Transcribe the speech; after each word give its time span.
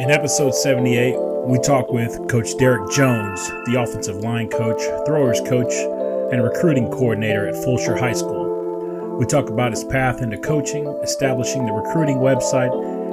In 0.00 0.10
episode 0.10 0.54
78, 0.54 1.14
we 1.44 1.58
talk 1.58 1.92
with 1.92 2.26
Coach 2.26 2.56
Derek 2.56 2.90
Jones, 2.90 3.46
the 3.66 3.78
offensive 3.78 4.16
line 4.16 4.48
coach, 4.48 4.80
throwers 5.04 5.42
coach, 5.42 5.74
and 6.32 6.42
recruiting 6.42 6.90
coordinator 6.90 7.46
at 7.46 7.54
Fulshear 7.56 8.00
High 8.00 8.14
School. 8.14 9.18
We 9.18 9.26
talk 9.26 9.50
about 9.50 9.72
his 9.72 9.84
path 9.84 10.22
into 10.22 10.38
coaching, 10.38 10.86
establishing 11.02 11.66
the 11.66 11.74
recruiting 11.74 12.16
website, 12.16 12.72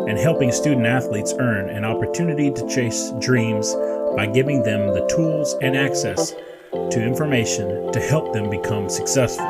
and 0.09 0.17
helping 0.17 0.49
student 0.49 0.85
athletes 0.85 1.33
earn 1.37 1.69
an 1.69 1.83
opportunity 1.83 2.51
to 2.51 2.67
chase 2.69 3.11
dreams 3.19 3.75
by 4.15 4.25
giving 4.25 4.63
them 4.63 4.87
the 4.93 5.05
tools 5.07 5.57
and 5.61 5.75
access 5.75 6.31
to 6.71 7.03
information 7.03 7.91
to 7.91 7.99
help 7.99 8.31
them 8.31 8.49
become 8.49 8.89
successful. 8.89 9.45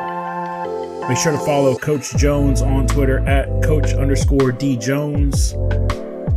Make 1.08 1.18
sure 1.18 1.30
to 1.30 1.38
follow 1.38 1.76
Coach 1.76 2.16
Jones 2.16 2.62
on 2.62 2.88
Twitter 2.88 3.20
at 3.28 3.46
Coach 3.62 3.92
underscore 3.92 4.50
D 4.50 4.76
Jones 4.76 5.54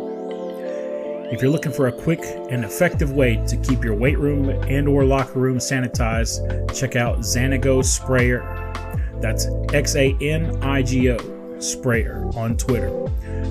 If 1.31 1.43
you're 1.43 1.51
looking 1.51 1.73
for 1.73 1.89
a 1.89 1.91
quick 1.91 2.21
and 2.49 2.65
effective 2.65 3.11
way 3.11 3.35
to 3.45 3.55
keep 3.55 3.83
your 3.83 3.93
weight 3.93 4.17
room 4.17 4.49
and 4.49 4.87
or 4.87 5.05
locker 5.05 5.37
room 5.37 5.59
sanitized, 5.59 6.75
check 6.75 6.95
out 6.95 7.19
Xanigo 7.19 7.85
Sprayer. 7.85 8.41
That's 9.21 9.45
X 9.75 9.95
A 9.95 10.17
N 10.19 10.63
I 10.63 10.81
G 10.81 11.11
O 11.11 11.36
sprayer 11.59 12.29
on 12.35 12.57
Twitter. 12.57 12.91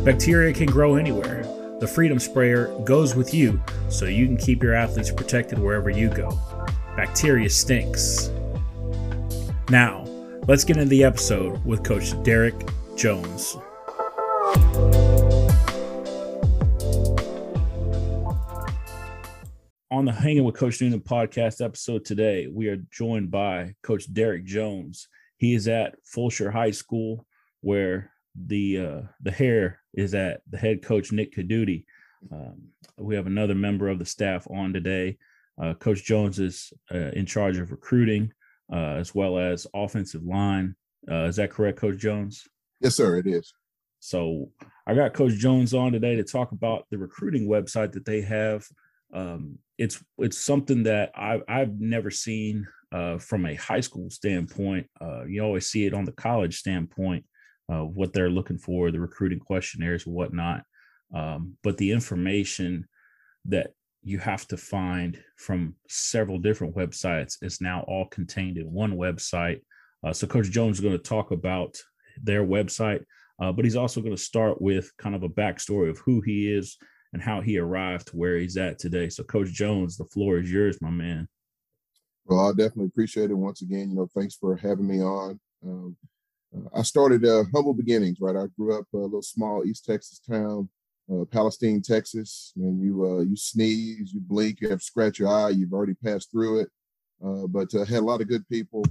Bacteria 0.04 0.52
can 0.52 0.66
grow 0.66 0.96
anywhere. 0.96 1.42
The 1.80 1.86
Freedom 1.86 2.18
Sprayer 2.18 2.68
goes 2.84 3.14
with 3.14 3.34
you 3.34 3.60
so 3.90 4.06
you 4.06 4.24
can 4.26 4.36
keep 4.36 4.62
your 4.62 4.74
athletes 4.74 5.10
protected 5.10 5.58
wherever 5.58 5.90
you 5.90 6.08
go. 6.08 6.30
Bacteria 6.96 7.50
stinks. 7.50 8.30
Now, 9.68 10.04
let's 10.48 10.64
get 10.64 10.76
into 10.76 10.88
the 10.88 11.04
episode 11.04 11.62
with 11.64 11.84
Coach 11.84 12.20
Derek 12.22 12.54
Jones. 12.96 13.56
On 19.90 20.04
the 20.04 20.12
Hanging 20.12 20.44
with 20.44 20.56
Coach 20.56 20.80
Noonan 20.80 21.00
podcast 21.00 21.64
episode 21.64 22.04
today, 22.04 22.48
we 22.48 22.68
are 22.68 22.76
joined 22.90 23.30
by 23.30 23.74
Coach 23.82 24.12
Derek 24.12 24.44
Jones. 24.44 25.08
He 25.36 25.54
is 25.54 25.68
at 25.68 25.96
Fulshear 26.04 26.52
High 26.52 26.70
School 26.70 27.26
where 27.60 28.10
the 28.44 28.78
uh, 28.78 29.00
the 29.22 29.30
hair 29.30 29.80
is 29.94 30.14
at 30.14 30.42
the 30.50 30.58
head 30.58 30.82
coach 30.82 31.12
Nick 31.12 31.34
Codutti. 31.34 31.84
Um, 32.30 32.68
we 32.98 33.14
have 33.14 33.26
another 33.26 33.54
member 33.54 33.88
of 33.88 33.98
the 33.98 34.06
staff 34.06 34.46
on 34.50 34.72
today. 34.72 35.18
Uh, 35.60 35.74
coach 35.74 36.04
Jones 36.04 36.38
is 36.38 36.72
uh, 36.92 37.10
in 37.12 37.24
charge 37.24 37.58
of 37.58 37.70
recruiting 37.70 38.32
uh, 38.72 38.96
as 38.96 39.14
well 39.14 39.38
as 39.38 39.66
offensive 39.74 40.22
line. 40.24 40.74
Uh, 41.10 41.24
is 41.24 41.36
that 41.36 41.50
correct, 41.50 41.78
Coach 41.78 41.98
Jones? 41.98 42.46
Yes, 42.80 42.96
sir. 42.96 43.16
It 43.16 43.26
is. 43.26 43.52
So 44.00 44.50
I 44.86 44.94
got 44.94 45.14
Coach 45.14 45.34
Jones 45.34 45.72
on 45.72 45.92
today 45.92 46.16
to 46.16 46.24
talk 46.24 46.52
about 46.52 46.84
the 46.90 46.98
recruiting 46.98 47.48
website 47.48 47.92
that 47.92 48.04
they 48.04 48.20
have. 48.22 48.66
Um, 49.14 49.58
it's 49.78 50.02
it's 50.18 50.38
something 50.38 50.82
that 50.82 51.12
I've 51.14 51.42
I've 51.48 51.80
never 51.80 52.10
seen 52.10 52.66
uh, 52.92 53.18
from 53.18 53.46
a 53.46 53.54
high 53.54 53.80
school 53.80 54.10
standpoint. 54.10 54.88
you 55.26 55.42
always 55.42 55.70
see 55.70 55.86
it 55.86 55.94
on 55.94 56.04
the 56.04 56.12
college 56.12 56.58
standpoint 56.58 57.24
uh, 57.72 57.82
what 57.82 58.12
they're 58.12 58.30
looking 58.30 58.58
for, 58.58 58.90
the 58.90 59.00
recruiting 59.00 59.40
questionnaires, 59.40 60.06
whatnot. 60.06 60.62
Um, 61.14 61.56
but 61.62 61.76
the 61.76 61.92
information 61.92 62.86
that 63.46 63.72
you 64.02 64.18
have 64.18 64.46
to 64.48 64.56
find 64.56 65.20
from 65.36 65.74
several 65.88 66.38
different 66.38 66.76
websites 66.76 67.36
is 67.42 67.60
now 67.60 67.84
all 67.88 68.06
contained 68.06 68.56
in 68.56 68.72
one 68.72 68.92
website. 68.92 69.60
Uh, 70.04 70.12
so 70.12 70.26
Coach 70.26 70.50
Jones 70.50 70.76
is 70.76 70.84
going 70.84 70.96
to 70.96 71.02
talk 71.02 71.32
about 71.32 71.76
their 72.22 72.44
website, 72.44 73.04
uh, 73.40 73.50
but 73.50 73.64
he's 73.64 73.76
also 73.76 74.00
going 74.00 74.14
to 74.14 74.22
start 74.22 74.60
with 74.62 74.92
kind 74.96 75.14
of 75.14 75.22
a 75.22 75.28
backstory 75.28 75.90
of 75.90 75.98
who 75.98 76.20
he 76.20 76.52
is 76.52 76.76
and 77.12 77.22
how 77.22 77.40
he 77.40 77.58
arrived 77.58 78.08
to 78.08 78.16
where 78.16 78.36
he's 78.38 78.56
at 78.56 78.78
today. 78.78 79.08
So 79.08 79.24
Coach 79.24 79.48
Jones, 79.48 79.96
the 79.96 80.04
floor 80.04 80.38
is 80.38 80.50
yours, 80.50 80.80
my 80.80 80.90
man. 80.90 81.28
Well, 82.26 82.48
I 82.48 82.50
definitely 82.50 82.86
appreciate 82.86 83.30
it 83.30 83.34
once 83.34 83.62
again. 83.62 83.90
You 83.90 83.96
know, 83.96 84.08
thanks 84.14 84.34
for 84.34 84.56
having 84.56 84.86
me 84.86 85.00
on. 85.00 85.40
Um, 85.64 85.96
I 86.74 86.82
started 86.82 87.24
uh, 87.24 87.44
humble 87.54 87.74
beginnings, 87.74 88.18
right? 88.20 88.36
I 88.36 88.46
grew 88.56 88.78
up 88.78 88.86
a 88.92 88.98
little 88.98 89.22
small 89.22 89.64
East 89.64 89.84
Texas 89.84 90.18
town, 90.18 90.68
uh, 91.10 91.24
Palestine, 91.24 91.82
Texas. 91.82 92.52
And 92.56 92.82
you 92.82 93.04
uh, 93.04 93.20
you 93.20 93.36
sneeze, 93.36 94.12
you 94.12 94.20
blink, 94.20 94.60
you 94.60 94.68
have 94.68 94.82
scratch 94.82 95.18
your 95.18 95.28
eye. 95.28 95.50
You've 95.50 95.72
already 95.72 95.94
passed 95.94 96.30
through 96.30 96.60
it. 96.60 96.68
Uh, 97.24 97.46
but 97.46 97.74
uh, 97.74 97.84
had 97.84 98.00
a 98.00 98.06
lot 98.06 98.20
of 98.20 98.28
good 98.28 98.46
people. 98.48 98.84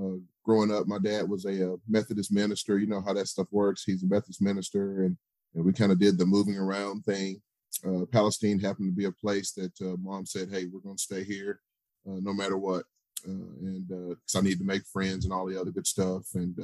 Uh, 0.00 0.18
growing 0.44 0.72
up, 0.72 0.86
my 0.86 0.98
dad 0.98 1.28
was 1.28 1.44
a 1.46 1.76
Methodist 1.88 2.32
minister. 2.32 2.78
You 2.78 2.86
know 2.86 3.00
how 3.00 3.12
that 3.14 3.28
stuff 3.28 3.46
works. 3.50 3.84
He's 3.84 4.02
a 4.02 4.06
Methodist 4.06 4.42
minister, 4.42 5.04
and, 5.04 5.16
and 5.54 5.64
we 5.64 5.72
kind 5.72 5.92
of 5.92 5.98
did 5.98 6.18
the 6.18 6.26
moving 6.26 6.56
around 6.56 7.04
thing. 7.04 7.40
Palestine 8.12 8.58
happened 8.58 8.88
to 8.88 8.96
be 8.96 9.06
a 9.06 9.12
place 9.12 9.52
that 9.52 9.72
mom 10.02 10.26
said, 10.26 10.50
"Hey, 10.50 10.66
we're 10.66 10.80
going 10.80 10.96
to 10.96 11.02
stay 11.02 11.24
here, 11.24 11.60
no 12.04 12.32
matter 12.32 12.56
what." 12.58 12.84
and 13.24 13.86
because 13.86 14.34
I 14.34 14.40
need 14.40 14.58
to 14.58 14.64
make 14.64 14.82
friends 14.86 15.24
and 15.24 15.32
all 15.32 15.46
the 15.46 15.60
other 15.60 15.70
good 15.70 15.86
stuff, 15.86 16.24
and 16.34 16.58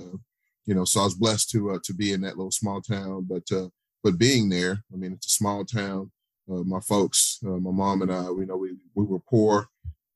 you 0.67 0.75
know, 0.75 0.85
so 0.85 1.01
I 1.01 1.05
was 1.05 1.15
blessed 1.15 1.51
to 1.51 1.71
uh, 1.73 1.79
to 1.85 1.95
be 1.95 2.13
in 2.13 2.21
that 2.23 2.37
little 2.37 2.51
small 2.51 2.83
town. 2.83 3.27
But 3.29 3.45
uh, 3.57 3.69
but 4.03 4.19
being 4.19 4.49
there, 4.49 4.83
I 4.93 4.97
mean, 4.97 5.13
it's 5.13 5.27
a 5.27 5.31
small 5.31 5.65
town. 5.65 6.11
Uh, 6.51 6.63
my 6.63 6.81
folks, 6.81 7.39
uh, 7.45 7.51
my 7.59 7.71
mom 7.71 8.03
and 8.03 8.13
I, 8.13 8.31
we 8.31 8.45
know 8.45 8.57
we 8.57 8.77
we 8.95 9.05
were 9.05 9.21
poor, 9.21 9.69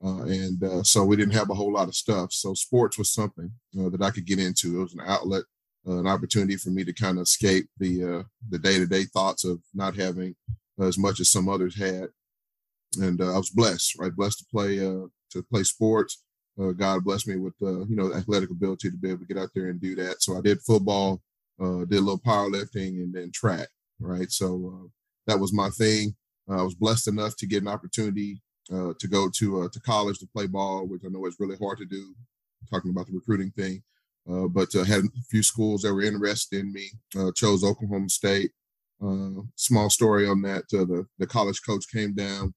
uh, 0.05 0.23
and 0.25 0.63
uh, 0.63 0.83
so 0.83 1.05
we 1.05 1.17
didn't 1.17 1.35
have 1.35 1.51
a 1.51 1.55
whole 1.55 1.73
lot 1.73 1.89
of 1.89 1.95
stuff. 1.95 2.33
So 2.33 2.55
sports 2.55 2.99
was 2.99 3.11
something 3.11 3.51
that 3.75 4.03
I 4.03 4.11
could 4.11 4.27
get 4.27 4.41
into. 4.41 4.81
It 4.81 4.83
was 4.83 4.95
an 4.95 5.03
outlet, 5.07 5.45
an 5.87 6.09
opportunity 6.09 6.57
for 6.57 6.71
me 6.71 6.85
to 6.85 6.93
kind 6.93 7.19
of 7.19 7.23
escape 7.23 7.69
the 7.79 8.25
the 8.49 8.59
day 8.59 8.79
to 8.79 8.87
day 8.87 9.05
thoughts 9.05 9.45
of 9.45 9.61
not 9.73 9.97
having 9.97 10.35
as 10.81 10.99
much 10.99 11.21
as 11.21 11.31
some 11.31 11.49
others 11.49 11.79
had. 11.79 12.09
And 13.01 13.23
I 13.23 13.39
was 13.39 13.51
blessed, 13.51 13.99
right? 14.01 14.15
Blessed 14.15 14.41
to 14.41 14.45
play 14.53 14.79
to 14.79 15.43
play 15.49 15.63
sports 15.63 16.25
uh, 16.61 16.73
God 16.73 17.05
blessed 17.05 17.29
me 17.29 17.37
with 17.37 17.55
uh, 17.63 17.87
you 17.87 17.97
know 17.97 18.13
athletic 18.15 18.51
ability 18.51 18.91
to 18.91 18.97
be 18.97 19.09
able 19.09 19.21
to 19.21 19.27
get 19.27 19.39
out 19.39 19.51
there 19.55 19.69
and 19.69 19.81
do 19.81 19.95
that. 19.97 20.23
So 20.23 20.37
I 20.37 20.41
did 20.41 20.61
football, 20.61 21.21
uh, 21.61 21.85
did 21.85 21.99
a 21.99 22.01
little 22.01 22.19
powerlifting, 22.19 23.03
and 23.03 23.15
then 23.15 23.31
track. 23.33 23.69
Right, 23.99 24.31
so 24.31 24.73
uh, 24.75 24.89
that 25.27 25.39
was 25.39 25.53
my 25.53 25.69
thing. 25.71 26.15
I 26.49 26.63
was 26.63 26.75
blessed 26.75 27.09
enough 27.09 27.37
to 27.37 27.47
get 27.47 27.63
an 27.63 27.69
opportunity 27.69 28.41
uh, 28.73 28.93
to 28.99 29.09
go 29.09 29.29
to 29.39 29.63
uh, 29.63 29.69
to 29.73 29.81
college 29.81 30.19
to 30.19 30.29
play 30.35 30.47
ball, 30.47 30.87
which 30.87 31.03
I 31.05 31.09
know 31.09 31.27
is 31.27 31.37
really 31.39 31.57
hard 31.57 31.79
to 31.79 31.87
do. 31.87 32.15
Talking 32.71 32.91
about 32.91 33.07
the 33.07 33.15
recruiting 33.15 33.51
thing, 33.53 33.83
but 34.27 34.73
had 34.73 35.05
a 35.05 35.23
few 35.31 35.43
schools 35.43 35.83
that 35.83 35.95
were 35.95 36.03
interested 36.03 36.61
in 36.61 36.73
me. 36.73 36.91
chose 37.35 37.65
Oklahoma 37.65 38.11
State. 38.11 38.51
small 39.57 39.89
story 39.89 40.29
on 40.29 40.43
that. 40.43 40.69
the 40.69 41.07
the 41.19 41.27
college 41.27 41.61
coach 41.67 41.87
came 41.91 42.15
down 42.15 42.53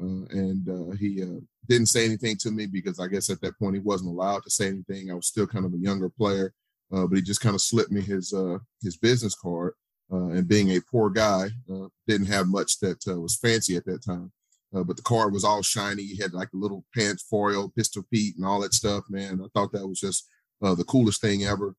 uh, 0.00 0.24
and 0.30 0.68
uh, 0.68 0.96
he 0.96 1.22
uh, 1.22 1.40
didn't 1.68 1.88
say 1.88 2.04
anything 2.04 2.36
to 2.38 2.50
me 2.50 2.66
because 2.66 2.98
I 2.98 3.06
guess 3.06 3.28
at 3.28 3.40
that 3.42 3.58
point 3.58 3.74
he 3.74 3.80
wasn't 3.80 4.10
allowed 4.10 4.42
to 4.44 4.50
say 4.50 4.68
anything. 4.68 5.10
I 5.10 5.14
was 5.14 5.26
still 5.26 5.46
kind 5.46 5.66
of 5.66 5.74
a 5.74 5.78
younger 5.78 6.08
player, 6.08 6.54
uh, 6.92 7.06
but 7.06 7.16
he 7.16 7.22
just 7.22 7.40
kind 7.40 7.54
of 7.54 7.60
slipped 7.60 7.90
me 7.90 8.00
his 8.00 8.32
uh, 8.32 8.58
his 8.82 8.96
business 8.96 9.34
card. 9.34 9.74
and 10.10 10.48
being 10.48 10.70
a 10.70 10.80
poor 10.90 11.10
guy, 11.10 11.48
didn't 12.06 12.26
have 12.28 12.48
much 12.48 12.80
that 12.80 12.98
was 13.06 13.36
fancy 13.36 13.76
at 13.76 13.84
that 13.84 14.02
time. 14.04 14.32
but 14.72 14.96
the 14.96 15.02
car 15.02 15.28
was 15.30 15.44
all 15.44 15.62
shiny. 15.62 16.04
He 16.04 16.16
had 16.22 16.32
like 16.32 16.48
a 16.54 16.56
little 16.56 16.84
pants 16.96 17.22
foil, 17.22 17.72
pistol 17.76 18.04
Pete, 18.10 18.36
and 18.36 18.46
all 18.46 18.60
that 18.60 18.74
stuff. 18.74 19.04
Man, 19.10 19.40
I 19.44 19.48
thought 19.52 19.72
that 19.72 19.86
was 19.86 20.00
just 20.00 20.26
the 20.60 20.84
coolest 20.84 21.20
thing 21.20 21.44
ever. 21.44 21.74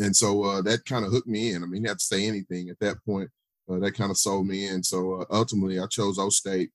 And 0.00 0.14
so 0.14 0.62
that 0.62 0.84
kind 0.84 1.04
of 1.04 1.10
hooked 1.10 1.26
me 1.26 1.52
in. 1.52 1.62
I 1.62 1.66
mean, 1.66 1.82
he 1.82 1.88
had 1.88 1.98
to 1.98 2.04
say 2.04 2.26
anything 2.26 2.68
at 2.68 2.78
that 2.80 3.02
point. 3.04 3.30
that 3.66 3.94
kind 3.94 4.10
of 4.10 4.18
sold 4.18 4.46
me 4.46 4.68
in. 4.68 4.82
So 4.82 5.24
ultimately, 5.30 5.80
I 5.80 5.86
chose 5.86 6.18
O 6.18 6.28
State, 6.28 6.70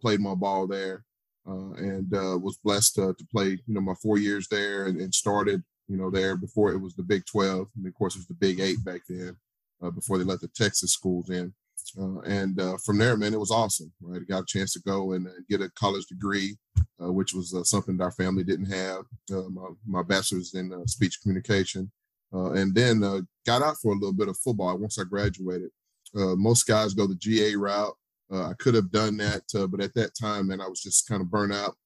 played 0.00 0.20
my 0.20 0.34
ball 0.34 0.66
there, 0.66 1.04
uh, 1.46 1.72
and 1.72 2.14
uh, 2.14 2.38
was 2.38 2.58
blessed 2.64 2.94
to 2.94 3.14
play, 3.30 3.50
you 3.50 3.74
know, 3.74 3.80
my 3.80 3.94
four 4.02 4.18
years 4.18 4.48
there 4.48 4.86
and, 4.86 4.98
and, 5.00 5.14
started, 5.14 5.62
you 5.88 5.96
know, 5.96 6.10
there 6.10 6.36
before 6.36 6.72
it 6.72 6.78
was 6.78 6.94
the 6.94 7.02
Big 7.02 7.24
12. 7.26 7.68
And 7.76 7.86
of 7.86 7.94
course, 7.94 8.14
it 8.14 8.20
was 8.20 8.26
the 8.26 8.34
Big 8.34 8.60
Eight 8.60 8.82
back 8.82 9.02
then 9.08 9.36
uh, 9.82 9.90
before 9.90 10.16
they 10.16 10.24
let 10.24 10.40
the 10.40 10.48
Texas 10.48 10.92
schools 10.92 11.28
in. 11.28 11.52
Uh, 12.00 12.20
and 12.20 12.58
uh, 12.58 12.78
from 12.82 12.96
there, 12.96 13.16
man, 13.16 13.34
it 13.34 13.40
was 13.40 13.50
awesome, 13.50 13.92
right? 14.00 14.22
I 14.22 14.24
got 14.24 14.44
a 14.44 14.46
chance 14.46 14.72
to 14.72 14.80
go 14.80 15.12
and 15.12 15.28
get 15.50 15.60
a 15.60 15.70
college 15.76 16.06
degree, 16.06 16.56
uh, 17.02 17.12
which 17.12 17.34
was 17.34 17.54
something 17.68 17.98
that 17.98 18.04
our 18.04 18.10
family 18.10 18.42
didn't 18.42 18.72
have. 18.72 19.04
my, 19.30 19.68
my 19.86 20.02
bachelor's 20.02 20.54
in 20.54 20.72
speech 20.86 21.20
communication. 21.20 21.90
and 22.32 22.74
then 22.74 23.00
got 23.44 23.60
out 23.60 23.76
for 23.82 23.92
a 23.92 23.96
little 23.96 24.14
bit 24.14 24.28
of 24.28 24.38
football 24.38 24.78
once 24.78 24.98
I 24.98 25.04
graduated. 25.04 25.68
most 26.14 26.66
guys 26.66 26.94
go 26.94 27.06
the 27.06 27.16
GA 27.16 27.54
route 27.54 27.94
uh, 28.34 28.50
I 28.50 28.54
could 28.54 28.74
have 28.74 28.90
done 28.90 29.16
that, 29.18 29.42
uh, 29.54 29.66
but 29.66 29.80
at 29.80 29.94
that 29.94 30.14
time, 30.20 30.48
man, 30.48 30.60
I 30.60 30.66
was 30.66 30.82
just 30.82 31.08
kind 31.08 31.22
of 31.22 31.30
burnt 31.30 31.52
out, 31.52 31.76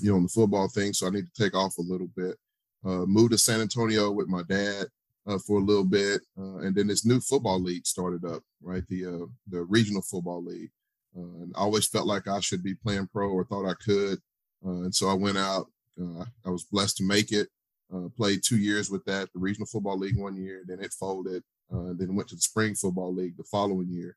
you 0.00 0.10
know, 0.10 0.16
on 0.16 0.24
the 0.24 0.28
football 0.28 0.68
thing. 0.68 0.92
So 0.92 1.06
I 1.06 1.10
need 1.10 1.26
to 1.26 1.42
take 1.42 1.54
off 1.54 1.78
a 1.78 1.82
little 1.82 2.08
bit. 2.16 2.36
Uh, 2.84 3.06
moved 3.06 3.32
to 3.32 3.38
San 3.38 3.60
Antonio 3.60 4.10
with 4.10 4.28
my 4.28 4.42
dad 4.48 4.86
uh, 5.26 5.38
for 5.38 5.58
a 5.58 5.64
little 5.64 5.84
bit, 5.84 6.20
uh, 6.38 6.58
and 6.58 6.74
then 6.74 6.88
this 6.88 7.04
new 7.04 7.20
football 7.20 7.60
league 7.60 7.86
started 7.86 8.24
up, 8.24 8.42
right? 8.60 8.86
The 8.88 9.06
uh, 9.06 9.26
the 9.48 9.62
regional 9.62 10.02
football 10.02 10.42
league, 10.42 10.70
and 11.14 11.52
I 11.56 11.60
always 11.60 11.86
felt 11.86 12.06
like 12.06 12.26
I 12.26 12.40
should 12.40 12.62
be 12.62 12.74
playing 12.74 13.08
pro 13.12 13.28
or 13.28 13.44
thought 13.44 13.68
I 13.68 13.74
could, 13.74 14.18
and 14.62 14.94
so 14.94 15.08
I 15.08 15.14
went 15.14 15.38
out. 15.38 15.66
I 16.46 16.50
was 16.50 16.64
blessed 16.64 16.98
to 16.98 17.04
make 17.04 17.32
it. 17.32 17.48
played 18.16 18.42
two 18.44 18.58
years 18.58 18.90
with 18.90 19.04
that, 19.06 19.28
the 19.32 19.40
regional 19.40 19.66
football 19.66 19.98
league 19.98 20.16
one 20.16 20.36
year, 20.36 20.62
then 20.66 20.80
it 20.80 20.92
folded. 20.92 21.42
then 21.70 22.14
went 22.14 22.28
to 22.28 22.36
the 22.36 22.40
spring 22.40 22.76
football 22.76 23.12
league 23.12 23.36
the 23.36 23.44
following 23.44 23.90
year 23.90 24.16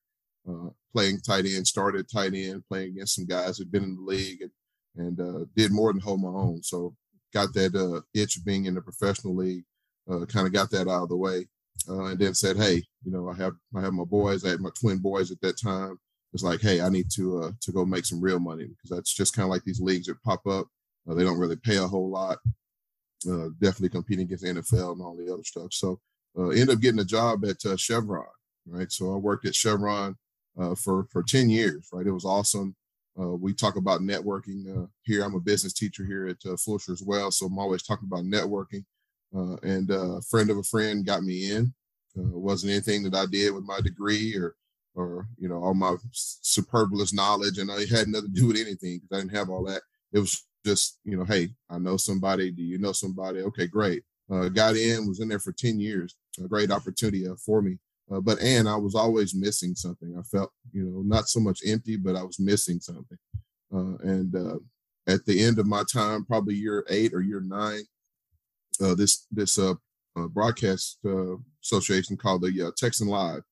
uh, 0.49 0.69
playing 0.93 1.19
tight 1.21 1.45
end, 1.45 1.67
started 1.67 2.09
tight 2.09 2.33
end, 2.33 2.63
playing 2.67 2.89
against 2.89 3.15
some 3.15 3.25
guys 3.25 3.57
who'd 3.57 3.71
been 3.71 3.83
in 3.83 3.95
the 3.95 4.01
league 4.01 4.41
and, 4.41 4.51
and 4.95 5.19
uh, 5.19 5.45
did 5.55 5.71
more 5.71 5.91
than 5.91 6.01
hold 6.01 6.21
my 6.21 6.29
own. 6.29 6.61
So 6.63 6.95
got 7.33 7.53
that 7.53 7.75
uh, 7.75 8.01
itch 8.13 8.37
of 8.37 8.45
being 8.45 8.65
in 8.65 8.75
the 8.75 8.81
professional 8.81 9.35
league, 9.35 9.63
uh, 10.09 10.25
kind 10.25 10.47
of 10.47 10.53
got 10.53 10.69
that 10.71 10.87
out 10.87 11.03
of 11.03 11.09
the 11.09 11.17
way. 11.17 11.47
Uh, 11.89 12.05
and 12.05 12.19
then 12.19 12.33
said, 12.33 12.57
hey, 12.57 12.83
you 13.03 13.11
know, 13.11 13.29
I 13.29 13.35
have 13.37 13.53
I 13.75 13.81
have 13.81 13.93
my 13.93 14.03
boys, 14.03 14.45
I 14.45 14.49
had 14.49 14.59
my 14.59 14.69
twin 14.79 14.99
boys 14.99 15.31
at 15.31 15.41
that 15.41 15.59
time. 15.59 15.97
It's 16.33 16.43
like, 16.43 16.61
hey, 16.61 16.81
I 16.81 16.89
need 16.89 17.09
to 17.15 17.43
uh, 17.43 17.51
to 17.61 17.71
go 17.71 17.85
make 17.85 18.05
some 18.05 18.21
real 18.21 18.39
money 18.39 18.65
because 18.65 18.89
that's 18.89 19.13
just 19.13 19.35
kind 19.35 19.45
of 19.45 19.49
like 19.49 19.63
these 19.63 19.81
leagues 19.81 20.07
that 20.07 20.21
pop 20.21 20.45
up. 20.45 20.67
they 21.07 21.23
don't 21.23 21.39
really 21.39 21.55
pay 21.55 21.77
a 21.77 21.87
whole 21.87 22.09
lot. 22.09 22.37
definitely 23.23 23.89
competing 23.89 24.25
against 24.25 24.43
NFL 24.43 24.93
and 24.93 25.01
all 25.01 25.15
the 25.15 25.31
other 25.33 25.43
stuff. 25.43 25.71
So 25.71 25.99
end 26.37 26.69
up 26.69 26.81
getting 26.81 26.99
a 26.99 27.05
job 27.05 27.45
at 27.45 27.79
Chevron, 27.79 28.25
right? 28.67 28.91
So 28.91 29.13
I 29.13 29.17
worked 29.17 29.45
at 29.45 29.55
Chevron 29.55 30.17
uh, 30.59 30.75
for 30.75 31.05
for 31.11 31.23
10 31.23 31.49
years, 31.49 31.87
right? 31.91 32.07
It 32.07 32.11
was 32.11 32.25
awesome. 32.25 32.75
Uh, 33.19 33.35
we 33.35 33.53
talk 33.53 33.75
about 33.75 34.01
networking 34.01 34.65
uh, 34.75 34.87
here. 35.03 35.23
I'm 35.23 35.35
a 35.35 35.39
business 35.39 35.73
teacher 35.73 36.05
here 36.05 36.27
at 36.27 36.37
uh, 36.45 36.55
Fulshear 36.55 36.93
as 36.93 37.03
well, 37.03 37.29
so 37.29 37.45
I'm 37.45 37.59
always 37.59 37.83
talking 37.83 38.07
about 38.07 38.23
networking. 38.23 38.85
Uh, 39.35 39.55
and 39.63 39.91
uh, 39.91 40.17
a 40.17 40.21
friend 40.21 40.49
of 40.49 40.57
a 40.57 40.63
friend 40.63 41.05
got 41.05 41.23
me 41.23 41.51
in. 41.51 41.73
Uh, 42.17 42.37
wasn't 42.37 42.71
anything 42.71 43.03
that 43.03 43.15
I 43.15 43.25
did 43.25 43.53
with 43.53 43.63
my 43.63 43.79
degree 43.81 44.35
or 44.35 44.55
or 44.93 45.27
you 45.37 45.47
know 45.47 45.63
all 45.63 45.73
my 45.73 45.95
superfluous 46.11 47.13
knowledge, 47.13 47.57
and 47.57 47.71
I 47.71 47.85
had 47.85 48.07
nothing 48.07 48.33
to 48.33 48.41
do 48.41 48.47
with 48.47 48.57
anything 48.57 48.99
because 48.99 49.09
I 49.11 49.21
didn't 49.21 49.35
have 49.37 49.49
all 49.49 49.63
that. 49.65 49.81
It 50.13 50.19
was 50.19 50.45
just 50.65 50.99
you 51.03 51.17
know, 51.17 51.25
hey, 51.25 51.49
I 51.69 51.79
know 51.79 51.97
somebody. 51.97 52.51
Do 52.51 52.63
you 52.63 52.77
know 52.77 52.91
somebody? 52.91 53.41
Okay, 53.41 53.67
great. 53.67 54.03
got 54.29 54.75
in, 54.75 55.07
was 55.07 55.19
in 55.19 55.27
there 55.27 55.39
for 55.39 55.51
10 55.51 55.79
years. 55.79 56.15
A 56.43 56.47
great 56.47 56.71
opportunity 56.71 57.25
for 57.45 57.61
me. 57.61 57.77
Uh, 58.11 58.19
but 58.19 58.39
and 58.41 58.67
I 58.67 58.75
was 58.75 58.95
always 58.95 59.33
missing 59.33 59.75
something. 59.75 60.15
I 60.17 60.23
felt, 60.23 60.51
you 60.71 60.83
know, 60.83 61.01
not 61.05 61.27
so 61.29 61.39
much 61.39 61.61
empty, 61.65 61.97
but 61.97 62.15
I 62.15 62.23
was 62.23 62.39
missing 62.39 62.79
something. 62.79 63.17
Uh, 63.73 63.97
and 64.03 64.35
uh, 64.35 64.57
at 65.07 65.25
the 65.25 65.41
end 65.41 65.59
of 65.59 65.65
my 65.65 65.83
time, 65.91 66.25
probably 66.25 66.55
year 66.55 66.85
eight 66.89 67.13
or 67.13 67.21
year 67.21 67.39
nine, 67.39 67.83
uh, 68.81 68.95
this 68.95 69.27
this 69.31 69.57
uh, 69.57 69.75
uh, 70.17 70.27
broadcast 70.27 70.99
association 71.63 72.17
called 72.17 72.41
the 72.41 72.73
Texan 72.77 73.07
Live 73.07 73.43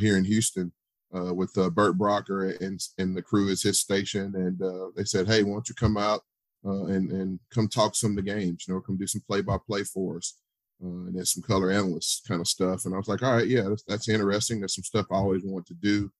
here 0.00 0.16
in 0.16 0.24
Houston 0.24 0.72
with 1.12 1.52
Bert 1.74 1.96
Brocker 1.98 2.60
and 2.60 2.80
and 2.98 3.16
the 3.16 3.22
crew 3.22 3.48
is 3.48 3.62
his 3.62 3.80
station, 3.80 4.34
and 4.34 4.58
they 4.96 5.04
said, 5.04 5.28
hey, 5.28 5.42
why 5.42 5.52
don't 5.52 5.68
you 5.68 5.74
come 5.74 5.96
out 5.96 6.22
and 6.64 7.12
and 7.12 7.38
come 7.54 7.68
talk 7.68 7.94
some 7.94 8.10
of 8.10 8.16
the 8.16 8.22
games, 8.22 8.64
you 8.66 8.74
know, 8.74 8.80
come 8.80 8.96
do 8.96 9.06
some 9.06 9.22
play 9.28 9.42
by 9.42 9.58
play 9.64 9.84
for 9.84 10.16
us 10.16 10.38
uh, 10.82 11.06
and 11.06 11.14
then 11.16 11.24
some 11.24 11.42
color 11.42 11.70
analyst 11.70 12.26
kind 12.26 12.40
of 12.40 12.48
stuff. 12.48 12.84
And 12.84 12.94
I 12.94 12.98
was 12.98 13.08
like, 13.08 13.22
all 13.22 13.36
right, 13.36 13.46
yeah, 13.46 13.62
that's, 13.68 13.84
that's 13.84 14.08
interesting. 14.08 14.60
That's 14.60 14.74
some 14.74 14.84
stuff 14.84 15.06
I 15.10 15.16
always 15.16 15.42
wanted 15.44 15.66
to 15.66 15.74
do, 15.74 16.10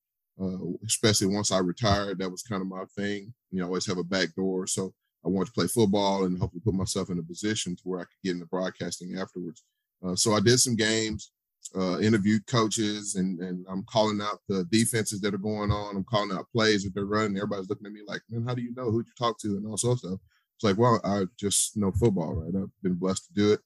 uh, 0.41 0.85
especially 0.85 1.27
once 1.27 1.51
I 1.51 1.59
retired. 1.59 2.19
That 2.19 2.31
was 2.31 2.43
kind 2.43 2.61
of 2.61 2.67
my 2.67 2.85
thing. 2.95 3.33
You 3.51 3.59
know, 3.59 3.65
I 3.65 3.67
always 3.67 3.85
have 3.87 3.97
a 3.97 4.03
back 4.03 4.33
door. 4.35 4.67
So 4.67 4.93
I 5.25 5.29
wanted 5.29 5.47
to 5.47 5.53
play 5.53 5.67
football 5.67 6.25
and 6.25 6.37
hopefully 6.37 6.61
put 6.63 6.73
myself 6.73 7.09
in 7.09 7.19
a 7.19 7.23
position 7.23 7.75
to 7.75 7.81
where 7.83 8.01
I 8.01 8.03
could 8.03 8.23
get 8.23 8.31
into 8.31 8.45
broadcasting 8.45 9.17
afterwards. 9.17 9.63
Uh, 10.05 10.15
so 10.15 10.33
I 10.33 10.39
did 10.39 10.59
some 10.59 10.75
games, 10.75 11.31
uh, 11.77 11.99
interviewed 11.99 12.45
coaches, 12.45 13.15
and, 13.15 13.39
and 13.39 13.65
I'm 13.69 13.83
calling 13.83 14.21
out 14.21 14.39
the 14.49 14.65
defenses 14.65 15.21
that 15.21 15.33
are 15.33 15.37
going 15.37 15.71
on. 15.71 15.95
I'm 15.95 16.03
calling 16.03 16.31
out 16.31 16.51
plays 16.53 16.83
that 16.83 16.93
they're 16.93 17.05
running. 17.05 17.37
Everybody's 17.37 17.69
looking 17.69 17.87
at 17.87 17.93
me 17.93 18.01
like, 18.05 18.21
man, 18.29 18.45
how 18.45 18.53
do 18.53 18.61
you 18.61 18.73
know 18.75 18.91
who 18.91 18.99
you 18.99 19.05
talk 19.17 19.39
to 19.39 19.57
and 19.57 19.65
all 19.65 19.77
sorts 19.77 20.03
of 20.03 20.09
stuff. 20.09 20.19
It's 20.57 20.63
like, 20.63 20.77
well, 20.77 20.99
I 21.03 21.23
just 21.37 21.77
know 21.77 21.91
football, 21.91 22.35
right? 22.35 22.61
I've 22.61 22.69
been 22.81 22.95
blessed 22.95 23.27
to 23.27 23.33
do 23.33 23.53
it. 23.53 23.61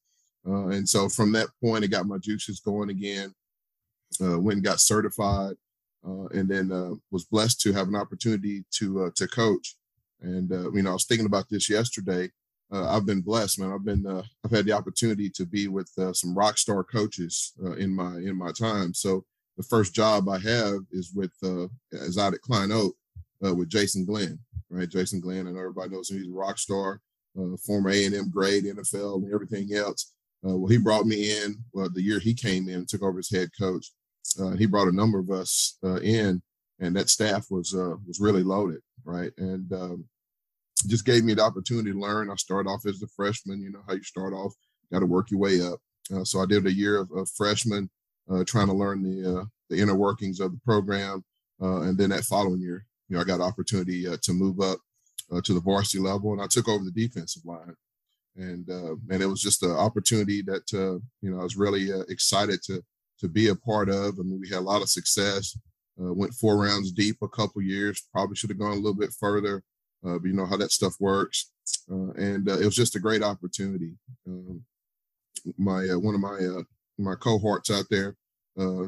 Uh, 0.47 0.67
and 0.67 0.87
so 0.87 1.09
from 1.09 1.31
that 1.33 1.49
point, 1.61 1.83
it 1.83 1.89
got 1.89 2.07
my 2.07 2.17
juices 2.17 2.59
going 2.59 2.89
again. 2.89 3.33
Uh, 4.21 4.39
went 4.39 4.55
and 4.55 4.63
got 4.63 4.79
certified, 4.79 5.55
uh, 6.07 6.27
and 6.27 6.47
then 6.47 6.71
uh, 6.71 6.91
was 7.11 7.25
blessed 7.25 7.59
to 7.59 7.73
have 7.73 7.89
an 7.89 7.95
opportunity 7.95 8.63
to 8.71 9.03
uh, 9.03 9.09
to 9.15 9.27
coach. 9.27 9.75
And 10.21 10.51
uh, 10.51 10.71
you 10.71 10.81
know, 10.81 10.91
I 10.91 10.93
was 10.93 11.05
thinking 11.05 11.25
about 11.25 11.49
this 11.49 11.69
yesterday. 11.69 12.29
I've 12.69 13.05
been 13.05 13.21
blessed, 13.21 13.59
man. 13.59 13.71
I've 13.71 13.85
been 13.85 14.05
I've 14.05 14.51
had 14.51 14.65
the 14.65 14.73
opportunity 14.73 15.29
to 15.29 15.45
be 15.45 15.69
with 15.69 15.89
some 16.13 16.37
rock 16.37 16.57
star 16.57 16.83
coaches 16.83 17.53
in 17.77 17.93
my 17.95 18.15
in 18.17 18.37
my 18.37 18.51
time. 18.51 18.93
So 18.93 19.23
the 19.55 19.63
first 19.63 19.93
job 19.93 20.27
I 20.27 20.39
have 20.39 20.79
is 20.91 21.13
with 21.13 21.31
is 21.91 22.17
out 22.17 22.33
at 22.33 22.41
Klein 22.41 22.73
Oak 22.73 22.95
with 23.39 23.69
Jason 23.69 24.03
Glenn, 24.05 24.37
right? 24.69 24.89
Jason 24.89 25.21
Glenn, 25.21 25.47
and 25.47 25.57
everybody 25.57 25.91
knows 25.91 26.09
him. 26.09 26.17
He's 26.17 26.27
a 26.27 26.31
rock 26.31 26.57
star, 26.57 26.99
former 27.65 27.89
A 27.89 28.05
and 28.05 28.15
M 28.15 28.29
grade, 28.29 28.65
NFL, 28.65 29.23
and 29.23 29.33
everything 29.33 29.73
else. 29.73 30.13
Uh, 30.47 30.55
well, 30.55 30.69
he 30.69 30.77
brought 30.77 31.05
me 31.05 31.35
in 31.37 31.57
well, 31.73 31.89
the 31.93 32.01
year 32.01 32.19
he 32.19 32.33
came 32.33 32.69
in, 32.69 32.75
and 32.75 32.87
took 32.87 33.03
over 33.03 33.19
as 33.19 33.29
head 33.29 33.49
coach. 33.59 33.91
Uh, 34.39 34.51
he 34.51 34.65
brought 34.65 34.87
a 34.87 34.95
number 34.95 35.19
of 35.19 35.29
us 35.29 35.77
uh, 35.83 35.99
in, 35.99 36.41
and 36.79 36.95
that 36.95 37.09
staff 37.09 37.47
was 37.49 37.73
uh, 37.73 37.95
was 38.05 38.19
really 38.19 38.43
loaded, 38.43 38.81
right? 39.03 39.31
And 39.37 39.71
um, 39.73 40.05
just 40.87 41.05
gave 41.05 41.23
me 41.23 41.33
the 41.33 41.43
opportunity 41.43 41.91
to 41.91 41.99
learn. 41.99 42.29
I 42.29 42.35
started 42.35 42.69
off 42.69 42.85
as 42.85 43.01
a 43.01 43.07
freshman. 43.15 43.61
You 43.61 43.71
know 43.71 43.81
how 43.87 43.95
you 43.95 44.03
start 44.03 44.33
off, 44.33 44.53
got 44.91 44.99
to 44.99 45.05
work 45.05 45.31
your 45.31 45.39
way 45.39 45.61
up. 45.61 45.79
Uh, 46.13 46.23
so 46.23 46.39
I 46.39 46.45
did 46.45 46.65
a 46.65 46.73
year 46.73 46.97
of, 46.97 47.11
of 47.11 47.29
freshman, 47.35 47.89
uh, 48.31 48.43
trying 48.45 48.67
to 48.67 48.73
learn 48.73 49.03
the 49.03 49.47
the 49.69 49.79
inner 49.79 49.95
workings 49.95 50.39
of 50.39 50.51
the 50.51 50.59
program, 50.63 51.25
and 51.59 51.97
then 51.97 52.11
that 52.11 52.23
following 52.23 52.61
year, 52.61 52.85
you 53.09 53.15
know, 53.15 53.21
I 53.21 53.25
got 53.25 53.41
opportunity 53.41 54.05
to 54.05 54.33
move 54.33 54.61
up 54.61 54.79
to 55.43 55.53
the 55.53 55.59
varsity 55.59 56.01
level, 56.01 56.31
and 56.31 56.41
I 56.41 56.47
took 56.49 56.69
over 56.69 56.85
the 56.85 56.91
defensive 56.91 57.43
line 57.43 57.75
and 58.37 58.69
uh, 58.69 58.95
and 59.09 59.21
it 59.21 59.25
was 59.25 59.41
just 59.41 59.63
an 59.63 59.71
opportunity 59.71 60.41
that 60.43 60.73
uh, 60.73 60.99
you 61.21 61.31
know 61.31 61.39
I 61.39 61.43
was 61.43 61.57
really 61.57 61.91
uh, 61.91 62.03
excited 62.09 62.61
to 62.63 62.83
to 63.19 63.27
be 63.27 63.47
a 63.49 63.55
part 63.55 63.89
of. 63.89 64.19
I 64.19 64.23
mean, 64.23 64.39
we 64.39 64.49
had 64.49 64.59
a 64.59 64.61
lot 64.61 64.81
of 64.81 64.89
success. 64.89 65.57
Uh, 65.99 66.13
went 66.13 66.33
four 66.33 66.57
rounds 66.57 66.91
deep 66.91 67.17
a 67.23 67.27
couple 67.27 67.61
years. 67.61 68.07
Probably 68.13 68.35
should 68.35 68.51
have 68.51 68.59
gone 68.59 68.73
a 68.73 68.75
little 68.75 68.93
bit 68.93 69.13
further, 69.19 69.63
uh, 70.05 70.19
but 70.19 70.25
you 70.25 70.33
know 70.33 70.45
how 70.45 70.57
that 70.57 70.71
stuff 70.71 70.93
works. 70.99 71.51
Uh, 71.91 72.11
and 72.11 72.47
it 72.47 72.65
was 72.65 72.75
just 72.75 72.95
a 72.95 72.99
great 72.99 73.23
opportunity. 73.23 73.95
Um, 74.27 74.63
my 75.57 75.83
one 75.95 76.15
of 76.15 76.21
my 76.21 76.39
my 76.99 77.15
cohorts 77.15 77.71
out 77.71 77.85
there, 77.89 78.15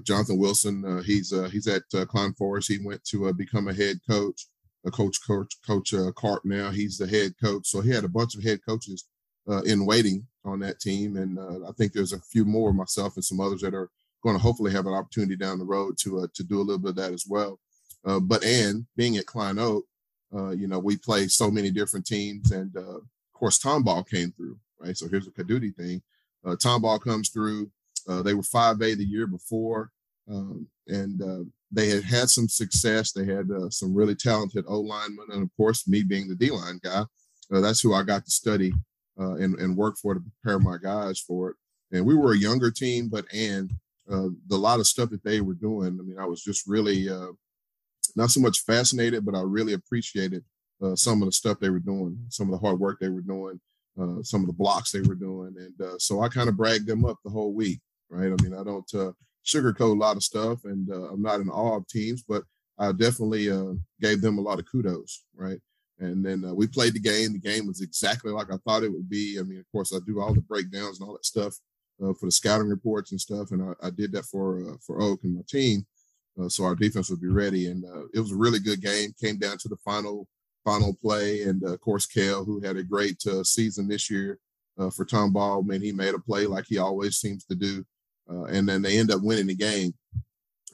Jonathan 0.04 0.38
Wilson, 0.38 1.02
he's 1.04 1.34
he's 1.52 1.68
at 1.68 1.84
Klein 2.08 2.34
Forest. 2.34 2.72
He 2.72 2.80
went 2.86 3.04
to 3.06 3.34
become 3.34 3.68
a 3.68 3.74
head 3.74 3.98
coach. 4.08 4.48
A 4.86 4.92
coach, 4.92 5.18
coach, 5.28 5.58
coach 5.68 5.94
Carp 6.16 6.46
now. 6.46 6.70
He's 6.70 6.98
the 6.98 7.06
head 7.06 7.34
coach. 7.44 7.68
So 7.68 7.82
he 7.82 7.90
had 7.90 8.06
a 8.06 8.10
bunch 8.10 8.36
of 8.36 8.44
head 8.44 8.62
coaches 8.66 9.09
uh, 9.50 9.62
in 9.64 9.86
waiting 9.86 10.26
on 10.46 10.60
that 10.60 10.80
team. 10.80 11.18
And 11.18 11.38
uh, 11.40 11.68
I 11.68 11.72
think 11.74 11.92
there's 11.92 12.14
a 12.14 12.20
few 12.20 12.46
more, 12.46 12.74
myself 12.74 13.16
and 13.16 13.26
some 13.26 13.40
others, 13.40 13.62
that 13.62 13.74
are 13.74 13.90
going 14.24 14.36
to 14.36 14.42
hopefully 14.42 14.72
have 14.72 14.86
an 14.86 14.94
opportunity 14.94 15.36
down 15.36 15.60
the 15.60 15.66
road 15.66 15.98
to 16.02 16.20
uh, 16.20 16.28
to 16.34 16.44
do 16.44 16.58
a 16.58 16.64
little 16.64 16.78
bit 16.78 16.92
of 16.92 16.96
that 16.98 17.14
as 17.14 17.26
well. 17.28 17.60
Uh, 18.06 18.20
but 18.20 18.44
and 18.44 18.86
being 18.96 19.18
at 19.18 19.26
Klein 19.26 19.60
Oak, 19.60 19.86
uh, 20.36 20.52
you 20.52 20.68
know, 20.68 20.80
we 20.80 20.98
play 20.98 21.28
so 21.28 21.50
many 21.50 21.72
different 21.72 22.06
teams, 22.06 22.52
and 22.52 22.76
uh, 22.78 22.98
of 22.98 23.34
course, 23.34 23.60
Tomball 23.60 24.08
came 24.08 24.32
through, 24.32 24.58
right? 24.80 24.96
So 24.96 25.08
here's 25.08 25.28
a 25.28 25.32
Codutti 25.32 25.76
thing. 25.76 26.02
Tomball 26.46 27.02
comes 27.02 27.30
through. 27.30 27.70
they 28.08 28.34
were 28.34 28.42
5A 28.42 28.98
the 28.98 29.06
year 29.06 29.28
before. 29.28 29.92
um, 30.30 30.68
and 30.88 31.22
uh, 31.22 31.44
they 31.72 31.90
had 31.90 32.04
had 32.04 32.30
some 32.30 32.48
success. 32.48 33.12
They 33.12 33.26
had 33.26 33.50
uh, 33.52 33.70
some 33.70 33.94
really 33.94 34.16
talented 34.16 34.66
O 34.68 34.80
linemen, 34.80 35.28
and 35.32 35.44
of 35.44 35.50
course, 35.56 35.88
me 35.88 36.04
being 36.04 36.28
the 36.28 36.36
D 36.36 36.50
line 36.52 36.80
guy, 36.84 37.04
uh, 37.52 37.62
that's 37.62 37.82
who 37.82 37.94
I 37.94 38.04
got 38.04 38.26
to 38.26 38.32
study 38.32 38.74
uh, 39.20 39.36
and, 39.36 39.56
and 39.60 39.76
work 39.76 39.98
for 39.98 40.14
to 40.14 40.22
prepare 40.22 40.60
my 40.60 40.78
guys 40.82 41.20
for 41.20 41.50
it. 41.50 41.56
And 41.92 42.06
we 42.06 42.16
were 42.16 42.34
a 42.34 42.38
younger 42.38 42.72
team, 42.72 43.10
but 43.10 43.26
and 43.34 43.72
uh, 44.10 44.30
the 44.48 44.58
lot 44.58 44.80
of 44.80 44.88
stuff 44.88 45.10
that 45.10 45.24
they 45.24 45.42
were 45.42 45.54
doing, 45.54 45.98
I 46.00 46.04
mean, 46.04 46.18
I 46.20 46.26
was 46.26 46.44
just 46.44 46.68
really 46.68 47.10
uh, 47.10 47.32
not 48.16 48.30
so 48.30 48.40
much 48.40 48.60
fascinated, 48.62 49.26
but 49.26 49.36
I 49.36 49.42
really 49.42 49.74
appreciated 49.74 50.44
some 50.96 51.22
of 51.22 51.28
the 51.28 51.34
stuff 51.34 51.60
they 51.60 51.70
were 51.70 51.80
doing, 51.80 52.18
some 52.30 52.48
of 52.48 52.52
the 52.54 52.66
hard 52.66 52.80
work 52.80 53.00
they 53.00 53.10
were 53.10 53.22
doing, 53.22 53.60
some 54.24 54.42
of 54.42 54.48
the 54.48 54.54
blocks 54.54 54.92
they 54.92 55.02
were 55.02 55.16
doing, 55.16 55.54
and 55.58 56.02
so 56.02 56.22
I 56.22 56.30
kind 56.30 56.48
of 56.48 56.56
bragged 56.56 56.88
them 56.88 57.04
up 57.04 57.18
the 57.24 57.30
whole 57.30 57.54
week, 57.54 57.82
right? 58.10 58.32
I 58.32 58.42
mean, 58.42 58.56
I 58.58 58.64
don't 58.64 58.90
sugarcoat 59.46 59.92
a 59.92 60.00
lot 60.00 60.16
of 60.16 60.24
stuff, 60.24 60.64
and 60.66 60.90
uh, 60.92 61.10
I'm 61.12 61.22
not 61.22 61.40
in 61.40 61.50
awe 61.50 61.78
of 61.78 61.88
teams, 61.88 62.24
but 62.28 62.44
I 62.78 62.92
definitely 62.92 63.52
uh, 63.52 63.74
gave 64.00 64.22
them 64.22 64.38
a 64.38 64.42
lot 64.42 64.60
of 64.60 64.66
kudos, 64.72 65.24
right? 65.36 65.60
And 66.00 66.26
then 66.26 66.46
uh, 66.46 66.54
we 66.54 66.68
played 66.68 66.94
the 66.94 67.00
game. 67.00 67.34
The 67.34 67.40
game 67.40 67.68
was 67.68 67.82
exactly 67.82 68.32
like 68.32 68.52
I 68.52 68.58
thought 68.66 68.84
it 68.84 68.92
would 68.92 69.10
be. 69.10 69.38
I 69.40 69.44
mean, 69.44 69.60
of 69.60 69.72
course, 69.72 69.94
I 69.94 70.00
do 70.06 70.22
all 70.22 70.34
the 70.34 70.42
breakdowns 70.42 71.00
and 71.00 71.08
all 71.08 71.14
that 71.14 71.26
stuff 71.26 71.54
uh, 72.02 72.14
for 72.14 72.28
the 72.28 72.32
scouting 72.32 72.70
reports 72.70 73.12
and 73.12 73.20
stuff, 73.20 73.52
and 73.52 73.62
I, 73.62 73.88
I 73.88 73.90
did 73.90 74.14
that 74.14 74.26
for 74.26 74.72
uh, 74.72 74.76
for 74.86 75.02
Oak 75.02 75.24
and 75.24 75.36
my 75.36 75.42
team, 75.48 75.86
uh, 76.40 76.48
so 76.48 76.64
our 76.64 76.76
defense 76.76 77.10
would 77.10 77.22
be 77.22 77.28
ready. 77.28 77.68
And 77.68 77.84
it 78.14 78.20
was 78.20 78.32
a 78.32 78.38
really 78.38 78.60
good 78.60 78.82
game. 78.82 79.14
Came 79.20 79.38
down 79.38 79.58
to 79.58 79.68
the 79.68 79.78
final 79.78 80.28
final 80.64 80.94
play, 80.94 81.44
and 81.44 81.62
of 81.64 81.82
course, 81.82 82.06
Kale, 82.06 82.46
who 82.46 82.62
had 82.62 82.78
a 82.78 82.84
great 82.84 83.22
season 83.44 83.88
this 83.88 84.10
year 84.10 84.40
for 84.78 85.06
Tomball, 85.06 85.66
man, 85.66 85.82
he 85.82 85.92
made 85.92 86.14
a 86.14 86.20
play 86.20 86.46
like 86.46 86.66
he 86.70 86.78
always 86.78 87.18
seems 87.18 87.44
to 87.46 87.56
do 87.56 87.84
uh, 88.30 88.44
and 88.46 88.68
then 88.68 88.82
they 88.82 88.98
end 88.98 89.12
up 89.12 89.22
winning 89.22 89.48
the 89.48 89.56
game, 89.56 89.94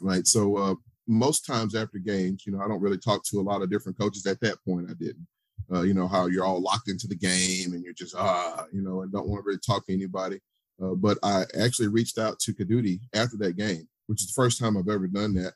right? 0.01 0.27
So 0.27 0.57
uh, 0.57 0.75
most 1.07 1.45
times 1.45 1.75
after 1.75 1.97
games, 1.97 2.45
you 2.45 2.53
know, 2.53 2.61
I 2.61 2.67
don't 2.67 2.81
really 2.81 2.97
talk 2.97 3.23
to 3.25 3.39
a 3.39 3.41
lot 3.41 3.61
of 3.61 3.69
different 3.69 3.97
coaches. 3.97 4.25
At 4.25 4.39
that 4.41 4.63
point, 4.65 4.87
I 4.89 4.93
didn't. 4.93 5.27
Uh, 5.73 5.81
you 5.81 5.95
know 5.95 6.07
how 6.07 6.27
you're 6.27 6.45
all 6.45 6.61
locked 6.61 6.89
into 6.89 7.07
the 7.07 7.15
game 7.15 7.73
and 7.73 7.83
you're 7.83 7.93
just 7.93 8.15
ah, 8.15 8.65
you 8.71 8.83
know, 8.83 9.01
and 9.01 9.11
don't 9.11 9.27
want 9.27 9.43
to 9.43 9.47
really 9.47 9.59
talk 9.65 9.85
to 9.85 9.93
anybody. 9.93 10.39
Uh, 10.81 10.93
but 10.93 11.17
I 11.23 11.45
actually 11.59 11.87
reached 11.87 12.19
out 12.19 12.37
to 12.39 12.53
Codutti 12.53 12.99
after 13.15 13.35
that 13.37 13.57
game, 13.57 13.87
which 14.05 14.21
is 14.21 14.27
the 14.27 14.39
first 14.39 14.59
time 14.59 14.77
I've 14.77 14.89
ever 14.89 15.07
done 15.07 15.33
that, 15.35 15.53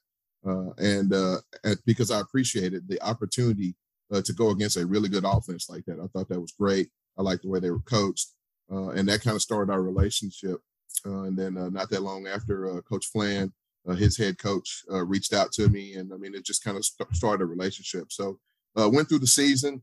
uh, 0.47 0.71
and 0.77 1.13
uh, 1.13 1.37
because 1.85 2.09
I 2.09 2.21
appreciated 2.21 2.87
the 2.87 2.99
opportunity 3.03 3.75
to 4.11 4.33
go 4.33 4.49
against 4.49 4.77
a 4.77 4.85
really 4.87 5.09
good 5.09 5.25
offense 5.25 5.69
like 5.69 5.85
that. 5.85 5.99
I 5.99 6.07
thought 6.07 6.29
that 6.29 6.41
was 6.41 6.53
great. 6.53 6.89
I 7.15 7.21
liked 7.21 7.43
the 7.43 7.49
way 7.49 7.59
they 7.59 7.69
were 7.69 7.79
coached, 7.81 8.29
and 8.69 9.07
that 9.07 9.21
kind 9.21 9.35
of 9.35 9.43
started 9.43 9.71
our 9.71 9.83
relationship. 9.83 10.61
Uh, 11.05 11.23
and 11.23 11.37
then 11.37 11.57
uh, 11.57 11.69
not 11.69 11.89
that 11.89 12.03
long 12.03 12.27
after, 12.27 12.69
uh, 12.77 12.81
Coach 12.81 13.05
Flan, 13.07 13.53
Uh, 13.89 13.95
his 13.95 14.17
head 14.17 14.37
coach, 14.37 14.83
uh, 14.91 15.03
reached 15.03 15.33
out 15.33 15.51
to 15.51 15.67
me, 15.69 15.95
and 15.95 16.13
I 16.13 16.17
mean, 16.17 16.35
it 16.35 16.45
just 16.45 16.63
kind 16.63 16.77
of 16.77 16.85
st- 16.85 17.15
started 17.15 17.43
a 17.43 17.47
relationship. 17.47 18.11
So 18.11 18.39
uh, 18.79 18.89
went 18.89 19.09
through 19.09 19.19
the 19.19 19.27
season, 19.27 19.81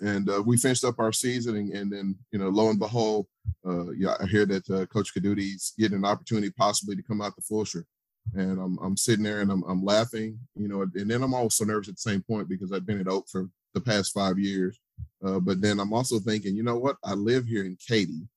and 0.00 0.28
we 0.44 0.56
finished 0.56 0.84
up 0.84 0.98
our 0.98 1.12
season, 1.12 1.56
and, 1.56 1.72
and, 1.72 1.92
then 1.92 2.16
you 2.32 2.38
know, 2.38 2.48
lo 2.48 2.68
and 2.68 2.78
behold, 2.78 3.26
yeah, 3.96 4.16
I 4.20 4.26
hear 4.26 4.44
that 4.46 4.66
Coach 4.92 5.14
Codutti's 5.14 5.72
getting 5.78 5.98
an 5.98 6.04
opportunity 6.04 6.50
possibly 6.50 6.96
to 6.96 7.02
come 7.02 7.22
out 7.22 7.34
to 7.36 7.42
Fulshear 7.42 7.84
and 8.32 8.58
I'm 8.60 8.78
I'm 8.78 8.96
sitting 8.96 9.24
there 9.24 9.40
and 9.40 9.50
I'm 9.50 9.62
I'm 9.64 9.84
laughing, 9.84 10.38
you 10.54 10.68
know, 10.68 10.82
and 10.82 11.10
then 11.10 11.22
I'm 11.22 11.34
also 11.34 11.64
nervous 11.64 11.88
at 11.88 11.96
the 11.96 12.00
same 12.00 12.22
point 12.22 12.48
because 12.48 12.72
I've 12.72 12.86
been 12.86 13.00
at 13.00 13.08
Oak 13.08 13.26
for 13.30 13.48
the 13.74 13.80
past 13.80 14.12
five 14.14 14.38
years. 14.38 14.78
Uh, 15.24 15.40
but 15.40 15.60
then 15.60 15.80
I'm 15.80 15.92
also 15.92 16.18
thinking, 16.18 16.56
you 16.56 16.62
know 16.62 16.78
what? 16.78 16.96
I 17.04 17.14
live 17.14 17.46
here 17.46 17.64
in 17.64 17.76
Katy, 17.86 18.28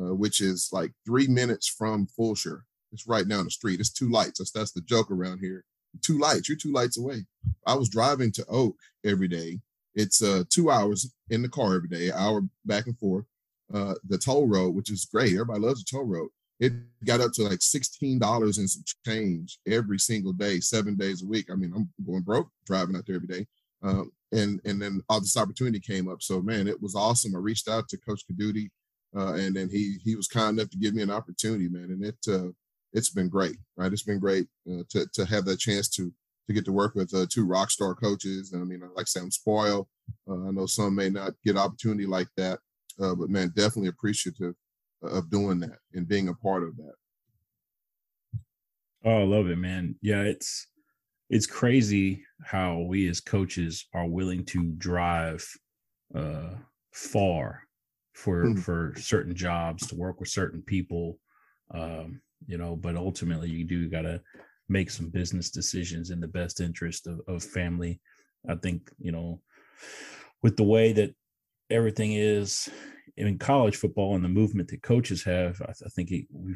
uh, 0.00 0.14
which 0.14 0.40
is 0.40 0.70
like 0.72 0.92
three 1.04 1.26
minutes 1.26 1.68
from 1.68 2.06
Fulshear. 2.06 2.62
It's 2.92 3.06
right 3.06 3.26
down 3.26 3.44
the 3.44 3.50
street. 3.50 3.80
It's 3.80 3.92
two 3.92 4.10
lights. 4.10 4.38
That's 4.38 4.50
that's 4.50 4.72
the 4.72 4.80
joke 4.82 5.10
around 5.10 5.38
here. 5.38 5.64
Two 6.02 6.18
lights. 6.18 6.48
You're 6.48 6.58
two 6.58 6.72
lights 6.72 6.98
away. 6.98 7.24
I 7.66 7.74
was 7.74 7.88
driving 7.88 8.32
to 8.32 8.44
Oak 8.48 8.76
every 9.04 9.28
day. 9.28 9.60
It's 9.94 10.22
uh, 10.22 10.44
two 10.50 10.70
hours 10.70 11.10
in 11.30 11.42
the 11.42 11.48
car 11.48 11.74
every 11.74 11.88
day, 11.88 12.12
hour 12.12 12.42
back 12.64 12.86
and 12.86 12.98
forth. 12.98 13.24
Uh, 13.72 13.94
the 14.06 14.18
toll 14.18 14.46
road, 14.46 14.74
which 14.74 14.90
is 14.90 15.06
great. 15.06 15.32
Everybody 15.32 15.60
loves 15.60 15.82
the 15.82 15.96
toll 15.96 16.04
road. 16.04 16.28
It 16.60 16.72
got 17.04 17.20
up 17.20 17.32
to 17.34 17.42
like 17.42 17.62
sixteen 17.62 18.18
dollars 18.18 18.58
and 18.58 18.68
some 18.68 18.84
change 19.06 19.58
every 19.66 19.98
single 19.98 20.32
day, 20.32 20.60
seven 20.60 20.96
days 20.96 21.22
a 21.22 21.26
week. 21.26 21.50
I 21.50 21.54
mean, 21.54 21.72
I'm 21.74 21.88
going 22.06 22.22
broke 22.22 22.48
driving 22.66 22.96
out 22.96 23.06
there 23.06 23.16
every 23.16 23.28
day. 23.28 23.46
Um, 23.82 24.12
and 24.32 24.60
and 24.64 24.80
then 24.80 25.02
all 25.08 25.20
this 25.20 25.36
opportunity 25.36 25.80
came 25.80 26.08
up. 26.08 26.22
So 26.22 26.40
man, 26.40 26.68
it 26.68 26.80
was 26.80 26.94
awesome. 26.94 27.34
I 27.34 27.38
reached 27.38 27.68
out 27.68 27.88
to 27.88 27.98
Coach 27.98 28.22
Codutti 28.30 28.70
uh, 29.16 29.34
and 29.34 29.54
then 29.56 29.68
he 29.70 29.98
he 30.04 30.14
was 30.14 30.28
kind 30.28 30.58
enough 30.58 30.70
to 30.70 30.78
give 30.78 30.94
me 30.94 31.02
an 31.02 31.10
opportunity, 31.10 31.68
man, 31.68 31.84
and 31.84 32.04
it 32.04 32.18
uh, 32.28 32.48
it's 32.96 33.10
been 33.10 33.28
great, 33.28 33.58
right? 33.76 33.92
It's 33.92 34.02
been 34.02 34.18
great 34.18 34.46
uh, 34.68 34.82
to 34.88 35.06
to 35.12 35.26
have 35.26 35.44
that 35.44 35.58
chance 35.58 35.88
to 35.90 36.12
to 36.48 36.54
get 36.54 36.64
to 36.64 36.72
work 36.72 36.94
with 36.94 37.14
uh, 37.14 37.26
two 37.28 37.44
rock 37.44 37.70
star 37.70 37.94
coaches. 37.94 38.52
And 38.52 38.62
I 38.62 38.64
mean, 38.64 38.82
like 38.96 39.06
Sam 39.06 39.30
Spoil, 39.30 39.86
uh, 40.28 40.48
I 40.48 40.50
know 40.50 40.66
some 40.66 40.94
may 40.94 41.10
not 41.10 41.34
get 41.44 41.58
opportunity 41.58 42.06
like 42.06 42.28
that, 42.36 42.58
uh, 43.00 43.14
but 43.14 43.28
man, 43.28 43.52
definitely 43.54 43.88
appreciative 43.88 44.54
of 45.02 45.30
doing 45.30 45.60
that 45.60 45.78
and 45.92 46.08
being 46.08 46.28
a 46.28 46.34
part 46.34 46.62
of 46.62 46.76
that. 46.78 46.94
Oh, 49.04 49.20
I 49.20 49.24
love 49.24 49.50
it, 49.50 49.58
man. 49.58 49.96
Yeah, 50.00 50.22
it's 50.22 50.66
it's 51.28 51.46
crazy 51.46 52.24
how 52.42 52.78
we 52.80 53.08
as 53.08 53.20
coaches 53.20 53.86
are 53.92 54.06
willing 54.06 54.44
to 54.46 54.72
drive 54.78 55.46
uh, 56.14 56.54
far 56.92 57.62
for 58.14 58.44
mm. 58.44 58.58
for 58.58 58.94
certain 58.96 59.34
jobs 59.34 59.86
to 59.88 59.96
work 59.96 60.18
with 60.18 60.30
certain 60.30 60.62
people 60.62 61.18
um, 61.74 62.20
you 62.46 62.58
know 62.58 62.76
but 62.76 62.96
ultimately 62.96 63.48
you 63.48 63.64
do 63.64 63.88
got 63.88 64.02
to 64.02 64.20
make 64.68 64.90
some 64.90 65.08
business 65.08 65.50
decisions 65.50 66.10
in 66.10 66.20
the 66.20 66.28
best 66.28 66.60
interest 66.60 67.06
of, 67.06 67.20
of 67.28 67.42
family 67.42 68.00
i 68.48 68.54
think 68.54 68.90
you 68.98 69.12
know 69.12 69.40
with 70.42 70.56
the 70.56 70.64
way 70.64 70.92
that 70.92 71.14
everything 71.70 72.12
is 72.12 72.68
in 73.16 73.38
college 73.38 73.76
football 73.76 74.14
and 74.14 74.24
the 74.24 74.28
movement 74.28 74.68
that 74.68 74.82
coaches 74.82 75.22
have 75.22 75.60
i, 75.62 75.70
I 75.70 75.88
think 75.90 76.10
we 76.30 76.54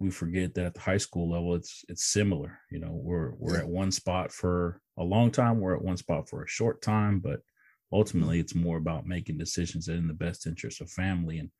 we 0.00 0.10
forget 0.10 0.54
that 0.54 0.66
at 0.66 0.74
the 0.74 0.80
high 0.80 0.98
school 0.98 1.30
level 1.30 1.54
it's 1.54 1.84
it's 1.88 2.04
similar 2.04 2.58
you 2.70 2.80
know 2.80 2.92
we're 2.92 3.32
we're 3.38 3.58
at 3.58 3.68
one 3.68 3.90
spot 3.90 4.32
for 4.32 4.80
a 4.98 5.04
long 5.04 5.30
time 5.30 5.60
we're 5.60 5.76
at 5.76 5.82
one 5.82 5.96
spot 5.96 6.28
for 6.28 6.42
a 6.42 6.48
short 6.48 6.82
time 6.82 7.20
but 7.20 7.40
ultimately 7.92 8.40
it's 8.40 8.54
more 8.54 8.76
about 8.76 9.06
making 9.06 9.38
decisions 9.38 9.86
that 9.86 9.94
in 9.94 10.08
the 10.08 10.14
best 10.14 10.46
interest 10.46 10.80
of 10.80 10.90
family 10.90 11.38
and 11.38 11.50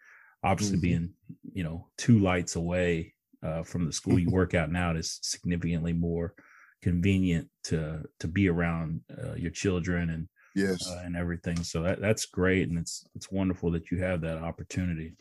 obviously 0.42 0.76
mm-hmm. 0.76 0.82
being 0.82 1.10
you 1.52 1.62
know 1.62 1.88
two 1.96 2.18
lights 2.18 2.56
away 2.56 3.13
uh, 3.44 3.62
from 3.62 3.86
the 3.86 3.92
school 3.92 4.18
you 4.18 4.30
work 4.30 4.54
out 4.54 4.70
now 4.70 4.92
it's 4.92 5.18
significantly 5.22 5.92
more 5.92 6.34
convenient 6.82 7.48
to 7.62 8.02
to 8.18 8.28
be 8.28 8.48
around 8.48 9.00
uh, 9.22 9.34
your 9.34 9.50
children 9.50 10.10
and 10.10 10.28
yes 10.54 10.88
uh, 10.90 11.02
and 11.04 11.16
everything 11.16 11.62
so 11.62 11.82
that 11.82 12.00
that's 12.00 12.26
great 12.26 12.68
and 12.68 12.78
it's 12.78 13.04
it's 13.14 13.30
wonderful 13.30 13.70
that 13.70 13.90
you 13.90 13.98
have 13.98 14.20
that 14.20 14.38
opportunity 14.38 15.14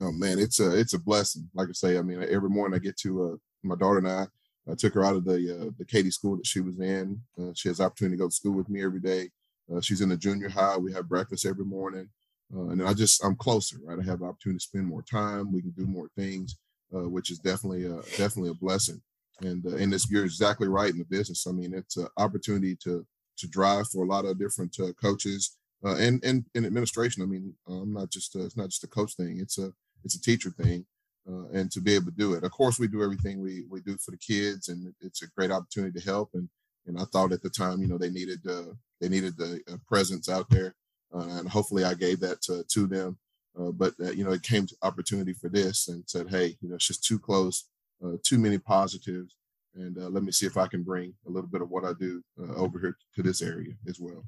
oh 0.00 0.12
man 0.12 0.38
it's 0.38 0.60
a 0.60 0.78
it's 0.78 0.94
a 0.94 0.98
blessing 0.98 1.48
like 1.54 1.68
i 1.68 1.72
say 1.72 1.98
i 1.98 2.02
mean 2.02 2.22
every 2.30 2.50
morning 2.50 2.76
i 2.76 2.78
get 2.78 2.96
to 2.96 3.32
uh, 3.32 3.36
my 3.62 3.76
daughter 3.76 3.98
and 3.98 4.08
i 4.08 4.26
I 4.70 4.74
took 4.74 4.94
her 4.94 5.04
out 5.04 5.16
of 5.16 5.24
the 5.24 5.34
uh, 5.34 5.70
the 5.78 5.84
Katy 5.84 6.10
school 6.10 6.36
that 6.36 6.46
she 6.46 6.60
was 6.60 6.80
in. 6.80 7.20
Uh, 7.38 7.52
she 7.54 7.68
has 7.68 7.80
opportunity 7.80 8.16
to 8.16 8.22
go 8.22 8.28
to 8.28 8.34
school 8.34 8.54
with 8.54 8.68
me 8.68 8.82
every 8.82 9.00
day. 9.00 9.30
Uh, 9.72 9.80
she's 9.80 10.00
in 10.00 10.08
the 10.08 10.16
junior 10.16 10.48
high. 10.48 10.76
We 10.76 10.92
have 10.92 11.08
breakfast 11.08 11.46
every 11.46 11.64
morning. 11.64 12.08
Uh, 12.54 12.68
and 12.68 12.82
I 12.82 12.92
just, 12.92 13.24
I'm 13.24 13.36
closer, 13.36 13.78
right? 13.82 13.98
I 13.98 14.04
have 14.04 14.22
opportunity 14.22 14.58
to 14.58 14.64
spend 14.64 14.86
more 14.86 15.02
time. 15.02 15.52
We 15.52 15.62
can 15.62 15.70
do 15.70 15.86
more 15.86 16.08
things, 16.16 16.56
uh, 16.92 17.08
which 17.08 17.30
is 17.30 17.38
definitely, 17.38 17.84
a, 17.84 17.96
definitely 18.16 18.50
a 18.50 18.54
blessing. 18.54 19.00
And, 19.40 19.64
uh, 19.66 19.76
and 19.76 19.92
it's, 19.94 20.10
you're 20.10 20.24
exactly 20.24 20.68
right 20.68 20.90
in 20.90 20.98
the 20.98 21.04
business. 21.04 21.46
I 21.46 21.52
mean, 21.52 21.74
it's 21.74 21.96
an 21.96 22.08
opportunity 22.16 22.76
to, 22.84 23.06
to 23.38 23.48
drive 23.48 23.88
for 23.88 24.04
a 24.04 24.08
lot 24.08 24.24
of 24.24 24.38
different 24.38 24.76
uh, 24.80 24.92
coaches 25.00 25.56
uh, 25.84 25.96
and, 25.96 26.24
and, 26.24 26.44
and 26.54 26.66
administration. 26.66 27.22
I 27.22 27.26
mean, 27.26 27.54
I'm 27.68 27.92
not 27.92 28.10
just, 28.10 28.34
a, 28.36 28.44
it's 28.44 28.56
not 28.56 28.70
just 28.70 28.84
a 28.84 28.88
coach 28.88 29.14
thing. 29.14 29.38
It's 29.40 29.58
a, 29.58 29.72
it's 30.04 30.16
a 30.16 30.20
teacher 30.20 30.50
thing. 30.50 30.86
and 31.26 31.70
to 31.72 31.80
be 31.80 31.94
able 31.94 32.06
to 32.06 32.16
do 32.16 32.34
it. 32.34 32.44
Of 32.44 32.52
course, 32.52 32.78
we 32.78 32.88
do 32.88 33.02
everything 33.02 33.40
we, 33.40 33.64
we 33.70 33.80
do 33.80 33.96
for 33.98 34.10
the 34.10 34.18
kids 34.18 34.68
and 34.68 34.94
it's 35.00 35.22
a 35.22 35.28
great 35.28 35.50
opportunity 35.50 35.98
to 35.98 36.04
help. 36.04 36.30
And, 36.34 36.48
and 36.86 36.98
I 36.98 37.04
thought 37.04 37.32
at 37.32 37.42
the 37.42 37.50
time, 37.50 37.80
you 37.80 37.88
know, 37.88 37.98
they 37.98 38.10
needed 38.10 38.40
uh, 38.48 38.74
they 39.00 39.08
needed 39.08 39.36
the 39.36 39.60
uh, 39.70 39.76
presence 39.86 40.28
out 40.28 40.48
there, 40.50 40.74
uh, 41.14 41.26
and 41.38 41.48
hopefully 41.48 41.84
I 41.84 41.94
gave 41.94 42.20
that 42.20 42.42
to, 42.42 42.64
to 42.64 42.86
them. 42.86 43.18
Uh, 43.58 43.70
but 43.70 43.94
uh, 44.00 44.10
you 44.10 44.24
know, 44.24 44.32
it 44.32 44.42
came 44.42 44.66
to 44.66 44.76
opportunity 44.82 45.32
for 45.32 45.48
this, 45.48 45.88
and 45.88 46.02
said, 46.06 46.28
hey, 46.28 46.56
you 46.60 46.68
know, 46.68 46.74
it's 46.74 46.86
just 46.86 47.04
too 47.04 47.18
close, 47.18 47.68
uh, 48.04 48.16
too 48.22 48.38
many 48.38 48.58
positives, 48.58 49.36
and 49.74 49.96
let 49.96 50.22
me 50.22 50.32
see 50.32 50.46
if 50.46 50.56
I 50.56 50.66
can 50.66 50.82
bring 50.82 51.14
a 51.26 51.30
little 51.30 51.48
bit 51.48 51.62
of 51.62 51.70
what 51.70 51.84
I 51.84 51.92
do 51.98 52.22
over 52.56 52.78
here 52.78 52.96
to 53.16 53.22
this 53.22 53.42
area 53.42 53.72
as 53.88 54.00
well. 54.00 54.24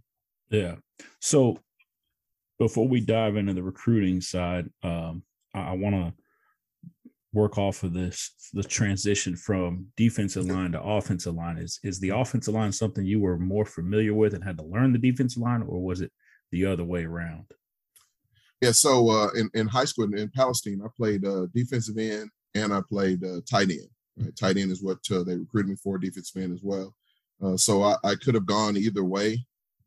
Yeah. 0.51 0.77
So 1.21 1.59
before 2.59 2.89
we 2.89 3.01
dive 3.01 3.37
into 3.37 3.53
the 3.53 3.63
recruiting 3.63 4.21
side, 4.21 4.71
um, 4.83 5.23
I, 5.55 5.61
I 5.61 5.73
want 5.73 5.95
to 5.95 6.13
work 7.33 7.59
off 7.59 7.83
of 7.83 7.93
this 7.93 8.33
the 8.55 8.63
transition 8.63 9.37
from 9.37 9.87
defensive 9.97 10.47
line 10.47 10.73
to 10.73 10.83
offensive 10.83 11.35
line 11.35 11.59
is 11.59 11.79
is 11.85 12.01
the 12.01 12.09
offensive 12.09 12.55
line 12.55 12.73
something 12.73 13.05
you 13.05 13.21
were 13.21 13.37
more 13.37 13.67
familiar 13.67 14.15
with 14.15 14.33
and 14.33 14.43
had 14.43 14.57
to 14.57 14.65
learn 14.65 14.91
the 14.91 14.99
defensive 14.99 15.43
line 15.43 15.63
or 15.63 15.85
was 15.85 16.01
it 16.01 16.11
the 16.51 16.65
other 16.65 16.85
way 16.85 17.05
around 17.05 17.45
yeah 18.61 18.73
so 18.73 19.11
uh, 19.11 19.29
in, 19.37 19.51
in 19.55 19.67
high 19.67 19.85
school 19.85 20.13
in, 20.13 20.31
Palestine 20.31 20.81
i 20.85 20.89
played 20.97 21.25
uh, 21.25 21.47
defensive 21.55 21.99
end 21.99 22.31
and 22.55 22.73
i 22.73 22.81
played 22.89 23.23
uh, 23.25 23.41
tight 23.49 23.71
end 23.71 23.89
Right? 24.17 24.37
Tight 24.37 24.57
end 24.57 24.71
is 24.71 24.83
what 24.83 24.99
uh, 25.11 25.23
they 25.23 25.37
recruited 25.37 25.71
me 25.71 25.77
for, 25.77 25.99
defensive 25.99 26.43
end 26.43 26.55
as 26.55 26.63
well. 26.63 26.95
Uh, 27.43 27.57
so 27.57 27.83
I, 27.83 27.97
I, 28.03 28.15
could 28.15 28.35
have 28.35 28.47
gone 28.47 28.77
either 28.77 29.05
way. 29.05 29.45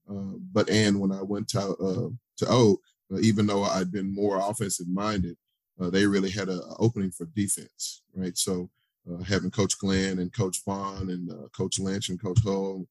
Uh, 0.09 0.37
but 0.53 0.69
and 0.69 0.99
when 0.99 1.11
I 1.11 1.21
went 1.21 1.47
to 1.49 2.15
to 2.37 2.47
Oak, 2.47 2.81
uh, 3.11 3.19
even 3.19 3.47
though 3.47 3.63
I'd 3.63 3.91
been 3.91 4.13
more 4.13 4.37
offensive 4.37 4.87
minded, 4.87 5.35
they 5.79 6.05
really 6.05 6.29
had 6.29 6.49
an 6.49 6.61
opening 6.77 7.11
for 7.11 7.25
defense, 7.27 8.01
right? 8.13 8.37
So 8.37 8.69
having 9.25 9.49
Coach 9.49 9.79
Glenn 9.79 10.19
and 10.19 10.33
Coach 10.33 10.61
Vaughn 10.65 11.09
and 11.09 11.31
Coach 11.51 11.79
Lynch 11.79 12.09
and 12.09 12.21
Coach 12.21 12.39
Hull, 12.43 12.85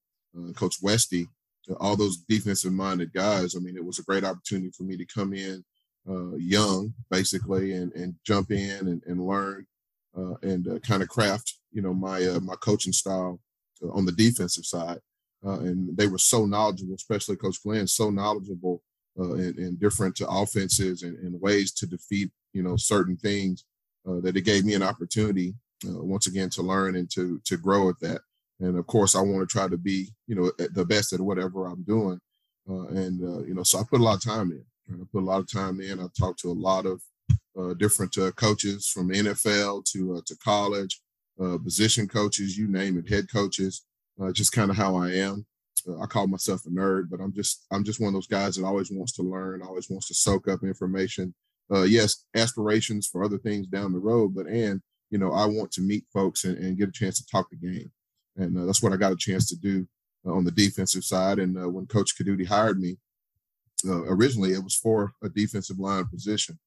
Coach 0.54 0.76
Westy, 0.82 1.28
all 1.76 1.96
those 1.96 2.18
defensive 2.28 2.72
minded 2.72 3.12
guys. 3.12 3.54
I 3.54 3.60
mean, 3.60 3.76
it 3.76 3.84
was 3.84 3.98
a 3.98 4.04
great 4.04 4.24
opportunity 4.24 4.70
for 4.76 4.84
me 4.84 4.96
to 4.96 5.04
come 5.04 5.34
in 5.34 5.64
uh, 6.08 6.36
young, 6.36 6.94
basically, 7.10 7.72
and 7.72 7.92
and 7.92 8.14
jump 8.24 8.50
in 8.50 8.88
and, 8.88 9.02
and 9.06 9.24
learn 9.24 9.66
uh, 10.16 10.34
and 10.42 10.66
uh, 10.68 10.78
kind 10.80 11.02
of 11.02 11.08
craft, 11.08 11.54
you 11.72 11.82
know, 11.82 11.94
my 11.94 12.24
uh, 12.24 12.40
my 12.40 12.54
coaching 12.56 12.92
style 12.92 13.40
uh, 13.82 13.90
on 13.90 14.04
the 14.04 14.12
defensive 14.12 14.64
side. 14.64 14.98
Uh, 15.46 15.60
and 15.60 15.96
they 15.96 16.08
were 16.08 16.18
so 16.18 16.44
knowledgeable, 16.46 16.94
especially 16.94 17.36
Coach 17.36 17.62
Glenn, 17.62 17.86
so 17.86 18.10
knowledgeable 18.10 18.82
in, 19.16 19.54
in, 19.58 19.76
different 19.76 20.14
to 20.16 20.28
offenses 20.28 21.02
and, 21.02 21.16
and, 21.18 21.40
ways 21.40 21.72
to 21.72 21.86
defeat, 21.86 22.30
you 22.52 22.62
know, 22.62 22.76
certain 22.76 23.16
things 23.16 23.64
that 24.04 24.36
it 24.36 24.42
gave 24.42 24.64
me 24.64 24.74
an 24.74 24.82
opportunity 24.82 25.54
once 25.84 26.26
again 26.26 26.48
to 26.50 26.62
learn 26.62 26.96
and 26.96 27.10
to 27.10 27.40
to 27.44 27.56
grow 27.56 27.88
at 27.88 28.00
that. 28.00 28.20
And 28.60 28.76
of 28.76 28.86
course, 28.86 29.14
I 29.14 29.20
want 29.20 29.48
to 29.48 29.52
try 29.52 29.68
to 29.68 29.76
be, 29.76 30.08
you 30.26 30.34
know, 30.34 30.50
the 30.72 30.84
best 30.84 31.12
at 31.12 31.20
whatever 31.20 31.66
I'm 31.66 31.82
doing. 31.82 32.20
and 32.66 33.20
you 33.46 33.54
know, 33.54 33.62
so 33.62 33.78
I 33.78 33.82
put 33.88 34.00
a 34.00 34.04
lot 34.04 34.16
of 34.16 34.24
time 34.24 34.50
in. 34.50 34.64
I 34.90 35.04
put 35.12 35.22
a 35.22 35.26
lot 35.26 35.40
of 35.40 35.50
time 35.50 35.80
in. 35.80 36.00
I 36.00 36.06
talked 36.18 36.40
to 36.40 36.50
a 36.50 36.52
lot 36.52 36.86
of 36.86 37.00
uh, 37.58 37.74
different 37.74 38.16
uh, 38.16 38.30
coaches 38.32 38.88
from 38.88 39.10
NFL 39.10 39.84
to 39.86 40.14
uh, 40.14 40.20
to 40.26 40.36
college, 40.36 41.00
uh, 41.42 41.58
position 41.58 42.06
coaches, 42.06 42.56
you 42.56 42.68
name 42.68 42.98
it, 42.98 43.08
head 43.08 43.30
coaches. 43.30 43.84
Uh, 44.20 44.32
just 44.32 44.52
kind 44.52 44.70
of 44.70 44.76
how 44.76 44.96
I 44.96 45.10
am. 45.12 45.44
Uh, 45.88 46.00
I 46.00 46.06
call 46.06 46.26
myself 46.26 46.66
a 46.66 46.70
nerd, 46.70 47.10
but 47.10 47.20
I'm 47.20 47.32
just 47.32 47.66
I'm 47.72 47.84
just 47.84 48.00
one 48.00 48.08
of 48.08 48.14
those 48.14 48.26
guys 48.26 48.56
that 48.56 48.64
always 48.64 48.90
wants 48.90 49.12
to 49.14 49.22
learn, 49.22 49.62
always 49.62 49.90
wants 49.90 50.08
to 50.08 50.14
soak 50.14 50.48
up 50.48 50.62
information. 50.62 51.34
yes, 51.70 52.24
aspirations 52.36 53.06
for 53.06 53.24
other 53.24 53.38
things 53.38 53.66
down 53.66 53.92
the 53.92 53.98
road, 53.98 54.34
but 54.34 54.46
and 54.46 54.80
you 55.10 55.18
know 55.18 55.32
I 55.32 55.46
want 55.46 55.72
to 55.72 55.80
meet 55.80 56.04
folks 56.12 56.44
and, 56.44 56.56
and 56.58 56.78
get 56.78 56.88
a 56.88 56.92
chance 56.92 57.18
to 57.18 57.26
talk 57.26 57.50
the 57.50 57.56
game, 57.56 57.90
and 58.38 58.68
that's 58.68 58.82
what 58.82 58.92
I 58.92 58.96
got 58.96 59.12
a 59.12 59.16
chance 59.16 59.46
to 59.48 59.56
do 59.56 59.86
on 60.24 60.44
the 60.44 60.50
defensive 60.50 61.04
side. 61.04 61.38
And 61.38 61.54
when 61.74 61.86
Coach 61.86 62.14
Codutti 62.16 62.46
hired 62.46 62.80
me, 62.80 62.96
uh, 63.86 64.02
originally 64.04 64.52
it 64.52 64.62
was 64.62 64.74
for 64.74 65.12
a 65.22 65.28
defensive 65.28 65.78
line 65.78 66.06
position 66.06 66.58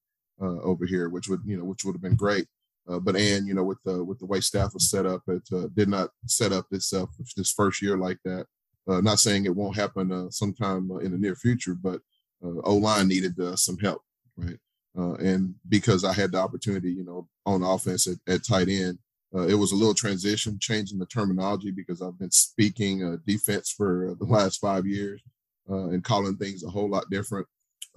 uh, 0.41 0.61
over 0.61 0.85
here, 0.85 1.09
which 1.09 1.27
would 1.27 1.41
you 1.45 1.57
know 1.57 1.65
which 1.65 1.83
would 1.83 1.95
have 1.95 2.01
been 2.01 2.15
great. 2.15 2.47
Uh, 2.89 2.99
but 2.99 3.15
and 3.15 3.47
you 3.47 3.53
know 3.53 3.63
with 3.63 3.79
the 3.83 4.03
with 4.03 4.19
the 4.19 4.25
way 4.25 4.39
staff 4.39 4.73
was 4.73 4.89
set 4.89 5.05
up, 5.05 5.21
it 5.27 5.43
uh, 5.53 5.67
did 5.75 5.89
not 5.89 6.09
set 6.25 6.51
up 6.51 6.65
itself 6.71 7.09
this 7.35 7.51
first 7.51 7.81
year 7.81 7.97
like 7.97 8.17
that. 8.23 8.45
Uh, 8.87 9.01
not 9.01 9.19
saying 9.19 9.45
it 9.45 9.55
won't 9.55 9.75
happen 9.75 10.31
sometime 10.31 10.89
in 11.01 11.11
the 11.11 11.17
near 11.17 11.35
future, 11.35 11.75
but 11.75 12.01
O 12.43 12.75
line 12.75 13.07
needed 13.07 13.35
some 13.57 13.77
help, 13.77 14.01
right? 14.35 14.57
and 14.95 15.53
because 15.69 16.03
I 16.03 16.13
had 16.13 16.31
the 16.31 16.39
opportunity, 16.39 16.91
you 16.91 17.03
know, 17.03 17.27
on 17.45 17.61
offense 17.61 18.07
at, 18.07 18.17
at 18.27 18.43
tight 18.43 18.67
end, 18.67 18.97
uh, 19.33 19.47
it 19.47 19.55
was 19.55 19.71
a 19.71 19.75
little 19.75 19.93
transition, 19.93 20.57
changing 20.59 20.99
the 20.99 21.05
terminology 21.05 21.71
because 21.71 22.01
I've 22.01 22.19
been 22.19 22.31
speaking 22.31 23.03
uh, 23.03 23.17
defense 23.25 23.71
for 23.71 24.15
the 24.19 24.25
last 24.25 24.59
five 24.59 24.85
years 24.85 25.21
uh, 25.69 25.89
and 25.89 26.03
calling 26.03 26.35
things 26.35 26.63
a 26.63 26.69
whole 26.69 26.89
lot 26.89 27.09
different 27.09 27.47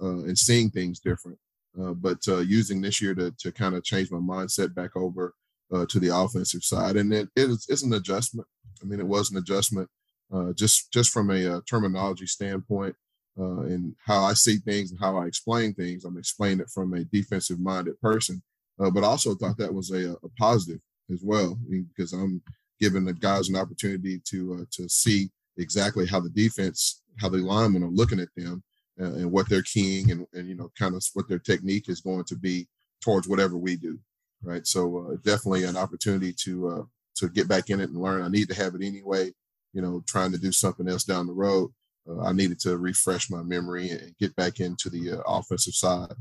uh, 0.01 0.23
and 0.23 0.37
seeing 0.37 0.69
things 0.69 0.99
different. 0.99 1.37
Uh, 1.79 1.91
but 1.93 2.19
uh, 2.29 2.37
using 2.37 2.81
this 2.81 3.01
year 3.01 3.13
to 3.13 3.31
to 3.37 3.51
kind 3.51 3.75
of 3.75 3.83
change 3.83 4.09
my 4.11 4.17
mindset 4.17 4.73
back 4.73 4.95
over 4.95 5.33
uh, 5.73 5.85
to 5.87 5.99
the 5.99 6.15
offensive 6.15 6.63
side, 6.63 6.95
and 6.95 7.13
it, 7.13 7.27
it 7.35 7.49
is, 7.49 7.65
it's 7.67 7.83
an 7.83 7.93
adjustment. 7.93 8.47
I 8.81 8.85
mean, 8.85 9.01
it 9.01 9.07
was 9.07 9.29
an 9.31 9.37
adjustment 9.37 9.89
uh, 10.33 10.53
just 10.53 10.91
just 10.93 11.11
from 11.11 11.29
a 11.31 11.61
terminology 11.63 12.27
standpoint 12.27 12.95
and 13.37 13.93
how 14.05 14.23
I 14.23 14.33
see 14.33 14.57
things 14.57 14.91
and 14.91 14.99
how 15.01 15.17
I 15.17 15.25
explain 15.25 15.73
things. 15.73 16.05
I'm 16.05 16.17
explaining 16.17 16.61
it 16.61 16.69
from 16.69 16.93
a 16.93 17.03
defensive 17.03 17.59
minded 17.59 17.99
person, 17.99 18.41
but 18.77 19.03
also 19.03 19.35
thought 19.35 19.57
that 19.57 19.73
was 19.73 19.91
a, 19.91 20.11
a 20.11 20.29
positive 20.39 20.79
as 21.11 21.19
well 21.23 21.57
because 21.69 22.13
I'm 22.13 22.41
giving 22.79 23.05
the 23.05 23.13
guys 23.13 23.49
an 23.49 23.55
opportunity 23.55 24.21
to 24.25 24.67
to 24.71 24.89
see 24.89 25.29
exactly 25.57 26.05
how 26.05 26.19
the 26.19 26.29
defense 26.29 27.01
how 27.19 27.29
the 27.29 27.37
linemen 27.37 27.83
are 27.83 27.89
looking 27.89 28.19
at 28.19 28.29
them 28.35 28.63
uh, 28.99 29.13
and 29.13 29.31
what 29.31 29.49
they're 29.49 29.61
keying 29.61 30.11
and, 30.11 30.25
and, 30.33 30.47
you 30.47 30.55
know, 30.55 30.71
kind 30.77 30.95
of 30.95 31.03
what 31.13 31.27
their 31.27 31.39
technique 31.39 31.89
is 31.89 32.01
going 32.01 32.23
to 32.25 32.35
be 32.35 32.67
towards 33.03 33.27
whatever 33.27 33.57
we 33.57 33.75
do. 33.75 33.99
Right. 34.43 34.65
So 34.67 35.11
uh, 35.11 35.15
definitely 35.23 35.63
an 35.63 35.77
opportunity 35.77 36.33
to, 36.43 36.69
uh, 36.69 36.83
to 37.15 37.29
get 37.29 37.47
back 37.47 37.69
in 37.69 37.79
it 37.79 37.89
and 37.89 38.01
learn. 38.01 38.21
I 38.21 38.27
need 38.27 38.47
to 38.49 38.55
have 38.55 38.75
it 38.75 38.83
anyway, 38.83 39.31
you 39.73 39.81
know, 39.81 40.03
trying 40.07 40.31
to 40.33 40.37
do 40.37 40.51
something 40.51 40.87
else 40.87 41.03
down 41.03 41.27
the 41.27 41.33
road. 41.33 41.71
Uh, 42.07 42.21
I 42.21 42.33
needed 42.33 42.59
to 42.61 42.77
refresh 42.77 43.29
my 43.29 43.41
memory 43.41 43.89
and 43.89 44.15
get 44.19 44.35
back 44.35 44.59
into 44.59 44.89
the 44.89 45.13
uh, 45.13 45.21
offensive 45.25 45.73
side 45.73 46.13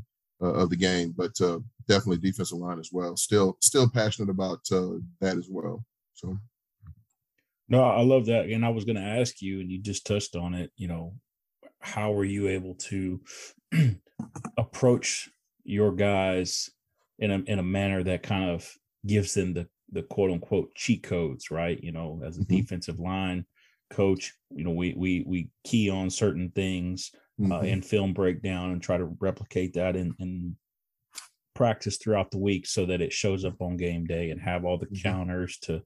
uh, 0.44 0.52
of 0.52 0.68
the 0.68 0.76
game, 0.76 1.14
but 1.16 1.32
definitely 1.88 2.18
defensive 2.18 2.58
line 2.58 2.78
as 2.78 2.90
well. 2.92 3.16
Still, 3.16 3.56
still 3.60 3.88
passionate 3.88 4.30
about 4.30 4.62
that 4.68 5.38
as 5.38 5.48
well. 5.50 5.84
So. 6.12 6.36
No, 7.68 7.82
I 7.82 8.02
love 8.02 8.26
that. 8.26 8.46
And 8.46 8.64
I 8.64 8.68
was 8.68 8.84
going 8.84 8.96
to 8.96 9.02
ask 9.02 9.40
you, 9.40 9.60
and 9.60 9.70
you 9.70 9.80
just 9.80 10.06
touched 10.06 10.36
on 10.36 10.52
it, 10.54 10.70
you 10.76 10.86
know, 10.86 11.14
how 11.80 12.12
were 12.12 12.24
you 12.24 12.48
able 12.48 12.74
to 12.74 13.20
approach 14.58 15.30
your 15.64 15.92
guys 15.92 16.68
in 17.18 17.30
a, 17.30 17.38
in 17.46 17.58
a 17.58 17.62
manner 17.62 18.02
that 18.02 18.22
kind 18.22 18.50
of 18.50 18.70
gives 19.06 19.32
them 19.34 19.54
the, 19.54 19.66
the 19.92 20.02
quote 20.02 20.30
unquote 20.30 20.74
cheat 20.74 21.02
codes, 21.02 21.50
right? 21.50 21.82
You 21.82 21.92
know, 21.92 22.20
as 22.24 22.36
a 22.36 22.40
mm-hmm. 22.40 22.56
defensive 22.56 22.98
line 22.98 23.46
coach, 23.90 24.34
you 24.50 24.64
know, 24.64 24.72
we, 24.72 24.94
we, 24.94 25.24
we 25.26 25.48
key 25.64 25.88
on 25.88 26.10
certain 26.10 26.50
things 26.50 27.12
uh, 27.14 27.18
mm-hmm. 27.40 27.52
uh, 27.52 27.60
in 27.60 27.82
film 27.82 28.12
breakdown 28.12 28.70
and 28.70 28.82
try 28.82 28.96
to 28.96 29.16
replicate 29.20 29.74
that 29.74 29.96
in, 29.96 30.14
in 30.18 30.56
practice 31.54 31.96
throughout 31.96 32.30
the 32.30 32.38
week 32.38 32.66
so 32.66 32.86
that 32.86 33.00
it 33.00 33.12
shows 33.12 33.44
up 33.44 33.60
on 33.60 33.76
game 33.76 34.06
day 34.06 34.30
and 34.30 34.40
have 34.40 34.64
all 34.64 34.78
the 34.78 34.86
mm-hmm. 34.86 35.08
counters 35.08 35.58
to 35.58 35.82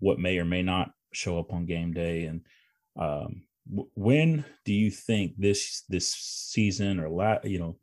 what 0.00 0.18
may 0.18 0.38
or 0.38 0.44
may 0.44 0.62
not 0.62 0.90
show 1.12 1.38
up 1.38 1.52
on 1.52 1.66
game 1.66 1.92
day 1.92 2.24
and 2.24 2.42
um, 2.98 3.42
w- 3.68 3.88
when 3.94 4.44
do 4.64 4.72
you 4.72 4.90
think 4.90 5.32
this 5.38 5.84
this 5.88 6.12
season 6.12 7.00
or 7.00 7.08
la- 7.08 7.38
you 7.44 7.58
know 7.58 7.76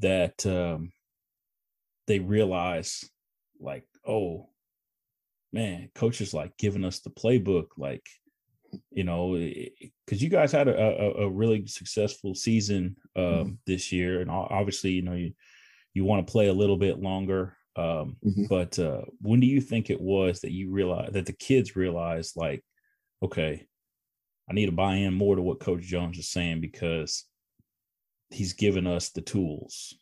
that 0.00 0.44
um, 0.46 0.90
they 2.06 2.18
realize 2.18 3.04
like 3.60 3.84
oh 4.06 4.48
man 5.52 5.88
coach 5.94 6.20
is 6.20 6.34
like 6.34 6.56
giving 6.56 6.84
us 6.84 7.00
the 7.00 7.10
playbook 7.10 7.66
like 7.76 8.06
you 8.90 9.04
know 9.04 9.34
because 10.04 10.22
you 10.22 10.28
guys 10.28 10.52
had 10.52 10.68
a, 10.68 10.76
a, 10.76 11.24
a, 11.24 11.30
really 11.30 11.66
successful 11.66 12.34
season 12.34 12.96
um, 13.16 13.24
mm-hmm. 13.24 13.50
this 13.66 13.92
year 13.92 14.20
and 14.20 14.30
obviously 14.30 14.90
you 14.90 15.02
know 15.02 15.14
you 15.14 15.32
you 15.92 16.04
want 16.04 16.26
to 16.26 16.30
play 16.30 16.48
a 16.48 16.52
little 16.52 16.76
bit 16.76 17.00
longer 17.00 17.56
um, 17.76 18.16
mm-hmm. 18.24 18.44
But 18.48 18.78
uh, 18.78 19.02
when 19.20 19.40
do 19.40 19.46
you 19.46 19.60
think 19.60 19.90
it 19.90 20.00
was 20.00 20.40
that 20.40 20.52
you 20.52 20.70
realized 20.70 21.14
that 21.14 21.26
the 21.26 21.32
kids 21.32 21.76
realized, 21.76 22.36
like, 22.36 22.64
okay, 23.22 23.66
I 24.48 24.52
need 24.52 24.66
to 24.66 24.72
buy 24.72 24.94
in 24.96 25.14
more 25.14 25.34
to 25.34 25.42
what 25.42 25.60
Coach 25.60 25.82
Jones 25.82 26.18
is 26.18 26.28
saying 26.28 26.60
because 26.60 27.24
he's 28.30 28.52
given 28.52 28.86
us 28.86 29.10
the 29.10 29.22
tools. 29.22 29.94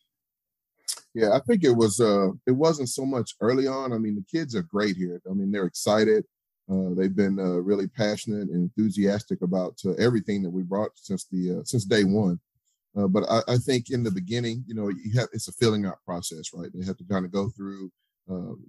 Yeah, 1.15 1.33
I 1.35 1.41
think 1.47 1.65
it 1.65 1.75
was. 1.75 2.01
uh 2.01 2.31
It 2.47 2.53
wasn't 2.53 2.89
so 2.89 3.07
much 3.07 3.35
early 3.41 3.67
on. 3.67 3.93
I 3.93 3.99
mean, 3.99 4.17
the 4.17 4.39
kids 4.39 4.55
are 4.55 4.63
great 4.63 4.97
here. 4.97 5.21
I 5.31 5.33
mean, 5.33 5.51
they're 5.51 5.67
excited. 5.67 6.25
Uh, 6.73 6.95
they've 6.95 7.15
been 7.15 7.39
uh, 7.39 7.61
really 7.61 7.87
passionate 7.87 8.49
and 8.49 8.71
enthusiastic 8.77 9.43
about 9.43 9.79
uh, 9.85 9.93
everything 9.99 10.43
that 10.43 10.51
we 10.51 10.63
brought 10.63 10.91
since 10.95 11.25
the 11.25 11.59
uh, 11.59 11.65
since 11.65 11.85
day 11.85 12.05
one. 12.05 12.41
Uh, 12.97 13.07
but 13.07 13.25
I, 13.29 13.41
I, 13.55 13.57
think 13.59 13.91
in 13.91 14.03
the 14.03 14.11
beginning, 14.11 14.65
you 14.67 14.75
know, 14.75 14.89
you 14.89 15.19
have 15.19 15.29
it's 15.33 15.49
a 15.49 15.53
filling 15.53 15.85
out 15.85 15.99
process, 16.07 16.51
right? 16.55 16.71
They 16.73 16.85
have 16.87 16.97
to 16.99 17.05
kind 17.05 17.25
of 17.25 17.33
go 17.33 17.51
through 17.51 17.91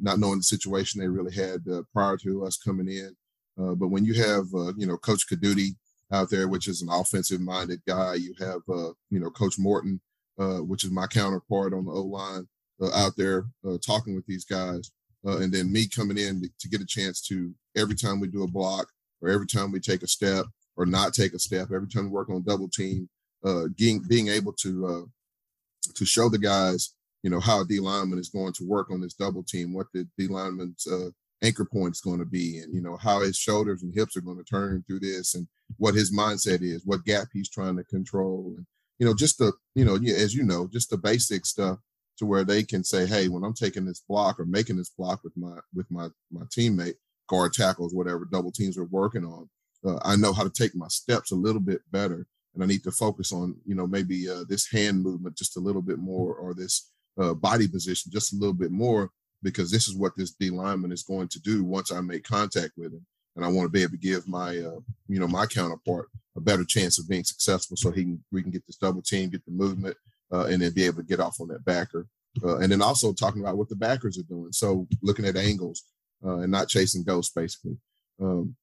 not 0.01 0.19
knowing 0.19 0.39
the 0.39 0.43
situation 0.43 0.99
they 0.99 1.07
really 1.07 1.33
had 1.33 1.63
prior 1.93 2.17
to 2.17 2.45
us 2.45 2.57
coming 2.57 2.89
in. 2.89 3.15
But 3.55 3.87
when 3.87 4.03
you 4.03 4.13
have, 4.15 4.45
you 4.75 4.85
know, 4.85 4.97
Coach 4.97 5.25
Codutti 5.29 5.75
out 6.11 6.29
there, 6.29 6.49
which 6.49 6.67
is 6.67 6.81
an 6.81 6.89
offensive-minded 6.89 7.81
guy, 7.87 8.15
you 8.15 8.33
have, 8.39 8.61
you 8.67 9.19
know, 9.19 9.29
Coach 9.29 9.55
Morton, 9.57 10.01
which 10.37 10.83
is 10.83 10.91
my 10.91 11.07
counterpart 11.07 11.73
on 11.73 11.85
the 11.85 11.91
O 11.91 12.01
line, 12.01 12.47
out 12.93 13.15
there 13.15 13.45
talking 13.85 14.15
with 14.15 14.25
these 14.25 14.43
guys, 14.43 14.91
and 15.25 15.51
then 15.53 15.71
me 15.71 15.87
coming 15.87 16.17
in 16.17 16.41
to, 16.59 16.69
get 16.69 16.81
a 16.81 16.85
chance 16.85 17.21
to 17.21 17.53
every 17.75 17.95
time 17.95 18.19
we 18.19 18.27
do 18.27 18.43
a 18.43 18.47
block 18.47 18.87
or 19.21 19.29
every 19.29 19.47
time 19.47 19.71
we 19.71 19.79
take 19.79 20.03
a 20.03 20.07
step 20.07 20.45
or 20.75 20.85
not 20.85 21.13
take 21.13 21.33
a 21.33 21.39
step, 21.39 21.69
every 21.73 21.87
time 21.87 22.05
we 22.05 22.09
work 22.09 22.29
on 22.29 22.43
double 22.43 22.69
team 22.69 23.09
uh, 23.45 23.65
being 23.77 24.01
being 24.07 24.27
able 24.27 24.53
to 24.53 24.85
uh, 24.85 25.91
to 25.95 26.05
show 26.05 26.29
the 26.29 26.37
guys, 26.37 26.93
you 27.23 27.29
know, 27.29 27.39
how 27.39 27.61
a 27.61 27.65
D 27.65 27.79
lineman 27.79 28.19
is 28.19 28.29
going 28.29 28.53
to 28.53 28.67
work 28.67 28.89
on 28.91 29.01
this 29.01 29.13
double 29.13 29.43
team, 29.43 29.73
what 29.73 29.87
the 29.93 30.07
D 30.17 30.27
lineman's 30.27 30.87
uh, 30.87 31.09
anchor 31.43 31.65
point 31.65 31.95
is 31.95 32.01
going 32.01 32.19
to 32.19 32.25
be, 32.25 32.59
and 32.59 32.73
you 32.73 32.81
know 32.81 32.97
how 32.97 33.21
his 33.21 33.37
shoulders 33.37 33.83
and 33.83 33.93
hips 33.93 34.15
are 34.15 34.21
going 34.21 34.37
to 34.37 34.43
turn 34.43 34.83
through 34.87 34.99
this, 34.99 35.35
and 35.35 35.47
what 35.77 35.95
his 35.95 36.15
mindset 36.15 36.61
is, 36.61 36.83
what 36.85 37.05
gap 37.05 37.27
he's 37.33 37.49
trying 37.49 37.75
to 37.77 37.83
control, 37.85 38.53
and 38.57 38.65
you 38.99 39.05
know, 39.05 39.13
just 39.13 39.37
the 39.37 39.51
you 39.75 39.85
know, 39.85 39.95
as 39.95 40.33
you 40.33 40.43
know, 40.43 40.67
just 40.71 40.89
the 40.89 40.97
basic 40.97 41.45
stuff 41.45 41.79
to 42.17 42.25
where 42.25 42.43
they 42.43 42.63
can 42.63 42.83
say, 42.83 43.05
hey, 43.05 43.27
when 43.27 43.43
I'm 43.43 43.53
taking 43.53 43.85
this 43.85 44.03
block 44.07 44.39
or 44.39 44.45
making 44.45 44.77
this 44.77 44.89
block 44.89 45.23
with 45.23 45.35
my 45.35 45.57
with 45.73 45.89
my 45.89 46.09
my 46.31 46.43
teammate, 46.55 46.95
guard 47.27 47.53
tackles, 47.53 47.93
whatever 47.93 48.25
double 48.25 48.51
teams 48.51 48.77
are 48.77 48.85
working 48.85 49.25
on, 49.25 49.49
uh, 49.85 49.99
I 50.03 50.15
know 50.15 50.33
how 50.33 50.43
to 50.43 50.49
take 50.49 50.75
my 50.75 50.87
steps 50.87 51.31
a 51.31 51.35
little 51.35 51.61
bit 51.61 51.81
better, 51.91 52.25
and 52.53 52.63
I 52.63 52.67
need 52.67 52.83
to 52.83 52.91
focus 52.91 53.31
on 53.31 53.55
you 53.65 53.75
know 53.75 53.87
maybe 53.87 54.29
uh, 54.29 54.43
this 54.47 54.69
hand 54.71 55.01
movement 55.01 55.37
just 55.37 55.57
a 55.57 55.61
little 55.61 55.81
bit 55.81 55.99
more 55.99 56.35
or 56.35 56.53
this 56.53 56.91
uh, 57.19 57.33
body 57.33 57.67
position 57.67 58.11
just 58.11 58.33
a 58.33 58.37
little 58.37 58.53
bit 58.53 58.71
more 58.71 59.11
because 59.43 59.69
this 59.69 59.87
is 59.87 59.95
what 59.95 60.13
this 60.15 60.31
D 60.31 60.49
lineman 60.49 60.91
is 60.91 61.03
going 61.03 61.27
to 61.29 61.39
do 61.39 61.63
once 61.63 61.91
I 61.91 62.01
make 62.01 62.23
contact 62.23 62.73
with 62.77 62.93
him, 62.93 63.05
and 63.35 63.43
I 63.43 63.49
want 63.49 63.65
to 63.65 63.71
be 63.71 63.81
able 63.81 63.91
to 63.91 63.97
give 63.97 64.27
my 64.27 64.57
uh, 64.57 64.79
you 65.07 65.19
know 65.19 65.27
my 65.27 65.45
counterpart 65.45 66.09
a 66.35 66.41
better 66.41 66.63
chance 66.63 66.99
of 66.99 67.09
being 67.09 67.23
successful, 67.23 67.77
so 67.77 67.91
he 67.91 68.03
can 68.03 68.23
we 68.31 68.41
can 68.41 68.51
get 68.51 68.65
this 68.67 68.77
double 68.77 69.01
team, 69.01 69.29
get 69.29 69.45
the 69.45 69.51
movement, 69.51 69.97
uh, 70.33 70.45
and 70.45 70.61
then 70.61 70.73
be 70.73 70.85
able 70.85 70.97
to 70.97 71.03
get 71.03 71.19
off 71.19 71.39
on 71.39 71.47
that 71.49 71.63
backer. 71.63 72.07
Uh, 72.43 72.57
and 72.57 72.71
then 72.71 72.81
also 72.81 73.13
talking 73.13 73.41
about 73.41 73.57
what 73.57 73.69
the 73.69 73.75
backers 73.75 74.17
are 74.17 74.23
doing. 74.23 74.51
So 74.51 74.87
looking 75.03 75.25
at 75.25 75.37
angles 75.37 75.83
uh, 76.25 76.39
and 76.39 76.51
not 76.51 76.67
chasing 76.67 77.03
ghosts, 77.03 77.31
basically. 77.33 77.77
Um, 78.19 78.55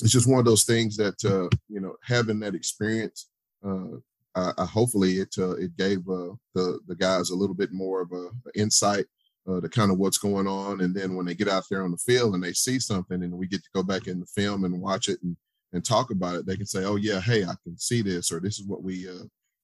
it's 0.00 0.12
just 0.12 0.28
one 0.28 0.38
of 0.38 0.46
those 0.46 0.64
things 0.64 0.96
that 0.96 1.22
uh, 1.24 1.54
you 1.68 1.80
know 1.80 1.96
having 2.02 2.40
that 2.40 2.54
experience. 2.54 3.28
Uh, 3.64 3.98
I, 4.34 4.52
I 4.56 4.64
hopefully 4.64 5.18
it 5.18 5.34
uh, 5.38 5.56
it 5.56 5.76
gave 5.76 6.04
the 6.06 6.36
the 6.54 6.96
guys 6.98 7.30
a 7.30 7.36
little 7.36 7.54
bit 7.54 7.72
more 7.72 8.00
of 8.00 8.12
a, 8.12 8.28
a 8.48 8.58
insight 8.60 9.04
to 9.46 9.68
kind 9.68 9.90
of 9.90 9.98
what's 9.98 10.18
going 10.18 10.46
on, 10.46 10.80
and 10.80 10.94
then 10.94 11.14
when 11.14 11.26
they 11.26 11.34
get 11.34 11.48
out 11.48 11.64
there 11.68 11.82
on 11.82 11.90
the 11.90 11.96
field 11.98 12.34
and 12.34 12.42
they 12.42 12.52
see 12.52 12.78
something, 12.78 13.22
and 13.22 13.32
we 13.32 13.46
get 13.46 13.62
to 13.62 13.70
go 13.74 13.82
back 13.82 14.06
in 14.06 14.20
the 14.20 14.26
film 14.26 14.64
and 14.64 14.80
watch 14.80 15.08
it 15.08 15.20
and 15.22 15.36
and 15.74 15.84
talk 15.84 16.10
about 16.10 16.36
it, 16.36 16.46
they 16.46 16.56
can 16.56 16.66
say, 16.66 16.84
"Oh 16.84 16.96
yeah, 16.96 17.20
hey, 17.20 17.44
I 17.44 17.54
can 17.64 17.76
see 17.76 18.00
this," 18.00 18.32
or 18.32 18.40
"This 18.40 18.58
is 18.58 18.66
what 18.66 18.82
we 18.82 19.06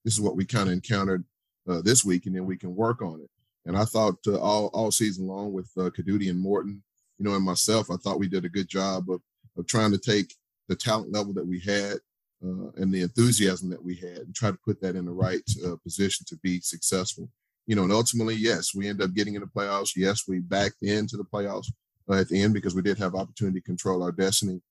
this 0.03 0.13
is 0.13 0.21
what 0.21 0.35
we 0.35 0.45
kind 0.45 0.67
of 0.67 0.73
encountered 0.73 1.23
uh, 1.69 1.81
this 1.81 2.03
week, 2.03 2.25
and 2.25 2.35
then 2.35 2.45
we 2.45 2.57
can 2.57 2.75
work 2.75 3.01
on 3.01 3.21
it. 3.21 3.29
And 3.65 3.77
I 3.77 3.85
thought 3.85 4.15
uh, 4.27 4.39
all 4.39 4.67
all 4.73 4.91
season 4.91 5.27
long 5.27 5.53
with 5.53 5.69
uh, 5.77 5.89
Codutti 5.89 6.29
and 6.29 6.39
Morton, 6.39 6.81
you 7.17 7.25
know, 7.25 7.35
and 7.35 7.43
myself, 7.43 7.91
I 7.91 7.97
thought 7.97 8.19
we 8.19 8.27
did 8.27 8.45
a 8.45 8.49
good 8.49 8.67
job 8.67 9.09
of 9.09 9.21
of 9.57 9.67
trying 9.67 9.91
to 9.91 9.97
take 9.97 10.33
the 10.67 10.75
talent 10.75 11.11
level 11.11 11.33
that 11.33 11.45
we 11.45 11.59
had 11.59 11.97
uh, 12.43 12.71
and 12.77 12.93
the 12.93 13.01
enthusiasm 13.01 13.69
that 13.69 13.83
we 13.83 13.95
had, 13.95 14.19
and 14.19 14.35
try 14.35 14.51
to 14.51 14.59
put 14.65 14.81
that 14.81 14.95
in 14.95 15.05
the 15.05 15.11
right 15.11 15.41
uh, 15.65 15.75
position 15.83 16.25
to 16.29 16.37
be 16.37 16.59
successful. 16.61 17.29
You 17.67 17.75
know, 17.75 17.83
and 17.83 17.91
ultimately, 17.91 18.35
yes, 18.35 18.73
we 18.73 18.87
end 18.87 19.01
up 19.01 19.13
getting 19.13 19.35
in 19.35 19.41
the 19.41 19.47
playoffs. 19.47 19.95
Yes, 19.95 20.23
we 20.27 20.39
backed 20.39 20.81
into 20.81 21.17
the 21.17 21.23
playoffs 21.23 21.71
uh, 22.09 22.15
at 22.15 22.29
the 22.29 22.41
end 22.41 22.53
because 22.53 22.73
we 22.73 22.81
did 22.81 22.97
have 22.97 23.13
opportunity 23.13 23.59
to 23.59 23.65
control 23.65 24.01
our 24.01 24.11
destiny. 24.11 24.61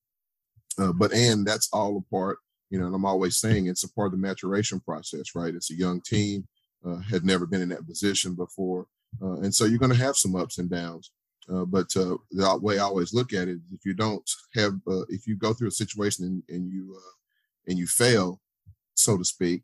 Uh, 0.77 0.91
but 0.91 1.13
and 1.13 1.45
that's 1.45 1.69
all 1.71 1.97
a 1.97 2.13
part 2.13 2.39
you 2.69 2.79
know, 2.79 2.85
and 2.85 2.95
I'm 2.95 3.05
always 3.05 3.37
saying 3.37 3.67
it's 3.67 3.83
a 3.83 3.91
part 3.91 4.07
of 4.07 4.11
the 4.11 4.17
maturation 4.17 4.79
process, 4.79 5.35
right? 5.35 5.53
It's 5.53 5.71
a 5.71 5.75
young 5.75 6.01
team, 6.01 6.47
uh, 6.85 6.97
had 7.09 7.25
never 7.25 7.45
been 7.45 7.61
in 7.61 7.69
that 7.69 7.87
position 7.87 8.35
before, 8.35 8.87
uh, 9.21 9.39
and 9.41 9.53
so 9.53 9.65
you're 9.65 9.79
going 9.79 9.91
to 9.91 9.97
have 9.97 10.15
some 10.15 10.35
ups 10.35 10.57
and 10.57 10.69
downs. 10.69 11.11
Uh, 11.51 11.65
but 11.65 11.87
uh, 11.95 12.15
the 12.31 12.59
way 12.61 12.77
I 12.77 12.83
always 12.83 13.13
look 13.13 13.33
at 13.33 13.47
it, 13.47 13.57
if 13.73 13.83
you 13.83 13.93
don't 13.93 14.29
have, 14.53 14.73
uh, 14.87 15.01
if 15.09 15.25
you 15.25 15.35
go 15.35 15.53
through 15.53 15.69
a 15.69 15.71
situation 15.71 16.25
and, 16.25 16.43
and 16.47 16.71
you 16.71 16.95
uh, 16.95 17.11
and 17.67 17.77
you 17.77 17.87
fail, 17.87 18.39
so 18.93 19.17
to 19.17 19.25
speak, 19.25 19.63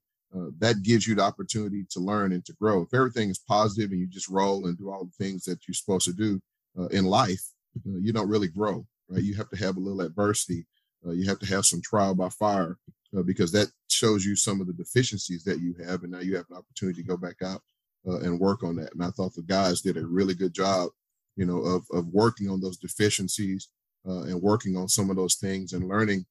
that 0.60 0.84
gives 0.84 1.08
you 1.08 1.16
the 1.16 1.22
opportunity 1.22 1.86
to 1.90 2.00
learn 2.02 2.34
and 2.34 2.44
to 2.46 2.54
grow. 2.54 2.82
If 2.82 2.94
everything 2.94 3.30
is 3.30 3.40
positive 3.40 3.92
and 3.92 4.00
you 4.00 4.08
just 4.08 4.28
roll 4.30 4.66
and 4.66 4.78
do 4.78 4.92
all 4.92 5.06
the 5.06 5.24
things 5.24 5.46
that 5.46 5.60
you're 5.66 5.74
supposed 5.74 6.06
to 6.06 6.14
do 6.14 6.42
in 6.92 7.06
life, 7.06 7.42
you 7.86 8.12
don't 8.12 8.28
really 8.28 8.50
grow, 8.50 8.86
right? 9.08 9.24
You 9.24 9.34
have 9.36 9.50
to 9.52 9.56
have 9.58 9.78
a 9.78 9.80
little 9.80 10.02
adversity 10.02 10.66
you 11.14 11.30
have 11.30 11.40
to 11.40 11.46
have 11.46 11.66
some 11.66 11.82
trial 11.82 12.16
by 12.16 12.30
fire 12.30 12.78
uh, 13.18 13.24
because 13.24 13.52
that 13.52 13.68
shows 13.90 14.26
you 14.26 14.36
some 14.36 14.62
of 14.62 14.68
the 14.68 14.74
deficiencies 14.74 15.44
that 15.44 15.60
you 15.60 15.76
have, 15.86 16.04
and 16.04 16.12
now 16.12 16.20
you 16.20 16.36
have 16.36 16.46
an 16.50 16.58
opportunity 16.58 17.02
to 17.02 17.08
go 17.08 17.18
back 17.18 17.42
out 17.44 17.62
uh, 18.08 18.20
and 18.20 18.40
work 18.40 18.64
on 18.64 18.76
that. 18.78 18.94
And 18.94 19.04
I 19.04 19.10
thought 19.10 19.34
the 19.34 19.42
guys 19.42 19.82
did 19.82 19.98
a 19.98 20.06
really 20.06 20.34
good 20.34 20.54
job, 20.54 20.90
you 21.36 21.46
know, 21.46 21.60
of 21.60 21.86
of 21.94 22.08
working 22.08 22.50
on 22.50 22.62
those 22.62 22.78
deficiencies 22.78 23.70
uh, 24.08 24.24
and 24.24 24.42
working 24.42 24.78
on 24.78 24.88
some 24.88 25.10
of 25.10 25.16
those 25.16 25.36
things 25.36 25.74
and 25.74 25.88
learning 25.88 26.26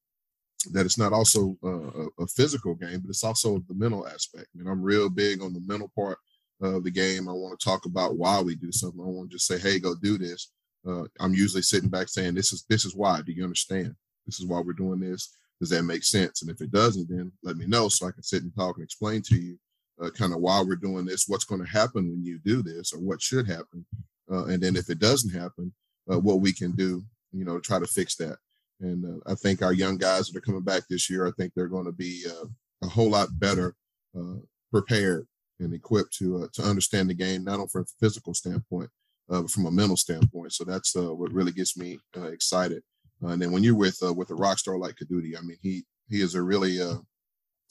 that 0.71 0.85
it's 0.85 0.97
not 0.97 1.13
also 1.13 1.57
uh, 1.63 1.69
a, 1.69 2.23
a, 2.23 2.27
physical 2.27 2.73
game, 2.73 2.99
but 2.99 3.09
it's 3.09 3.23
also 3.23 3.63
the 3.67 3.75
mental 3.75 4.07
aspect. 4.07 4.47
I 4.55 4.57
mean, 4.57 4.67
I'm 4.67 4.81
real 4.81 5.09
big 5.09 5.41
on 5.43 5.53
the 5.53 5.61
mental 5.65 5.91
part 5.95 6.17
of 6.61 6.83
the 6.83 6.91
game. 6.91 7.29
I 7.29 7.33
want 7.33 7.59
to 7.59 7.63
talk 7.63 7.85
about 7.85 8.17
why 8.17 8.41
we 8.41 8.55
do 8.55 8.71
something. 8.71 8.99
I 8.99 9.03
want 9.03 9.29
to 9.29 9.35
just 9.35 9.47
say, 9.47 9.59
"Hey, 9.59 9.79
go 9.79 9.95
do 9.95 10.17
this." 10.17 10.51
Uh, 10.87 11.03
I'm 11.19 11.33
usually 11.33 11.61
sitting 11.61 11.89
back 11.89 12.09
saying, 12.09 12.35
"This 12.35 12.53
is 12.53 12.65
this 12.69 12.85
is 12.85 12.95
why." 12.95 13.21
Do 13.21 13.31
you 13.31 13.43
understand? 13.43 13.95
This 14.25 14.39
is 14.39 14.45
why 14.45 14.59
we're 14.59 14.73
doing 14.73 14.99
this. 14.99 15.35
Does 15.59 15.69
that 15.69 15.83
make 15.83 16.03
sense? 16.03 16.41
And 16.41 16.51
if 16.51 16.61
it 16.61 16.71
doesn't, 16.71 17.09
then 17.09 17.31
let 17.43 17.57
me 17.57 17.65
know 17.65 17.87
so 17.87 18.07
I 18.07 18.11
can 18.11 18.23
sit 18.23 18.43
and 18.43 18.53
talk 18.55 18.75
and 18.75 18.83
explain 18.83 19.21
to 19.23 19.35
you 19.35 19.57
uh, 20.01 20.09
kind 20.09 20.33
of 20.33 20.39
why 20.39 20.61
we're 20.61 20.75
doing 20.75 21.05
this, 21.05 21.25
what's 21.27 21.45
going 21.45 21.63
to 21.63 21.71
happen 21.71 22.09
when 22.09 22.23
you 22.23 22.39
do 22.39 22.61
this, 22.61 22.93
or 22.93 22.99
what 22.99 23.21
should 23.21 23.47
happen. 23.47 23.85
Uh, 24.29 24.45
and 24.45 24.61
then 24.61 24.75
if 24.75 24.89
it 24.89 24.99
doesn't 24.99 25.33
happen, 25.33 25.73
uh, 26.11 26.19
what 26.19 26.41
we 26.41 26.51
can 26.51 26.71
do, 26.71 27.03
you 27.31 27.45
know, 27.45 27.55
to 27.55 27.61
try 27.61 27.79
to 27.79 27.87
fix 27.87 28.15
that. 28.15 28.37
And 28.81 29.05
uh, 29.05 29.31
I 29.31 29.35
think 29.35 29.61
our 29.61 29.73
young 29.73 29.97
guys 29.97 30.27
that 30.27 30.37
are 30.37 30.41
coming 30.41 30.61
back 30.61 30.83
this 30.89 31.09
year, 31.09 31.25
I 31.25 31.31
think 31.37 31.53
they're 31.53 31.67
going 31.67 31.85
to 31.85 31.93
be 31.93 32.25
uh, 32.29 32.45
a 32.83 32.87
whole 32.87 33.09
lot 33.09 33.29
better 33.39 33.75
uh, 34.17 34.39
prepared 34.71 35.25
and 35.61 35.73
equipped 35.73 36.13
to 36.17 36.49
to 36.51 36.63
understand 36.63 37.09
the 37.09 37.13
game, 37.13 37.45
not 37.45 37.55
only 37.55 37.67
from 37.71 37.83
a 37.83 38.05
physical 38.05 38.33
standpoint, 38.33 38.89
but 39.29 39.49
from 39.49 39.65
a 39.67 39.71
mental 39.71 39.95
standpoint. 39.95 40.51
So 40.51 40.65
that's 40.65 40.93
what 40.95 41.31
really 41.31 41.53
gets 41.53 41.77
me 41.77 41.97
excited 42.17 42.83
and 43.21 43.41
then 43.41 43.51
when 43.51 43.63
you're 43.63 43.75
with 43.75 43.97
uh, 44.03 44.13
with 44.13 44.29
a 44.29 44.35
rock 44.35 44.59
star 44.59 44.77
like 44.77 44.95
Codutti, 44.95 45.37
I 45.37 45.41
mean, 45.41 45.57
he 45.61 45.83
he 46.09 46.21
is 46.21 46.35
a 46.35 46.41
really 46.41 46.81
uh, 46.81 46.95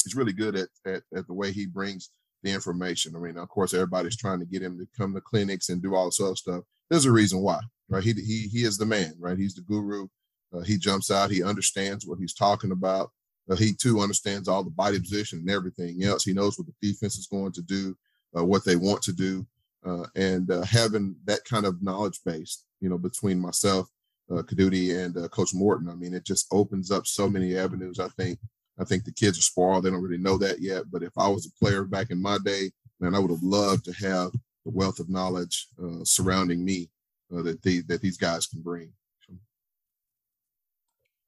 he's 0.03 0.15
really 0.15 0.33
good 0.33 0.57
at, 0.57 0.69
at 0.87 1.03
at 1.15 1.27
the 1.27 1.35
way 1.35 1.53
he 1.53 1.67
brings 1.67 2.11
the 2.43 2.53
information. 2.53 3.15
I 3.17 3.19
mean, 3.19 3.37
of 3.37 3.49
course, 3.49 3.75
everybody's 3.75 4.17
trying 4.17 4.41
to 4.41 4.47
get 4.47 4.63
him 4.63 4.79
to 4.79 4.87
come 4.97 5.15
to 5.15 5.21
clinics 5.21 5.69
and 5.69 5.83
do 5.83 5.95
all 5.95 6.07
this 6.07 6.21
other 6.21 6.37
stuff. 6.37 6.65
There's 6.91 7.07
a 7.07 7.13
reason 7.13 7.41
why, 7.41 7.61
right? 7.89 8.03
He 8.03 8.13
he 8.13 8.49
he 8.49 8.65
is 8.65 8.79
the 8.79 8.87
man, 8.87 9.15
right? 9.19 9.39
He's 9.39 9.55
the 9.55 9.63
guru. 9.63 10.09
Uh, 10.53 10.61
he 10.61 10.79
jumps 10.79 11.11
out. 11.11 11.31
He 11.31 11.43
understands 11.43 12.07
what 12.07 12.19
he's 12.19 12.35
talking 12.35 12.71
about. 12.71 13.11
Uh, 13.51 13.57
he 13.57 13.75
too 13.75 14.01
understands 14.01 14.49
all 14.49 14.65
the 14.65 14.71
body 14.71 14.99
position 14.99 15.41
and 15.41 15.51
everything 15.51 16.03
else. 16.05 16.25
He 16.25 16.33
knows 16.33 16.59
what 16.59 16.67
the 16.67 16.89
defense 16.89 17.17
is 17.17 17.27
going 17.27 17.53
to 17.53 17.63
do, 17.63 17.97
uh, 18.37 18.45
what 18.45 18.65
they 18.65 18.77
want 18.77 19.03
to 19.03 19.13
do, 19.13 19.47
uh, 19.85 20.07
and 20.15 20.51
uh, 20.51 20.63
having 20.63 21.17
that 21.25 21.45
kind 21.45 21.67
of 21.67 21.83
knowledge 21.83 22.21
base, 22.25 22.65
you 22.81 22.89
know, 22.89 22.97
between 22.97 23.39
myself 23.39 23.89
uh, 24.31 24.43
Codutti 24.43 25.05
and 25.05 25.17
uh, 25.17 25.29
Coach 25.29 25.55
Morton. 25.55 25.89
I 25.89 25.95
mean, 25.95 26.15
it 26.15 26.25
just 26.25 26.47
opens 26.53 26.91
up 26.91 27.07
so 27.07 27.29
many 27.29 27.57
avenues. 27.57 27.99
I 27.99 28.09
think 28.09 28.39
I 28.79 28.85
think 28.85 29.05
the 29.05 29.13
kids 29.13 29.39
are 29.39 29.43
spoiled; 29.43 29.85
they 29.85 29.91
don't 29.91 30.03
really 30.03 30.19
know 30.19 30.39
that 30.39 30.61
yet. 30.61 30.85
But 30.91 31.03
if 31.03 31.13
I 31.17 31.29
was 31.29 31.47
a 31.47 31.65
player 31.65 31.85
back 31.85 32.11
in 32.11 32.21
my 32.21 32.39
day, 32.45 32.71
man, 33.01 33.15
I 33.15 33.19
would 33.19 33.31
have 33.31 33.43
loved 33.43 33.85
to 33.87 33.93
have 33.93 34.33
the 34.65 34.71
wealth 34.71 34.99
of 34.99 35.11
knowledge 35.11 35.69
uh, 35.83 36.05
surrounding 36.05 36.65
me 36.65 36.91
uh, 37.35 37.43
that 37.43 37.63
they, 37.63 37.81
that 37.81 38.01
these 38.01 38.17
guys 38.17 38.47
can 38.47 38.63
bring. 38.63 38.93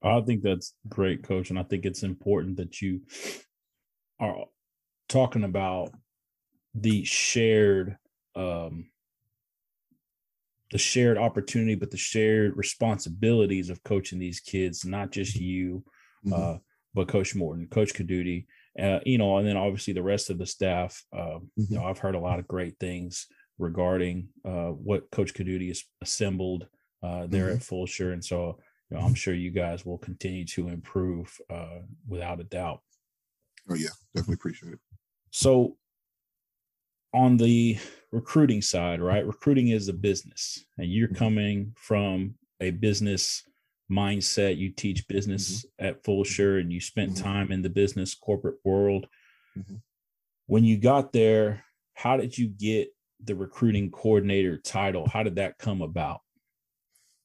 I 0.02 0.20
think 0.20 0.42
that's 0.42 0.74
great, 0.88 1.22
Coach, 1.22 1.50
and 1.50 1.58
I 1.58 1.64
think 1.64 1.84
it's 1.84 2.02
important 2.02 2.58
that 2.58 2.80
you 2.80 3.00
are 4.20 4.44
talking 5.08 5.44
about 5.44 5.90
the 6.74 7.04
shared 7.04 7.96
um, 8.34 8.90
the 10.72 10.78
shared 10.78 11.18
opportunity, 11.18 11.74
but 11.74 11.90
the 11.90 11.96
shared 11.96 12.56
responsibilities 12.56 13.70
of 13.70 13.82
coaching 13.84 14.18
these 14.18 14.40
kids, 14.40 14.84
not 14.84 15.10
just 15.10 15.36
you, 15.36 15.84
mm-hmm. 16.26 16.32
uh, 16.32 16.58
but 16.94 17.08
Coach 17.08 17.34
Morton, 17.34 17.68
Coach 17.68 17.94
Codutti, 17.94 18.46
uh, 18.80 19.00
you 19.04 19.18
know, 19.18 19.36
and 19.38 19.46
then 19.46 19.56
obviously 19.56 19.92
the 19.92 20.02
rest 20.02 20.30
of 20.30 20.38
the 20.38 20.46
staff. 20.46 21.02
Uh, 21.12 21.38
mm-hmm. 21.38 21.62
You 21.68 21.78
know, 21.78 21.84
I've 21.84 21.98
heard 21.98 22.14
a 22.14 22.20
lot 22.20 22.38
of 22.38 22.48
great 22.48 22.78
things 22.78 23.26
regarding 23.58 24.28
uh, 24.44 24.70
what 24.70 25.10
Coach 25.10 25.34
Codutti 25.34 25.68
has 25.68 25.84
assembled 26.02 26.66
uh, 27.02 27.26
there 27.26 27.46
mm-hmm. 27.46 27.56
at 27.56 27.62
Fulshear, 27.62 28.12
and 28.12 28.24
so 28.24 28.58
you 28.90 28.96
know, 28.96 29.04
I'm 29.04 29.14
sure 29.14 29.34
you 29.34 29.50
guys 29.50 29.84
will 29.84 29.98
continue 29.98 30.44
to 30.46 30.68
improve 30.68 31.36
uh, 31.50 31.80
without 32.08 32.40
a 32.40 32.44
doubt. 32.44 32.80
Oh 33.70 33.74
yeah, 33.74 33.88
definitely 34.14 34.34
appreciate 34.34 34.72
it. 34.74 34.78
So 35.30 35.76
on 37.14 37.36
the 37.36 37.78
recruiting 38.12 38.62
side, 38.62 39.00
right? 39.00 39.26
Recruiting 39.26 39.68
is 39.68 39.88
a 39.88 39.92
business, 39.92 40.64
and 40.78 40.92
you're 40.92 41.08
mm-hmm. 41.08 41.16
coming 41.16 41.72
from 41.76 42.34
a 42.60 42.70
business 42.70 43.42
mindset. 43.90 44.56
You 44.56 44.70
teach 44.70 45.06
business 45.08 45.64
mm-hmm. 45.64 45.86
at 45.86 46.04
Fulshear, 46.04 46.60
and 46.60 46.72
you 46.72 46.80
spent 46.80 47.12
mm-hmm. 47.12 47.24
time 47.24 47.52
in 47.52 47.62
the 47.62 47.70
business 47.70 48.14
corporate 48.14 48.56
world. 48.64 49.06
Mm-hmm. 49.56 49.76
When 50.46 50.64
you 50.64 50.78
got 50.78 51.12
there, 51.12 51.64
how 51.94 52.16
did 52.16 52.36
you 52.36 52.48
get 52.48 52.88
the 53.24 53.34
recruiting 53.34 53.90
coordinator 53.90 54.58
title? 54.58 55.08
How 55.08 55.22
did 55.22 55.36
that 55.36 55.58
come 55.58 55.82
about? 55.82 56.20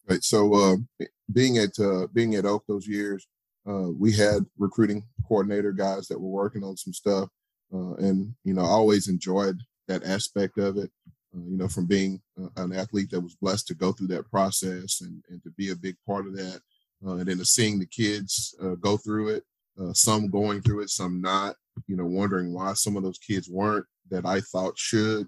Right. 0.09 0.23
So, 0.23 0.53
uh, 0.53 1.05
being 1.31 1.57
at 1.57 1.77
uh, 1.79 2.07
being 2.13 2.35
at 2.35 2.45
Oak 2.45 2.63
those 2.67 2.87
years, 2.87 3.27
uh, 3.67 3.89
we 3.97 4.11
had 4.13 4.45
recruiting 4.57 5.03
coordinator 5.27 5.71
guys 5.71 6.07
that 6.07 6.19
were 6.19 6.29
working 6.29 6.63
on 6.63 6.75
some 6.75 6.93
stuff, 6.93 7.29
uh, 7.73 7.93
and 7.95 8.33
you 8.43 8.53
know, 8.53 8.63
I 8.63 8.69
always 8.69 9.07
enjoyed 9.07 9.57
that 9.91 10.04
aspect 10.06 10.58
of 10.58 10.77
it. 10.77 10.91
Uh, 11.34 11.45
you 11.49 11.58
know, 11.58 11.67
from 11.67 11.86
being 11.86 12.21
uh, 12.41 12.49
an 12.58 12.73
athlete 12.73 13.10
that 13.12 13.21
was 13.21 13.36
blessed 13.36 13.65
to 13.67 13.73
go 13.73 13.91
through 13.93 14.08
that 14.08 14.30
process 14.30 15.01
and, 15.01 15.23
and 15.30 15.41
to 15.43 15.49
be 15.51 15.69
a 15.71 15.75
big 15.75 15.95
part 16.06 16.27
of 16.27 16.36
that, 16.36 16.60
uh, 17.06 17.13
and 17.13 17.25
then 17.27 17.38
to 17.38 17.45
seeing 17.45 17.80
the 17.80 17.86
kids 17.86 18.54
uh, 18.62 18.75
go 18.75 18.97
through 18.97 19.30
it, 19.30 19.43
uh, 19.80 19.93
some 19.93 20.27
going 20.30 20.62
through 20.62 20.82
it, 20.82 20.89
some 20.89 21.21
not. 21.21 21.56
You 21.88 21.95
know, 21.95 22.06
wondering 22.06 22.54
why 22.54 22.73
some 22.73 22.97
of 22.97 23.04
those 23.04 23.17
kids 23.17 23.47
weren't 23.49 23.86
that 24.10 24.25
I 24.25 24.41
thought 24.41 24.77
should. 24.77 25.27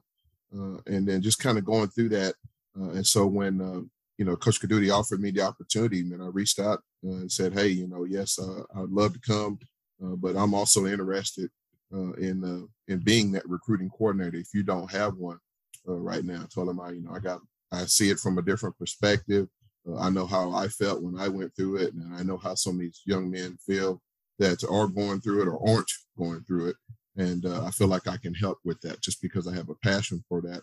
uh, 0.53 0.77
and 0.87 1.07
then 1.07 1.21
just 1.21 1.39
kind 1.39 1.57
of 1.57 1.65
going 1.65 1.89
through 1.89 2.09
that. 2.09 2.35
Uh, 2.79 2.91
and 2.91 3.05
so 3.05 3.25
when 3.25 3.61
uh, 3.61 3.81
you 4.17 4.25
know 4.25 4.35
Coach 4.35 4.59
Codutti 4.59 4.91
offered 4.93 5.21
me 5.21 5.31
the 5.31 5.41
opportunity, 5.41 6.03
man, 6.03 6.21
I 6.21 6.27
reached 6.27 6.59
out 6.59 6.79
uh, 7.05 7.11
and 7.11 7.31
said, 7.31 7.53
"Hey, 7.53 7.69
you 7.69 7.87
know, 7.87 8.03
yes, 8.03 8.39
I'd 8.75 8.89
love 8.89 9.13
to 9.13 9.19
come, 9.19 9.57
but 9.99 10.35
I'm 10.35 10.53
also 10.53 10.85
interested 10.85 11.49
in 11.93 12.67
in 12.87 12.99
being 12.99 13.31
that 13.31 13.47
recruiting 13.47 13.89
coordinator. 13.89 14.37
If 14.37 14.53
you 14.53 14.63
don't 14.63 14.91
have 14.91 15.15
one 15.15 15.39
right 15.85 16.23
now, 16.23 16.41
I 16.43 16.47
told 16.53 16.69
him 16.69 16.79
I, 16.79 16.91
you 16.91 17.01
know, 17.01 17.11
I 17.11 17.19
got 17.19 17.39
I 17.71 17.85
see 17.85 18.09
it 18.09 18.19
from 18.19 18.37
a 18.37 18.43
different 18.43 18.77
perspective. 18.77 19.47
Uh, 19.87 19.97
I 19.97 20.09
know 20.09 20.27
how 20.27 20.51
I 20.51 20.67
felt 20.67 21.01
when 21.01 21.19
I 21.19 21.27
went 21.27 21.55
through 21.55 21.77
it, 21.77 21.93
and 21.93 22.15
I 22.15 22.23
know 22.23 22.37
how 22.37 22.55
some 22.55 22.75
of 22.75 22.79
these 22.79 23.01
young 23.05 23.31
men 23.31 23.57
feel 23.65 24.01
that 24.39 24.63
are 24.69 24.87
going 24.87 25.21
through 25.21 25.41
it 25.41 25.47
or 25.47 25.59
aren't 25.67 25.91
going 26.17 26.43
through 26.43 26.69
it. 26.69 26.75
And 27.17 27.45
uh, 27.45 27.65
I 27.65 27.71
feel 27.71 27.87
like 27.87 28.07
I 28.07 28.17
can 28.17 28.33
help 28.33 28.59
with 28.63 28.79
that 28.81 29.01
just 29.01 29.21
because 29.21 29.47
I 29.47 29.53
have 29.55 29.69
a 29.69 29.75
passion 29.75 30.23
for 30.27 30.41
that. 30.41 30.61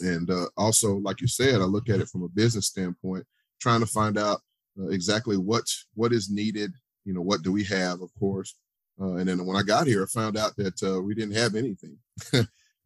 And 0.00 0.30
uh, 0.30 0.46
also, 0.56 0.96
like 0.96 1.20
you 1.20 1.28
said, 1.28 1.60
I 1.60 1.64
look 1.64 1.88
at 1.88 2.00
it 2.00 2.08
from 2.08 2.22
a 2.22 2.28
business 2.28 2.66
standpoint, 2.68 3.24
trying 3.60 3.80
to 3.80 3.86
find 3.86 4.18
out 4.18 4.40
uh, 4.80 4.88
exactly 4.88 5.36
what 5.36 5.64
what 5.94 6.12
is 6.12 6.30
needed. 6.30 6.72
You 7.04 7.14
know, 7.14 7.20
what 7.20 7.42
do 7.42 7.52
we 7.52 7.64
have, 7.64 8.00
of 8.00 8.10
course. 8.18 8.56
Uh, 9.02 9.16
and 9.16 9.28
then 9.28 9.44
when 9.44 9.56
I 9.56 9.62
got 9.62 9.86
here, 9.86 10.04
I 10.04 10.06
found 10.06 10.36
out 10.36 10.54
that 10.56 10.80
uh, 10.82 11.00
we 11.00 11.14
didn't 11.14 11.34
have 11.34 11.56
anything. 11.56 11.98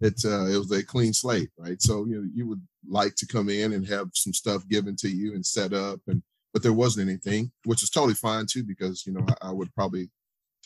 it 0.01 0.25
uh, 0.25 0.47
it 0.47 0.57
was 0.59 0.73
a 0.73 0.83
clean 0.83 1.13
slate, 1.13 1.51
right? 1.59 1.81
So 1.83 2.07
you 2.07 2.17
know 2.17 2.29
you 2.35 2.49
would 2.49 2.63
like 2.89 3.15
to 3.17 3.27
come 3.27 3.51
in 3.51 3.75
and 3.75 3.87
have 3.87 4.09
some 4.15 4.33
stuff 4.33 4.67
given 4.69 4.97
to 4.97 5.09
you 5.09 5.35
and 5.35 5.45
set 5.45 5.75
up, 5.75 6.01
and 6.07 6.23
but 6.53 6.63
there 6.63 6.73
wasn't 6.73 7.09
anything, 7.09 7.53
which 7.65 7.83
is 7.83 7.91
totally 7.91 8.15
fine 8.15 8.47
too 8.47 8.65
because 8.65 9.07
you 9.07 9.13
know 9.13 9.27
I, 9.29 9.49
I 9.49 9.53
would 9.53 9.75
probably 9.75 10.09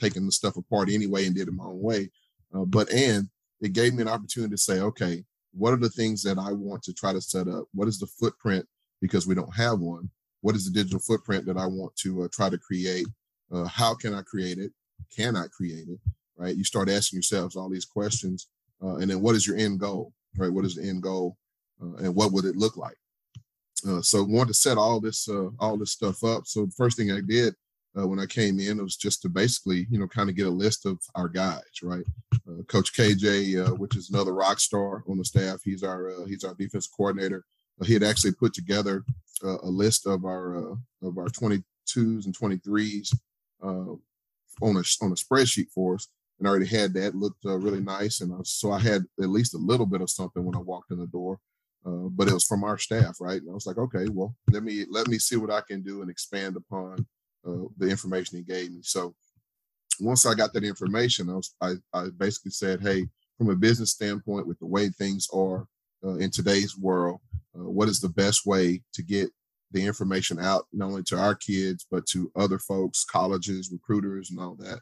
taken 0.00 0.24
the 0.24 0.32
stuff 0.32 0.56
apart 0.56 0.88
anyway 0.88 1.26
and 1.26 1.34
did 1.34 1.48
it 1.48 1.54
my 1.54 1.64
own 1.64 1.80
way. 1.80 2.10
Uh, 2.54 2.64
but 2.64 2.90
and 2.92 3.28
it 3.60 3.72
gave 3.72 3.94
me 3.94 4.02
an 4.02 4.08
opportunity 4.08 4.52
to 4.52 4.58
say, 4.58 4.80
okay, 4.80 5.24
what 5.52 5.72
are 5.72 5.78
the 5.78 5.90
things 5.90 6.22
that 6.22 6.38
I 6.38 6.52
want 6.52 6.82
to 6.84 6.94
try 6.94 7.12
to 7.12 7.20
set 7.20 7.48
up? 7.48 7.64
What 7.74 7.88
is 7.88 7.98
the 7.98 8.06
footprint 8.06 8.66
because 9.00 9.26
we 9.26 9.34
don't 9.34 9.54
have 9.54 9.80
one? 9.80 10.10
What 10.40 10.54
is 10.54 10.64
the 10.64 10.70
digital 10.70 11.00
footprint 11.00 11.44
that 11.46 11.58
I 11.58 11.66
want 11.66 11.94
to 11.96 12.22
uh, 12.22 12.28
try 12.32 12.48
to 12.48 12.58
create? 12.58 13.06
Uh, 13.52 13.64
how 13.64 13.94
can 13.94 14.14
I 14.14 14.22
create 14.22 14.58
it? 14.58 14.72
Can 15.14 15.36
I 15.36 15.46
create 15.46 15.88
it? 15.88 15.98
Right? 16.36 16.56
You 16.56 16.64
start 16.64 16.88
asking 16.88 17.18
yourselves 17.18 17.56
all 17.56 17.68
these 17.68 17.84
questions 17.84 18.48
uh, 18.82 18.96
and 18.96 19.10
then 19.10 19.20
what 19.20 19.34
is 19.34 19.46
your 19.46 19.56
end 19.56 19.78
goal, 19.78 20.12
right? 20.36 20.52
What 20.52 20.64
is 20.64 20.74
the 20.74 20.88
end 20.88 21.02
goal, 21.02 21.36
uh, 21.82 21.96
and 21.96 22.14
what 22.14 22.32
would 22.32 22.44
it 22.44 22.56
look 22.56 22.76
like? 22.76 22.96
Uh, 23.86 24.02
so 24.02 24.22
wanted 24.22 24.48
to 24.48 24.54
set 24.54 24.78
all 24.78 25.00
this 25.00 25.28
uh, 25.28 25.48
all 25.58 25.76
this 25.76 25.92
stuff 25.92 26.22
up. 26.24 26.46
So 26.46 26.66
the 26.66 26.72
first 26.72 26.96
thing 26.96 27.10
I 27.10 27.20
did 27.20 27.54
uh, 27.98 28.06
when 28.06 28.20
I 28.20 28.26
came 28.26 28.58
in 28.58 28.82
was 28.82 28.96
just 28.96 29.22
to 29.22 29.28
basically, 29.28 29.86
you 29.90 29.98
know, 29.98 30.06
kind 30.06 30.28
of 30.28 30.36
get 30.36 30.46
a 30.46 30.50
list 30.50 30.86
of 30.86 30.98
our 31.14 31.28
guys, 31.28 31.62
right? 31.82 32.04
Uh, 32.48 32.62
Coach 32.68 32.94
KJ, 32.94 33.78
which 33.78 33.96
is 33.96 34.10
another 34.10 34.34
rock 34.34 34.60
star 34.60 35.02
on 35.08 35.18
the 35.18 35.24
staff, 35.24 35.60
he's 35.64 35.82
our 35.82 36.26
he's 36.26 36.44
our 36.44 36.54
defense 36.54 36.86
coordinator. 36.86 37.44
he 37.84 37.94
had 37.94 38.02
actually 38.02 38.32
put 38.32 38.54
together 38.54 39.04
a 39.42 39.70
list 39.70 40.06
of 40.06 40.24
our 40.24 40.72
of 41.02 41.18
our 41.18 41.28
22s 41.28 41.64
and 42.26 42.36
23s 42.36 43.14
on 44.60 44.76
a 44.76 45.04
on 45.04 45.12
a 45.12 45.14
spreadsheet 45.14 45.70
for 45.74 45.94
us 45.94 46.08
and 46.40 46.48
I 46.48 46.50
already 46.50 46.66
had 46.66 46.94
that. 46.94 47.14
Looked 47.14 47.44
uh, 47.44 47.58
really 47.58 47.80
nice, 47.80 48.22
and 48.22 48.44
so 48.46 48.72
I 48.72 48.80
had 48.80 49.04
at 49.22 49.28
least 49.28 49.54
a 49.54 49.58
little 49.58 49.86
bit 49.86 50.00
of 50.00 50.10
something 50.10 50.42
when 50.42 50.56
I 50.56 50.60
walked 50.60 50.90
in 50.90 50.98
the 50.98 51.06
door. 51.06 51.38
Uh, 51.86 52.08
but 52.10 52.28
it 52.28 52.34
was 52.34 52.44
from 52.44 52.64
our 52.64 52.76
staff, 52.76 53.16
right? 53.20 53.40
And 53.40 53.50
I 53.50 53.54
was 53.54 53.66
like, 53.66 53.78
okay, 53.78 54.06
well, 54.10 54.34
let 54.50 54.62
me 54.62 54.84
let 54.90 55.06
me 55.06 55.18
see 55.18 55.36
what 55.36 55.50
I 55.50 55.60
can 55.60 55.82
do 55.82 56.02
and 56.02 56.10
expand 56.10 56.56
upon 56.56 57.06
uh, 57.46 57.68
the 57.78 57.88
information 57.88 58.38
he 58.38 58.42
gave 58.42 58.72
me. 58.72 58.80
So 58.82 59.14
once 60.00 60.26
I 60.26 60.34
got 60.34 60.52
that 60.54 60.64
information, 60.64 61.30
I 61.30 61.34
was 61.34 61.54
I, 61.60 61.74
I 61.92 62.08
basically 62.16 62.52
said, 62.52 62.80
hey, 62.80 63.06
from 63.38 63.50
a 63.50 63.56
business 63.56 63.92
standpoint, 63.92 64.46
with 64.46 64.58
the 64.58 64.66
way 64.66 64.88
things 64.88 65.28
are 65.32 65.66
uh, 66.04 66.16
in 66.16 66.30
today's 66.30 66.76
world, 66.76 67.20
uh, 67.54 67.68
what 67.68 67.88
is 67.88 68.00
the 68.00 68.08
best 68.08 68.46
way 68.46 68.82
to 68.94 69.02
get 69.02 69.30
the 69.72 69.84
information 69.84 70.38
out 70.38 70.66
not 70.72 70.86
only 70.86 71.02
to 71.04 71.18
our 71.18 71.34
kids 71.34 71.86
but 71.90 72.06
to 72.06 72.30
other 72.36 72.58
folks, 72.58 73.04
colleges, 73.04 73.70
recruiters, 73.72 74.30
and 74.30 74.40
all 74.40 74.56
that. 74.58 74.80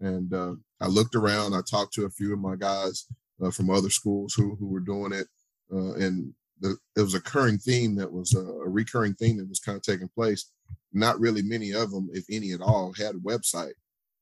And 0.00 0.32
uh, 0.32 0.54
I 0.80 0.86
looked 0.86 1.14
around. 1.14 1.54
I 1.54 1.60
talked 1.68 1.92
to 1.94 2.04
a 2.04 2.10
few 2.10 2.32
of 2.32 2.38
my 2.38 2.56
guys 2.56 3.06
uh, 3.42 3.50
from 3.50 3.70
other 3.70 3.90
schools 3.90 4.34
who 4.34 4.56
who 4.56 4.68
were 4.68 4.80
doing 4.80 5.12
it, 5.12 5.26
uh, 5.72 5.94
and 5.94 6.32
the, 6.60 6.76
it 6.96 7.00
was 7.00 7.14
a 7.14 7.18
recurring 7.18 7.58
theme 7.58 7.96
that 7.96 8.10
was 8.10 8.34
a, 8.34 8.40
a 8.40 8.68
recurring 8.68 9.14
theme 9.14 9.36
that 9.38 9.48
was 9.48 9.60
kind 9.60 9.76
of 9.76 9.82
taking 9.82 10.08
place. 10.08 10.50
Not 10.92 11.20
really 11.20 11.42
many 11.42 11.72
of 11.72 11.90
them, 11.90 12.08
if 12.12 12.24
any 12.30 12.52
at 12.52 12.60
all, 12.60 12.92
had 12.92 13.14
a 13.14 13.18
website. 13.18 13.70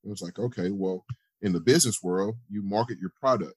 It 0.03 0.09
was 0.09 0.21
like, 0.21 0.39
okay, 0.39 0.69
well, 0.69 1.05
in 1.41 1.53
the 1.53 1.59
business 1.59 2.01
world, 2.03 2.35
you 2.49 2.61
market 2.63 2.97
your 2.99 3.11
product, 3.19 3.55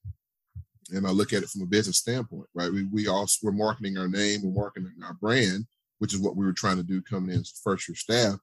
and 0.93 1.07
I 1.07 1.11
look 1.11 1.33
at 1.33 1.43
it 1.43 1.49
from 1.49 1.63
a 1.63 1.67
business 1.67 1.99
standpoint, 1.99 2.49
right? 2.55 2.73
We 2.73 2.85
we 2.85 3.09
also 3.09 3.39
we're 3.43 3.53
marketing 3.53 3.97
our 3.97 4.09
name, 4.09 4.43
we're 4.43 4.63
marketing 4.63 4.93
our 5.05 5.15
brand, 5.15 5.67
which 6.01 6.15
is 6.15 6.21
what 6.21 6.35
we 6.35 6.45
were 6.45 6.53
trying 6.53 6.79
to 6.79 6.83
do 6.83 7.01
coming 7.03 7.31
in 7.31 7.41
as 7.41 7.61
first 7.63 7.89
year 7.89 7.95
staff. 7.95 8.39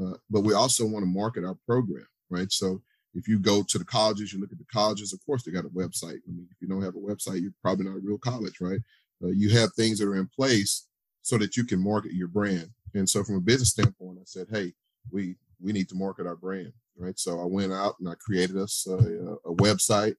Uh, 0.00 0.14
but 0.30 0.40
we 0.40 0.54
also 0.54 0.86
want 0.86 1.02
to 1.02 1.06
market 1.06 1.44
our 1.44 1.56
program, 1.66 2.06
right? 2.30 2.50
So 2.50 2.80
if 3.14 3.28
you 3.28 3.38
go 3.38 3.62
to 3.62 3.78
the 3.78 3.84
colleges, 3.84 4.32
you 4.32 4.40
look 4.40 4.52
at 4.52 4.58
the 4.58 4.64
colleges, 4.72 5.12
of 5.12 5.20
course, 5.26 5.42
they 5.42 5.50
got 5.50 5.66
a 5.66 5.68
website. 5.68 6.20
I 6.26 6.30
mean, 6.30 6.48
if 6.50 6.56
you 6.60 6.68
don't 6.68 6.82
have 6.82 6.94
a 6.94 6.98
website, 6.98 7.42
you're 7.42 7.52
probably 7.60 7.84
not 7.84 7.96
a 7.96 8.00
real 8.02 8.18
college, 8.18 8.60
right? 8.60 8.80
Uh, 9.22 9.28
you 9.28 9.50
have 9.50 9.74
things 9.74 9.98
that 9.98 10.08
are 10.08 10.16
in 10.16 10.28
place 10.34 10.86
so 11.22 11.36
that 11.38 11.56
you 11.56 11.64
can 11.64 11.82
market 11.82 12.12
your 12.12 12.28
brand. 12.28 12.70
And 12.94 13.08
so, 13.08 13.22
from 13.22 13.36
a 13.36 13.40
business 13.40 13.70
standpoint, 13.70 14.18
I 14.20 14.24
said, 14.24 14.46
hey, 14.50 14.72
we 15.10 15.36
we 15.60 15.72
need 15.72 15.88
to 15.88 15.94
market 15.94 16.26
our 16.26 16.36
brand, 16.36 16.72
right? 16.96 17.18
So 17.18 17.40
I 17.40 17.44
went 17.44 17.72
out 17.72 17.94
and 18.00 18.08
I 18.08 18.14
created 18.14 18.56
us 18.56 18.86
a, 18.88 18.94
a 18.94 19.54
website. 19.54 20.16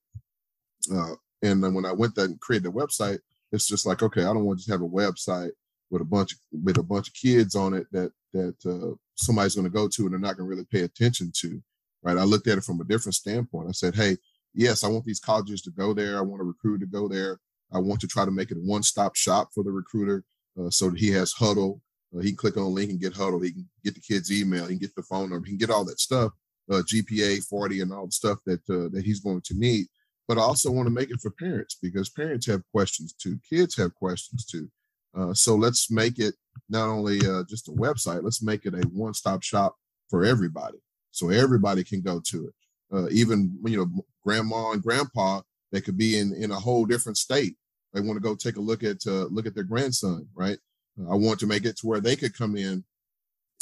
Uh, 0.94 1.16
and 1.42 1.64
then 1.64 1.74
when 1.74 1.86
I 1.86 1.92
went 1.92 2.16
there 2.16 2.26
and 2.26 2.40
created 2.40 2.68
a 2.68 2.72
website, 2.72 3.20
it's 3.52 3.68
just 3.68 3.86
like, 3.86 4.02
okay, 4.02 4.22
I 4.22 4.34
don't 4.34 4.46
want 4.46 4.60
to 4.60 4.66
just 4.66 4.72
have 4.72 4.82
a 4.82 4.88
website 4.88 5.52
with 5.90 6.02
a 6.02 6.06
bunch 6.06 6.36
with 6.52 6.78
a 6.78 6.84
bunch 6.84 7.08
of 7.08 7.14
kids 7.14 7.56
on 7.56 7.74
it 7.74 7.88
that 7.92 8.12
that 8.34 8.56
uh, 8.66 8.96
somebody's 9.16 9.56
going 9.56 9.66
to 9.66 9.70
go 9.70 9.88
to 9.88 10.04
and 10.04 10.14
they're 10.14 10.20
not 10.20 10.38
going 10.38 10.50
to 10.50 10.56
really 10.56 10.68
pay 10.72 10.82
attention 10.82 11.32
to 11.36 11.62
right? 12.04 12.18
I 12.18 12.24
looked 12.24 12.48
at 12.48 12.58
it 12.58 12.64
from 12.64 12.82
a 12.82 12.84
different 12.84 13.16
standpoint. 13.16 13.70
I 13.70 13.72
said, 13.72 13.96
hey, 13.96 14.18
yes, 14.54 14.84
I 14.84 14.90
want 14.90 15.06
these 15.06 15.20
colleges 15.20 15.62
to 15.64 15.72
go 15.72 15.94
there. 15.94 16.18
I 16.18 16.22
want 16.22 16.42
a 16.42 16.46
recruiter 16.46 16.86
to 16.86 16.92
go 16.92 17.08
there. 17.08 17.40
I 17.74 17.80
want 17.80 18.02
to 18.02 18.08
try 18.08 18.26
to 18.26 18.32
make 18.32 18.52
it 18.52 18.58
a 18.58 18.62
one-stop 18.62 19.16
shop 19.16 19.50
for 19.56 19.64
the 19.64 19.72
recruiter 19.72 20.24
uh, 20.60 20.70
so 20.70 20.90
that 20.90 21.00
he 21.00 21.10
has 21.12 21.34
Hudl. 21.34 21.80
Uh, 22.16 22.20
he 22.20 22.30
can 22.30 22.38
click 22.38 22.58
on 22.58 22.64
a 22.64 22.68
link 22.68 22.92
and 22.92 23.00
get 23.00 23.14
Hudl. 23.14 23.44
He 23.44 23.52
can 23.52 23.68
get 23.84 23.96
the 23.96 24.02
kid's 24.02 24.32
email. 24.32 24.64
He 24.64 24.76
can 24.76 24.80
get 24.80 24.96
the 24.96 25.02
phone 25.04 25.32
number. 25.32 25.46
He 25.46 25.54
can 25.54 25.58
get 25.58 25.72
all 25.72 25.86
that 25.86 26.00
stuff, 26.00 26.34
uh, 26.70 26.84
GPA 26.86 27.44
40 27.48 27.82
and 27.82 27.92
all 27.92 28.06
the 28.06 28.12
stuff 28.12 28.38
that 28.46 28.62
uh, 28.70 28.90
that 28.94 29.04
he's 29.04 29.22
going 29.22 29.42
to 29.46 29.58
need. 29.58 29.88
But 30.28 30.38
I 30.38 30.42
also 30.42 30.72
want 30.72 30.86
to 30.86 30.94
make 30.94 31.10
it 31.10 31.20
for 31.20 31.32
parents 31.32 31.78
because 31.82 32.10
parents 32.10 32.46
have 32.46 32.62
questions 32.72 33.14
too. 33.14 33.40
Kids 33.50 33.76
have 33.78 33.96
questions 33.96 34.46
too. 34.46 34.70
Uh, 35.16 35.34
so 35.34 35.56
let's 35.56 35.92
make 35.92 36.20
it 36.20 36.36
not 36.70 36.90
only 36.90 37.20
uh, 37.20 37.44
just 37.50 37.68
a 37.68 37.72
website, 37.72 38.24
let's 38.24 38.42
make 38.42 38.66
it 38.66 38.74
a 38.74 38.82
one-stop 38.88 39.44
shop 39.44 39.76
for 40.10 40.24
everybody 40.24 40.78
so 41.12 41.30
everybody 41.30 41.84
can 41.84 42.02
go 42.02 42.20
to 42.20 42.48
it. 42.48 42.54
Uh, 42.94 43.10
even 43.10 43.58
you 43.66 43.78
know, 43.78 44.04
grandma 44.24 44.72
and 44.72 44.84
grandpa, 44.84 45.42
they 45.72 45.82
could 45.82 45.98
be 45.98 46.20
in 46.20 46.34
in 46.34 46.52
a 46.52 46.60
whole 46.60 46.86
different 46.86 47.18
state. 47.18 47.56
They 47.94 48.02
want 48.02 48.18
to 48.18 48.22
go 48.22 48.36
take 48.36 48.58
a 48.58 48.62
look 48.62 48.84
at 48.84 49.06
uh, 49.08 49.26
look 49.26 49.46
at 49.46 49.56
their 49.56 49.64
grandson, 49.64 50.28
right? 50.36 50.58
Uh, 51.00 51.12
I 51.12 51.16
want 51.16 51.40
to 51.40 51.48
make 51.48 51.66
it 51.66 51.78
to 51.78 51.88
where 51.88 52.02
they 52.02 52.16
could 52.16 52.38
come 52.38 52.56
in 52.56 52.84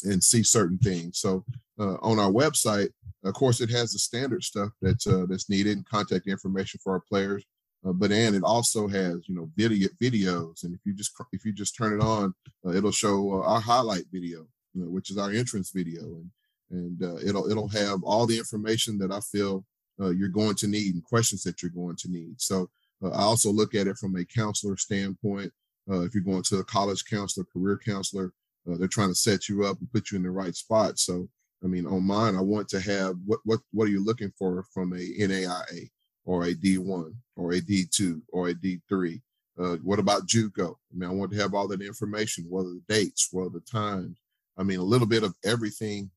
and 0.04 0.24
see 0.24 0.44
certain 0.44 0.78
things. 0.78 1.20
So 1.20 1.46
uh, 1.80 1.96
on 2.02 2.20
our 2.20 2.32
website, 2.32 2.90
of 3.24 3.34
course, 3.34 3.62
it 3.62 3.70
has 3.70 3.92
the 3.92 4.00
standard 4.00 4.44
stuff 4.44 4.70
that's 4.82 5.08
uh, 5.08 5.26
that's 5.30 5.50
needed 5.50 5.78
and 5.78 5.86
contact 5.88 6.28
information 6.28 6.80
for 6.84 6.94
our 6.94 7.02
players. 7.02 7.44
Uh, 7.86 7.91
but 7.91 8.12
and 8.12 8.36
it 8.36 8.44
also 8.44 8.88
has 8.88 9.28
you 9.28 9.36
know 9.36 9.50
video 9.56 9.89
videos, 10.00 10.63
and 10.63 10.76
if 10.76 10.82
you 10.86 10.94
just 10.94 11.12
if 11.32 11.44
you 11.46 11.52
just 11.52 11.76
turn 11.76 12.00
it 12.00 12.04
on, 12.04 12.34
uh, 12.65 12.72
it'll 12.72 12.91
show 12.91 13.41
uh, 13.41 13.48
our 13.48 13.60
highlight 13.60 14.04
video, 14.12 14.46
you 14.74 14.84
know, 14.84 14.89
which 14.89 15.10
is 15.10 15.17
our 15.17 15.32
entrance 15.32 15.72
video, 15.72 16.02
and 16.02 16.30
and 16.70 17.04
uh, 17.04 17.17
it'll 17.26 17.50
it'll 17.50 17.67
have 17.70 18.04
all 18.04 18.28
the 18.28 18.38
information 18.38 19.00
that 19.00 19.12
I 19.12 19.20
feel 19.20 19.65
uh, 20.00 20.12
you're 20.12 20.30
going 20.30 20.56
to 20.56 20.67
need 20.67 20.94
and 20.94 21.04
questions 21.04 21.44
that 21.44 21.62
you're 21.62 21.72
going 21.72 21.96
to 21.98 22.12
need. 22.12 22.39
So 22.39 22.70
I 23.04 23.24
also 23.24 23.52
look 23.52 23.74
at 23.74 23.88
it 23.88 23.98
from 23.98 24.15
a 24.15 24.26
counselor 24.26 24.78
standpoint. 24.78 25.52
If 25.88 26.13
you're 26.13 26.24
going 26.24 26.44
to 26.44 26.60
a 26.60 26.63
college 26.63 27.04
counselor, 27.04 27.46
career 27.52 27.78
counselor, 27.84 28.32
they're 28.65 28.88
trying 28.88 29.10
to 29.10 29.15
set 29.15 29.50
you 29.50 29.65
up 29.65 29.78
and 29.80 29.91
put 29.91 30.10
you 30.10 30.17
in 30.17 30.24
the 30.24 30.32
right 30.32 30.56
spot. 30.56 31.00
So 31.00 31.28
I 31.63 31.67
mean, 31.67 31.86
on 31.86 32.04
mine, 32.04 32.36
I 32.36 32.41
want 32.41 32.70
to 32.70 32.80
have 32.80 33.15
what 33.26 33.39
what 33.44 33.60
what 33.72 33.88
are 33.88 33.91
you 33.91 34.06
looking 34.06 34.32
for 34.38 34.63
from 34.72 34.94
a 34.94 34.98
NAIA 34.98 35.89
or 36.26 36.44
a 36.46 36.54
D1 36.54 37.14
or 37.36 37.54
a 37.54 37.62
D2 37.62 38.22
or 38.32 38.50
a 38.50 38.54
D3? 38.54 39.22
Uh, 39.60 39.76
what 39.84 40.00
about 40.00 40.28
JUCO? 40.28 40.76
I 40.92 40.96
mean, 40.96 41.10
I 41.10 41.14
want 41.14 41.32
to 41.32 41.38
have 41.38 41.54
all 41.54 41.68
that 41.68 41.82
information, 41.82 42.46
what 42.48 42.62
are 42.62 42.70
the 42.70 42.82
dates, 42.88 43.30
what 43.32 43.48
are 43.48 43.50
the 43.50 43.62
times. 43.62 44.18
I 44.58 44.64
mean, 44.64 44.80
a 44.80 44.84
little 44.84 45.08
bit 45.08 45.24
of 45.24 45.36
everything 45.44 46.10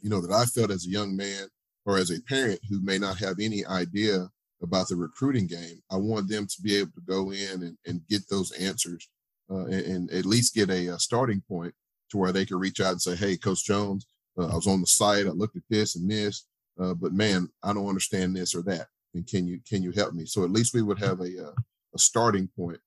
you 0.00 0.10
know, 0.10 0.20
that 0.20 0.32
I 0.32 0.44
felt 0.44 0.70
as 0.70 0.86
a 0.86 0.90
young 0.90 1.16
man 1.16 1.48
or 1.86 1.98
as 1.98 2.10
a 2.10 2.22
parent 2.22 2.60
who 2.68 2.80
may 2.82 2.98
not 2.98 3.18
have 3.18 3.36
any 3.40 3.64
idea 3.66 4.28
about 4.62 4.88
the 4.88 4.96
recruiting 4.96 5.46
game. 5.46 5.82
I 5.90 5.96
want 5.96 6.28
them 6.28 6.46
to 6.46 6.62
be 6.62 6.76
able 6.76 6.92
to 6.92 7.00
go 7.06 7.32
in 7.32 7.62
and, 7.62 7.76
and 7.86 8.06
get 8.08 8.28
those 8.28 8.52
answers 8.52 9.08
uh, 9.50 9.66
and, 9.66 9.86
and, 9.86 10.10
at 10.10 10.26
least 10.26 10.54
get 10.54 10.68
a, 10.68 10.88
a, 10.88 10.98
starting 10.98 11.42
point 11.48 11.72
to 12.10 12.18
where 12.18 12.32
they 12.32 12.44
can 12.44 12.58
reach 12.58 12.80
out 12.80 12.92
and 12.92 13.00
say, 13.00 13.16
Hey, 13.16 13.36
Coach 13.36 13.64
Jones, 13.64 14.06
uh, 14.36 14.48
I 14.48 14.54
was 14.54 14.66
on 14.66 14.80
the 14.80 14.86
site. 14.86 15.26
I 15.26 15.30
looked 15.30 15.56
at 15.56 15.62
this 15.70 15.96
and 15.96 16.10
this, 16.10 16.46
uh, 16.78 16.94
but 16.94 17.12
man, 17.12 17.48
I 17.62 17.72
don't 17.72 17.88
understand 17.88 18.36
this 18.36 18.54
or 18.54 18.62
that. 18.62 18.88
And 19.14 19.26
can 19.26 19.46
you, 19.46 19.60
can 19.68 19.82
you 19.82 19.90
help 19.92 20.14
me? 20.14 20.26
So 20.26 20.44
at 20.44 20.50
least 20.50 20.74
we 20.74 20.82
would 20.82 20.98
have 20.98 21.20
a, 21.20 21.48
uh, 21.48 21.52
a 21.94 21.98
starting 21.98 22.48
point 22.56 22.78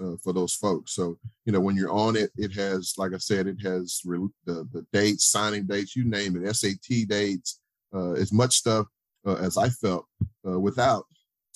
uh, 0.00 0.16
for 0.22 0.32
those 0.32 0.54
folks. 0.54 0.94
So, 0.94 1.18
you 1.44 1.52
know, 1.52 1.60
when 1.60 1.76
you're 1.76 1.92
on 1.92 2.16
it, 2.16 2.30
it 2.36 2.52
has, 2.54 2.94
like 2.96 3.12
I 3.14 3.18
said, 3.18 3.46
it 3.46 3.60
has 3.62 4.00
re- 4.04 4.28
the, 4.44 4.68
the 4.72 4.86
dates, 4.92 5.30
signing 5.30 5.66
dates, 5.66 5.94
you 5.94 6.04
name 6.04 6.36
it, 6.36 6.54
SAT 6.54 7.08
dates, 7.08 7.60
uh, 7.94 8.12
as 8.12 8.32
much 8.32 8.56
stuff 8.56 8.86
uh, 9.26 9.36
as 9.36 9.56
I 9.56 9.68
felt 9.68 10.06
uh, 10.46 10.58
without 10.58 11.04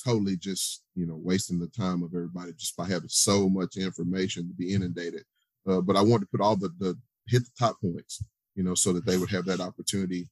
totally 0.03 0.37
just, 0.37 0.83
you 0.95 1.07
know, 1.07 1.19
wasting 1.23 1.59
the 1.59 1.69
time 1.69 2.03
of 2.03 2.15
everybody 2.15 2.53
just 2.53 2.77
by 2.77 2.89
having 2.89 3.09
so 3.09 3.49
much 3.49 3.77
information 3.77 4.49
to 4.49 4.55
be 4.55 4.75
inundated. 4.75 5.25
Uh, 5.69 5.81
but 5.81 5.97
I 5.97 6.01
wanted 6.01 6.27
to 6.27 6.31
put 6.31 6.41
all 6.41 6.57
the, 6.57 6.71
the 6.79 6.97
hit 7.27 7.45
the 7.45 7.51
top 7.59 7.81
points, 7.81 8.23
you 8.55 8.63
know, 8.63 8.75
so 8.75 8.93
that 8.93 9.05
they 9.05 9.17
would 9.17 9.31
have 9.31 9.45
that 9.47 9.61
opportunity 9.61 10.29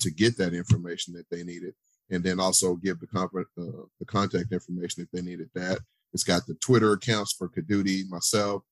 to 0.00 0.10
get 0.10 0.38
that 0.38 0.54
information 0.54 1.12
that 1.12 1.26
they 1.30 1.42
needed. 1.42 1.74
And 2.10 2.22
then 2.22 2.38
also 2.38 2.76
give 2.76 3.00
the, 3.00 3.06
comp- 3.06 3.32
the 3.56 4.04
contact 4.06 4.52
information 4.52 5.02
if 5.02 5.10
they 5.10 5.22
needed 5.22 5.50
that 5.54 5.78
it's 6.16 6.24
got 6.24 6.46
the 6.46 6.54
Twitter 6.54 6.92
accounts 6.92 7.32
for 7.32 7.48
Codutti, 7.48 8.08
myself, 8.08 8.62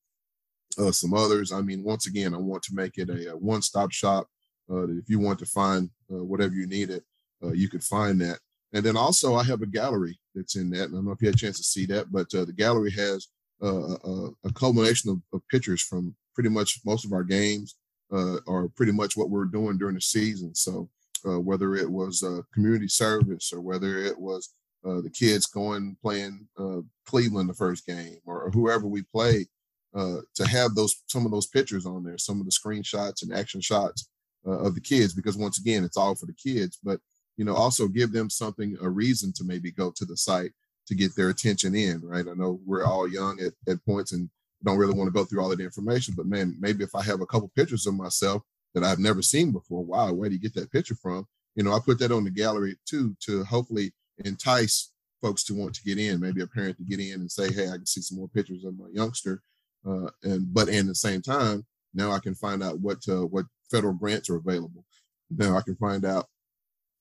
uh, 0.79 0.91
some 0.91 1.13
others. 1.13 1.51
I 1.51 1.61
mean, 1.61 1.83
once 1.83 2.07
again, 2.07 2.33
I 2.33 2.37
want 2.37 2.63
to 2.63 2.75
make 2.75 2.97
it 2.97 3.09
a, 3.09 3.33
a 3.33 3.37
one-stop 3.37 3.91
shop. 3.91 4.27
Uh, 4.67 4.87
if 4.97 5.07
you 5.07 5.19
want 5.19 5.37
to 5.39 5.45
find 5.45 5.91
uh, 6.11 6.23
whatever 6.23 6.55
you 6.55 6.65
needed, 6.65 7.03
uh, 7.43 7.51
you 7.51 7.69
could 7.69 7.83
find 7.83 8.19
that. 8.21 8.39
And 8.73 8.83
then 8.83 8.97
also, 8.97 9.35
I 9.35 9.43
have 9.43 9.61
a 9.61 9.67
gallery 9.67 10.19
that's 10.33 10.55
in 10.55 10.71
that. 10.71 10.85
And 10.85 10.93
I 10.93 10.97
don't 10.97 11.05
know 11.05 11.11
if 11.11 11.21
you 11.21 11.27
had 11.27 11.35
a 11.35 11.37
chance 11.37 11.57
to 11.57 11.63
see 11.63 11.85
that, 11.85 12.11
but 12.11 12.33
uh, 12.33 12.45
the 12.45 12.53
gallery 12.53 12.91
has 12.91 13.27
uh, 13.63 13.93
a, 13.93 14.29
a, 14.45 14.53
culmination 14.53 15.11
of, 15.11 15.21
of, 15.31 15.47
pictures 15.49 15.83
from 15.83 16.15
pretty 16.33 16.49
much 16.49 16.79
most 16.83 17.05
of 17.05 17.13
our 17.13 17.23
games, 17.23 17.75
or 18.09 18.69
pretty 18.75 18.91
much 18.91 19.15
what 19.15 19.29
we're 19.29 19.45
doing 19.45 19.77
during 19.77 19.95
the 19.95 20.01
season. 20.01 20.53
So 20.55 20.89
whether 21.25 21.75
it 21.75 21.89
was 21.89 22.23
community 22.53 22.87
service 22.87 23.51
or 23.51 23.61
whether 23.61 23.97
it 23.97 24.19
was 24.19 24.53
uh, 24.85 25.01
the 25.01 25.09
kids 25.09 25.47
going 25.47 25.97
playing 26.01 26.47
uh, 26.59 26.81
Cleveland 27.07 27.49
the 27.49 27.53
first 27.55 27.87
game 27.87 28.17
or, 28.25 28.43
or 28.43 28.51
whoever 28.51 28.85
we 28.85 29.01
play, 29.01 29.47
uh, 29.95 30.17
to 30.35 30.47
have 30.47 30.75
those 30.75 31.01
some 31.07 31.25
of 31.25 31.31
those 31.31 31.47
pictures 31.47 31.85
on 31.85 32.03
there, 32.03 32.17
some 32.17 32.39
of 32.39 32.45
the 32.45 32.51
screenshots 32.51 33.23
and 33.23 33.33
action 33.33 33.61
shots 33.61 34.09
uh, 34.45 34.59
of 34.59 34.75
the 34.75 34.81
kids, 34.81 35.13
because 35.13 35.37
once 35.37 35.59
again, 35.59 35.83
it's 35.83 35.97
all 35.97 36.13
for 36.13 36.27
the 36.27 36.33
kids. 36.33 36.77
But 36.83 36.99
you 37.37 37.45
know, 37.45 37.55
also 37.55 37.87
give 37.87 38.11
them 38.11 38.29
something, 38.29 38.77
a 38.81 38.89
reason 38.89 39.33
to 39.37 39.43
maybe 39.43 39.71
go 39.71 39.91
to 39.95 40.05
the 40.05 40.17
site 40.17 40.51
to 40.87 40.95
get 40.95 41.15
their 41.15 41.29
attention 41.29 41.73
in. 41.73 42.01
Right? 42.03 42.25
I 42.27 42.33
know 42.33 42.59
we're 42.65 42.85
all 42.85 43.07
young 43.07 43.39
at, 43.39 43.53
at 43.71 43.83
points 43.85 44.11
and 44.11 44.29
don't 44.63 44.77
really 44.77 44.93
want 44.93 45.07
to 45.07 45.17
go 45.17 45.25
through 45.25 45.41
all 45.41 45.51
of 45.51 45.57
the 45.57 45.63
information, 45.63 46.13
but 46.15 46.27
man, 46.27 46.55
maybe 46.59 46.83
if 46.83 46.93
I 46.93 47.01
have 47.03 47.21
a 47.21 47.25
couple 47.25 47.51
pictures 47.55 47.87
of 47.87 47.95
myself 47.95 48.43
that 48.75 48.83
I've 48.83 48.99
never 48.99 49.21
seen 49.21 49.51
before, 49.51 49.83
wow, 49.83 50.13
where 50.13 50.29
do 50.29 50.35
you 50.35 50.41
get 50.41 50.53
that 50.55 50.71
picture 50.71 50.95
from? 50.95 51.25
You 51.55 51.63
know, 51.63 51.73
I 51.73 51.79
put 51.83 51.97
that 51.99 52.11
on 52.11 52.25
the 52.25 52.29
gallery 52.29 52.75
too 52.85 53.15
to 53.21 53.43
hopefully 53.45 53.93
entice 54.23 54.91
folks 55.21 55.43
to 55.45 55.55
want 55.55 55.73
to 55.73 55.83
get 55.83 55.97
in, 55.97 56.19
maybe 56.19 56.41
a 56.41 56.47
parent 56.47 56.77
to 56.77 56.83
get 56.83 56.99
in 56.99 57.21
and 57.21 57.31
say, 57.31 57.51
hey, 57.51 57.69
I 57.69 57.77
can 57.77 57.85
see 57.85 58.01
some 58.01 58.17
more 58.17 58.27
pictures 58.27 58.65
of 58.65 58.77
my 58.77 58.87
youngster. 58.93 59.41
Uh, 59.87 60.09
and 60.23 60.53
but 60.53 60.67
in 60.67 60.87
the 60.87 60.95
same 60.95 61.21
time, 61.21 61.65
now 61.93 62.11
I 62.11 62.19
can 62.19 62.35
find 62.35 62.61
out 62.61 62.79
what 62.79 62.97
uh, 63.07 63.25
what 63.25 63.45
federal 63.71 63.93
grants 63.93 64.29
are 64.29 64.35
available. 64.35 64.83
Now 65.29 65.57
I 65.57 65.61
can 65.61 65.75
find 65.77 66.05
out, 66.05 66.25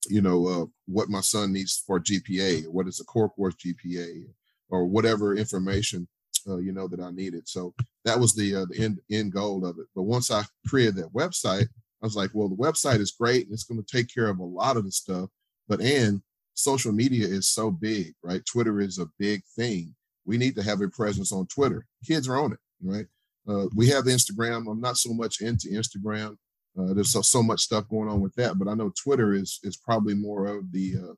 you 0.08 0.22
know, 0.22 0.46
uh, 0.46 0.66
what 0.86 1.08
my 1.08 1.20
son 1.20 1.52
needs 1.52 1.82
for 1.86 1.98
GPA, 1.98 2.68
what 2.68 2.86
is 2.86 3.00
a 3.00 3.04
core 3.04 3.30
course 3.30 3.54
GPA, 3.56 4.26
or 4.70 4.86
whatever 4.86 5.34
information 5.34 6.06
uh, 6.48 6.58
you 6.58 6.72
know 6.72 6.88
that 6.88 7.00
I 7.00 7.10
needed. 7.10 7.48
So 7.48 7.74
that 8.04 8.18
was 8.18 8.34
the 8.34 8.54
uh, 8.54 8.66
the 8.70 8.82
end 8.82 9.00
end 9.10 9.32
goal 9.32 9.64
of 9.64 9.78
it. 9.78 9.86
But 9.94 10.02
once 10.02 10.30
I 10.30 10.42
created 10.66 10.96
that 10.96 11.12
website, 11.12 11.66
I 12.02 12.06
was 12.06 12.16
like, 12.16 12.30
well, 12.34 12.48
the 12.48 12.56
website 12.56 13.00
is 13.00 13.12
great 13.12 13.46
and 13.46 13.54
it's 13.54 13.64
going 13.64 13.82
to 13.82 13.96
take 13.96 14.12
care 14.12 14.28
of 14.28 14.38
a 14.38 14.44
lot 14.44 14.76
of 14.76 14.84
the 14.84 14.92
stuff. 14.92 15.30
But 15.68 15.80
and 15.80 16.20
social 16.54 16.92
media 16.92 17.26
is 17.26 17.48
so 17.48 17.70
big, 17.70 18.14
right? 18.22 18.44
Twitter 18.44 18.80
is 18.80 18.98
a 18.98 19.08
big 19.18 19.42
thing. 19.56 19.94
We 20.24 20.38
need 20.38 20.54
to 20.56 20.62
have 20.62 20.80
a 20.80 20.88
presence 20.88 21.32
on 21.32 21.46
Twitter. 21.46 21.86
Kids 22.06 22.28
are 22.28 22.36
on 22.36 22.52
it, 22.52 22.58
right? 22.82 23.06
Uh, 23.46 23.66
we 23.74 23.88
have 23.88 24.04
Instagram. 24.04 24.70
I'm 24.70 24.80
not 24.80 24.96
so 24.96 25.12
much 25.12 25.40
into 25.40 25.68
Instagram. 25.68 26.36
Uh, 26.78 26.92
there's 26.94 27.12
so, 27.12 27.22
so 27.22 27.42
much 27.42 27.60
stuff 27.60 27.88
going 27.88 28.08
on 28.08 28.20
with 28.20 28.34
that, 28.34 28.58
but 28.58 28.68
I 28.68 28.74
know 28.74 28.92
Twitter 29.02 29.32
is 29.32 29.60
is 29.62 29.76
probably 29.76 30.14
more 30.14 30.46
of 30.46 30.72
the 30.72 30.94
uh, 30.96 31.14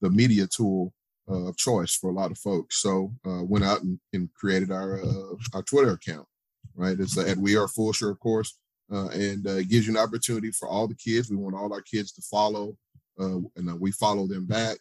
the 0.00 0.10
media 0.10 0.46
tool 0.46 0.92
uh, 1.28 1.48
of 1.48 1.56
choice 1.56 1.94
for 1.94 2.10
a 2.10 2.14
lot 2.14 2.30
of 2.30 2.38
folks. 2.38 2.80
So 2.80 3.12
uh, 3.26 3.42
went 3.44 3.64
out 3.64 3.82
and, 3.82 3.98
and 4.12 4.32
created 4.34 4.70
our 4.70 5.02
uh, 5.02 5.34
our 5.54 5.62
Twitter 5.62 5.92
account, 5.92 6.26
right? 6.74 6.98
It's 6.98 7.16
at 7.18 7.36
We 7.36 7.56
Are 7.56 7.66
Fulshear, 7.66 8.10
of 8.10 8.20
course, 8.20 8.58
and 8.90 9.46
it 9.46 9.68
gives 9.68 9.86
you 9.86 9.92
an 9.92 10.02
opportunity 10.02 10.50
for 10.50 10.68
all 10.68 10.86
the 10.86 10.94
kids. 10.94 11.30
We 11.30 11.36
want 11.36 11.56
all 11.56 11.72
our 11.72 11.82
kids 11.82 12.12
to 12.12 12.22
follow 12.22 12.76
uh, 13.18 13.38
and 13.56 13.70
uh, 13.70 13.76
we 13.76 13.92
follow 13.92 14.26
them 14.26 14.46
back 14.46 14.78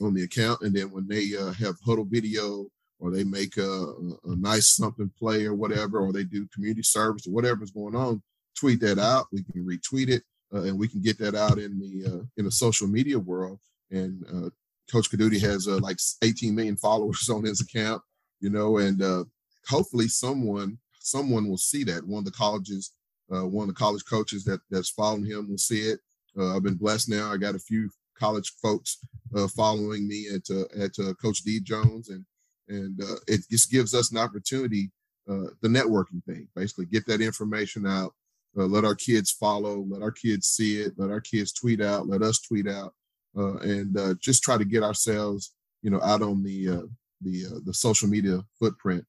on 0.00 0.14
the 0.14 0.24
account. 0.24 0.60
And 0.62 0.74
then 0.74 0.90
when 0.90 1.06
they 1.06 1.36
uh, 1.38 1.52
have 1.52 1.80
Hudl 1.80 2.08
video 2.08 2.66
or 2.98 3.10
they 3.10 3.24
make 3.24 3.56
a, 3.56 3.94
a, 4.24 4.36
nice 4.36 4.68
something 4.76 5.10
play 5.18 5.46
or 5.46 5.54
whatever, 5.54 6.00
or 6.00 6.12
they 6.12 6.24
do 6.24 6.46
community 6.52 6.82
service 6.82 7.26
or 7.26 7.30
whatever's 7.30 7.70
going 7.70 7.96
on, 7.96 8.22
tweet 8.54 8.80
that 8.80 8.98
out. 8.98 9.26
We 9.32 9.42
can 9.42 9.64
retweet 9.64 10.10
it 10.10 10.22
uh, 10.52 10.62
and 10.62 10.78
we 10.78 10.86
can 10.86 11.00
get 11.00 11.18
that 11.18 11.34
out 11.34 11.58
in 11.58 11.78
the 11.78 12.10
uh, 12.10 12.24
in 12.36 12.44
the 12.44 12.50
social 12.50 12.88
media 12.88 13.18
world. 13.18 13.58
And 13.90 14.24
uh, 14.32 14.50
Coach 14.90 15.10
Codutti 15.10 15.40
has 15.40 15.66
like 15.66 15.98
18 16.22 16.54
million 16.54 16.76
followers 16.76 17.28
on 17.28 17.44
his 17.44 17.60
account, 17.60 18.02
you 18.40 18.50
know, 18.50 18.78
and 18.78 19.26
hopefully 19.68 20.08
someone 20.08 20.78
someone 20.98 21.48
will 21.48 21.58
see 21.58 21.84
that. 21.84 22.06
One 22.06 22.20
of 22.20 22.24
the 22.24 22.30
colleges, 22.30 22.92
one 23.28 23.68
of 23.68 23.74
the 23.74 23.78
college 23.78 24.04
coaches 24.08 24.44
that 24.44 24.60
that's 24.70 24.90
following 24.90 25.24
him 25.24 25.48
will 25.48 25.58
see 25.58 25.80
it 25.80 26.00
uh, 26.38 26.56
I've 26.56 26.62
been 26.62 26.76
blessed 26.76 27.08
now. 27.08 27.32
I 27.32 27.36
got 27.36 27.54
a 27.54 27.60
few 27.60 27.90
college 28.18 28.52
folks 28.62 28.98
uh, 29.34 29.48
following 29.48 30.06
me 30.06 30.28
at 30.28 30.42
uh, 30.50 30.64
at 30.82 30.92
uh, 30.98 31.14
Coach 31.14 31.42
D 31.42 31.60
Jones, 31.60 32.10
and 32.10 32.24
and 32.68 33.00
uh, 33.02 33.16
it 33.26 33.40
just 33.50 33.70
gives 33.70 33.94
us 33.94 34.12
an 34.12 34.18
opportunity, 34.18 34.90
uh, 35.28 35.50
the 35.60 35.68
networking 35.68 36.22
thing, 36.24 36.48
basically 36.54 36.86
get 36.86 37.06
that 37.06 37.20
information 37.20 37.86
out, 37.86 38.14
let 38.54 38.84
our 38.84 38.94
kids 38.94 39.32
follow, 39.32 39.84
let 39.88 40.02
our 40.02 40.12
kids 40.12 40.46
see 40.46 40.80
it, 40.80 40.92
let 40.96 41.10
our 41.10 41.20
kids 41.20 41.52
tweet 41.52 41.80
out, 41.80 42.06
let 42.06 42.22
us 42.22 42.40
tweet 42.40 42.68
out, 42.68 42.94
and 43.34 44.18
just 44.20 44.42
try 44.42 44.58
to 44.58 44.64
get 44.64 44.82
ourselves, 44.82 45.54
you 45.82 45.90
know, 45.90 46.00
out 46.02 46.22
on 46.22 46.42
the 46.42 46.88
the 47.22 47.62
the 47.64 47.74
social 47.74 48.08
media 48.08 48.40
footprint. 48.58 49.04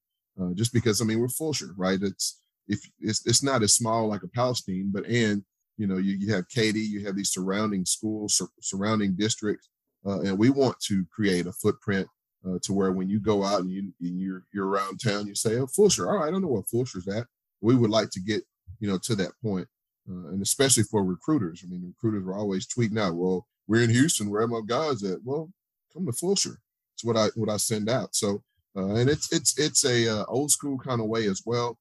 just 0.55 0.73
because 0.73 1.01
I 1.01 1.05
mean 1.05 1.19
we're 1.19 1.27
Fulshear, 1.27 1.73
right? 1.77 1.99
It's 2.01 2.41
if 2.67 2.79
it's 2.99 3.25
it's 3.25 3.43
not 3.43 3.63
as 3.63 3.75
small 3.75 4.07
like 4.07 4.23
a 4.23 4.27
Palestine, 4.27 4.89
but 4.93 5.05
and 5.05 5.43
you 5.77 5.87
know, 5.87 5.97
you, 5.97 6.15
you 6.15 6.33
have 6.33 6.47
Katy, 6.47 6.79
you 6.79 7.05
have 7.05 7.15
these 7.15 7.31
surrounding 7.31 7.85
schools, 7.85 8.35
sur- 8.37 8.51
surrounding 8.61 9.15
districts, 9.15 9.69
uh, 10.05 10.21
and 10.21 10.37
we 10.37 10.51
want 10.51 10.79
to 10.81 11.05
create 11.11 11.47
a 11.47 11.51
footprint 11.51 12.07
uh, 12.47 12.59
to 12.61 12.73
where 12.73 12.91
when 12.91 13.09
you 13.09 13.19
go 13.19 13.43
out 13.43 13.61
and, 13.61 13.71
you, 13.71 13.91
and 14.01 14.19
you're 14.19 14.43
you're 14.53 14.67
around 14.67 14.99
town, 15.03 15.27
you 15.27 15.35
say, 15.35 15.57
"Oh, 15.57 15.67
Fulshear, 15.67 16.07
all 16.07 16.19
right, 16.19 16.27
I 16.27 16.31
don't 16.31 16.41
know 16.41 16.47
what 16.49 16.67
Fulshear's 16.67 17.07
at." 17.07 17.25
We 17.61 17.75
would 17.75 17.89
like 17.89 18.09
to 18.11 18.19
get 18.19 18.43
you 18.79 18.87
know 18.87 18.99
to 19.03 19.15
that 19.15 19.31
point, 19.43 19.67
uh, 20.09 20.29
and 20.29 20.41
especially 20.41 20.83
for 20.83 21.03
recruiters. 21.03 21.63
I 21.65 21.69
mean, 21.69 21.83
recruiters 21.95 22.27
are 22.27 22.37
always 22.37 22.67
tweeting 22.67 22.99
out, 22.99 23.15
"Well, 23.15 23.47
we're 23.67 23.83
in 23.83 23.89
Houston. 23.89 24.29
Where 24.29 24.47
my 24.47 24.61
guys 24.65 25.03
at?" 25.03 25.23
Well, 25.23 25.51
come 25.93 26.05
to 26.05 26.11
Fulshear. 26.11 26.57
It's 26.95 27.03
what 27.03 27.17
I 27.17 27.27
what 27.35 27.49
I 27.49 27.57
send 27.57 27.89
out. 27.89 28.15
So, 28.15 28.43
uh, 28.75 28.95
and 28.95 29.09
it's 29.09 29.31
it's 29.31 29.57
it's 29.57 29.85
a 29.85 30.07
uh, 30.07 30.25
old 30.27 30.51
school 30.51 30.77
kind 30.77 31.01
of 31.01 31.07
way 31.07 31.27
as 31.27 31.41
well. 31.45 31.77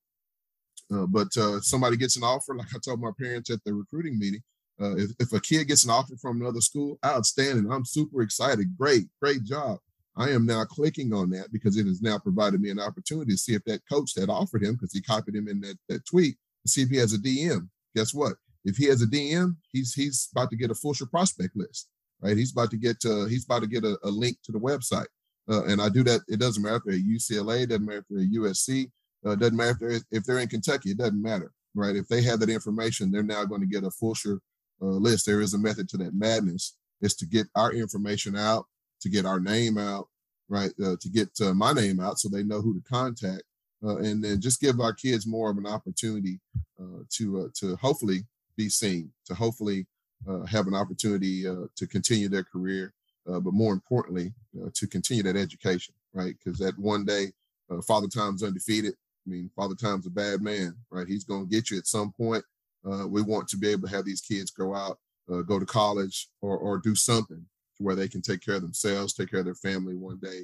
Uh, 0.92 1.06
but 1.06 1.28
uh, 1.36 1.60
somebody 1.60 1.96
gets 1.96 2.16
an 2.16 2.24
offer, 2.24 2.54
like 2.54 2.74
I 2.74 2.78
told 2.84 3.00
my 3.00 3.12
parents 3.18 3.50
at 3.50 3.62
the 3.64 3.72
recruiting 3.72 4.18
meeting, 4.18 4.42
uh, 4.80 4.96
if, 4.96 5.10
if 5.20 5.32
a 5.32 5.40
kid 5.40 5.68
gets 5.68 5.84
an 5.84 5.90
offer 5.90 6.16
from 6.16 6.40
another 6.40 6.60
school, 6.60 6.98
outstanding. 7.04 7.70
I'm 7.70 7.84
super 7.84 8.22
excited. 8.22 8.76
Great, 8.76 9.04
great 9.20 9.44
job. 9.44 9.78
I 10.16 10.30
am 10.30 10.46
now 10.46 10.64
clicking 10.64 11.12
on 11.12 11.30
that 11.30 11.52
because 11.52 11.76
it 11.76 11.86
has 11.86 12.02
now 12.02 12.18
provided 12.18 12.60
me 12.60 12.70
an 12.70 12.80
opportunity 12.80 13.32
to 13.32 13.38
see 13.38 13.54
if 13.54 13.64
that 13.64 13.82
coach 13.90 14.14
that 14.14 14.28
offered 14.28 14.62
him, 14.64 14.74
because 14.74 14.92
he 14.92 15.00
copied 15.00 15.36
him 15.36 15.48
in 15.48 15.60
that, 15.60 15.76
that 15.88 16.04
tweet, 16.06 16.36
to 16.64 16.70
see 16.70 16.82
if 16.82 16.88
he 16.88 16.96
has 16.96 17.12
a 17.12 17.18
DM. 17.18 17.68
Guess 17.94 18.12
what? 18.12 18.34
If 18.64 18.76
he 18.76 18.86
has 18.86 19.02
a 19.02 19.06
DM, 19.06 19.56
he's 19.72 19.94
he's 19.94 20.28
about 20.32 20.50
to 20.50 20.56
get 20.56 20.70
a 20.70 20.74
Fulshear 20.74 21.10
prospect 21.10 21.56
list, 21.56 21.88
right? 22.20 22.36
He's 22.36 22.52
about 22.52 22.70
to 22.70 22.76
get 22.76 22.96
uh, 23.04 23.24
he's 23.26 23.44
about 23.44 23.62
to 23.62 23.66
get 23.68 23.84
a, 23.84 23.98
a 24.04 24.10
link 24.10 24.36
to 24.44 24.52
the 24.52 24.60
website. 24.60 25.06
Uh, 25.48 25.64
and 25.64 25.80
I 25.80 25.88
do 25.88 26.04
that. 26.04 26.20
It 26.28 26.38
doesn't 26.38 26.62
matter 26.62 26.76
if 26.76 26.82
they're 26.84 26.94
at 26.94 27.00
UCLA, 27.00 27.68
doesn't 27.68 27.84
matter 27.84 27.98
if 27.98 28.04
they're 28.08 28.20
at 28.20 28.30
USC, 28.30 28.90
uh, 29.26 29.34
doesn't 29.34 29.56
matter 29.56 29.70
if 29.70 29.78
they're, 29.78 30.00
if 30.12 30.24
they're 30.24 30.38
in 30.38 30.48
Kentucky, 30.48 30.90
it 30.90 30.98
doesn't 30.98 31.20
matter, 31.20 31.52
right? 31.74 31.96
If 31.96 32.08
they 32.08 32.22
have 32.22 32.40
that 32.40 32.50
information, 32.50 33.10
they're 33.10 33.22
now 33.22 33.44
going 33.44 33.60
to 33.60 33.66
get 33.66 33.84
a 33.84 33.90
Fulshear 33.90 34.38
uh, 34.82 34.86
list. 34.86 35.26
There 35.26 35.40
is 35.40 35.54
a 35.54 35.58
method 35.58 35.88
to 35.90 35.96
that 35.98 36.14
madness. 36.14 36.76
Is 37.00 37.14
to 37.16 37.26
get 37.26 37.46
our 37.56 37.72
information 37.72 38.36
out, 38.36 38.66
to 39.00 39.08
get 39.08 39.24
our 39.24 39.40
name 39.40 39.78
out, 39.78 40.08
right? 40.50 40.70
Uh, 40.84 40.96
to 41.00 41.08
get 41.08 41.30
uh, 41.40 41.54
my 41.54 41.72
name 41.72 41.98
out 41.98 42.18
so 42.18 42.28
they 42.28 42.42
know 42.42 42.60
who 42.60 42.74
to 42.74 42.82
contact, 42.82 43.42
uh, 43.82 43.96
and 43.98 44.22
then 44.22 44.40
just 44.40 44.60
give 44.60 44.80
our 44.80 44.92
kids 44.92 45.26
more 45.26 45.50
of 45.50 45.56
an 45.56 45.66
opportunity 45.66 46.38
uh, 46.78 47.02
to 47.08 47.40
uh, 47.40 47.48
to 47.54 47.76
hopefully 47.76 48.20
be 48.56 48.68
seen, 48.68 49.12
to 49.26 49.34
hopefully 49.34 49.86
uh, 50.28 50.44
have 50.44 50.66
an 50.66 50.74
opportunity 50.74 51.46
uh, 51.46 51.66
to 51.76 51.86
continue 51.86 52.28
their 52.28 52.44
career, 52.44 52.92
uh, 53.26 53.40
but 53.40 53.54
more 53.54 53.72
importantly, 53.72 54.32
uh, 54.60 54.68
to 54.74 54.86
continue 54.86 55.22
that 55.22 55.36
education, 55.36 55.94
right? 56.12 56.34
Because 56.38 56.58
that 56.58 56.78
one 56.78 57.04
day, 57.04 57.32
uh, 57.70 57.80
Father 57.82 58.08
Time's 58.08 58.42
undefeated. 58.42 58.94
I 59.26 59.30
mean, 59.30 59.50
Father 59.54 59.74
Time's 59.74 60.06
a 60.06 60.10
bad 60.10 60.42
man, 60.42 60.76
right? 60.90 61.06
He's 61.06 61.24
going 61.24 61.48
to 61.48 61.50
get 61.50 61.70
you 61.70 61.78
at 61.78 61.86
some 61.86 62.12
point. 62.12 62.44
Uh, 62.84 63.06
we 63.06 63.22
want 63.22 63.48
to 63.48 63.56
be 63.56 63.68
able 63.68 63.88
to 63.88 63.94
have 63.94 64.04
these 64.04 64.20
kids 64.20 64.50
go 64.50 64.74
out, 64.74 64.98
go 65.46 65.58
to 65.58 65.66
college, 65.66 66.28
or 66.40 66.56
or 66.56 66.78
do 66.78 66.94
something 66.94 67.44
to 67.76 67.82
where 67.82 67.94
they 67.94 68.08
can 68.08 68.22
take 68.22 68.40
care 68.40 68.56
of 68.56 68.62
themselves, 68.62 69.12
take 69.12 69.30
care 69.30 69.40
of 69.40 69.44
their 69.44 69.54
family 69.54 69.94
one 69.94 70.18
day, 70.18 70.40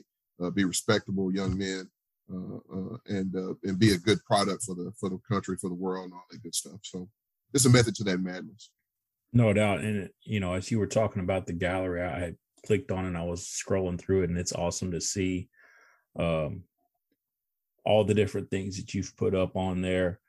be 0.55 0.65
respectable 0.65 1.33
young 1.33 1.57
men, 1.57 1.89
and 3.09 3.35
and 3.65 3.79
be 3.79 3.93
a 3.93 3.99
good 3.99 4.23
product 4.27 4.63
for 4.65 4.75
the 4.75 4.93
for 5.01 5.09
the 5.09 5.19
country, 5.29 5.57
for 5.57 5.71
the 5.71 5.75
world, 5.75 6.05
and 6.05 6.13
all 6.13 6.27
that 6.31 6.43
good 6.43 6.55
stuff. 6.55 6.79
So 6.83 7.09
it's 7.57 7.65
a 7.65 7.71
method 7.71 7.95
to 7.97 8.05
that 8.05 8.21
madness. 8.21 8.71
No 9.33 9.53
doubt, 9.53 9.81
and 9.81 10.09
you 10.23 10.41
know, 10.41 10.53
as 10.53 10.71
you 10.71 10.79
were 10.79 10.87
talking 10.87 11.23
about 11.23 11.47
the 11.47 11.53
gallery, 11.53 12.03
I 12.03 12.35
clicked 12.65 12.91
on 12.91 13.07
and 13.07 13.19
I 13.19 13.23
was 13.23 13.45
scrolling 13.45 13.99
through 13.99 14.23
it, 14.23 14.31
and 14.31 14.39
it's 14.39 14.53
awesome 14.53 14.93
to 14.93 15.01
see 15.01 15.49
um, 16.19 16.63
all 17.85 18.05
the 18.05 18.15
different 18.15 18.51
things 18.51 18.77
that 18.77 18.95
you've 18.95 19.17
put 19.17 19.35
up 19.35 19.57
on 19.57 19.83
there. 19.83 20.21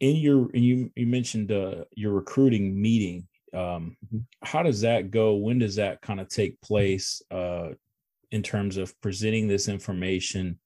In 0.00 0.16
your, 0.16 0.50
you 0.54 0.90
you 0.96 1.06
mentioned 1.06 1.50
uh, 1.50 1.84
your 1.94 2.12
recruiting 2.12 2.80
meeting. 2.80 3.26
Um, 3.54 3.96
mm-hmm. 4.04 4.18
how 4.42 4.62
does 4.62 4.80
that 4.80 5.10
go? 5.10 5.36
When 5.36 5.58
does 5.58 5.76
that 5.76 6.02
kind 6.02 6.20
of 6.20 6.28
take 6.28 6.60
place 6.60 7.22
uh, 7.30 7.68
in 8.32 8.42
terms 8.42 8.76
of 8.76 9.00
presenting 9.00 9.48
this 9.48 9.68
information? 9.68 10.58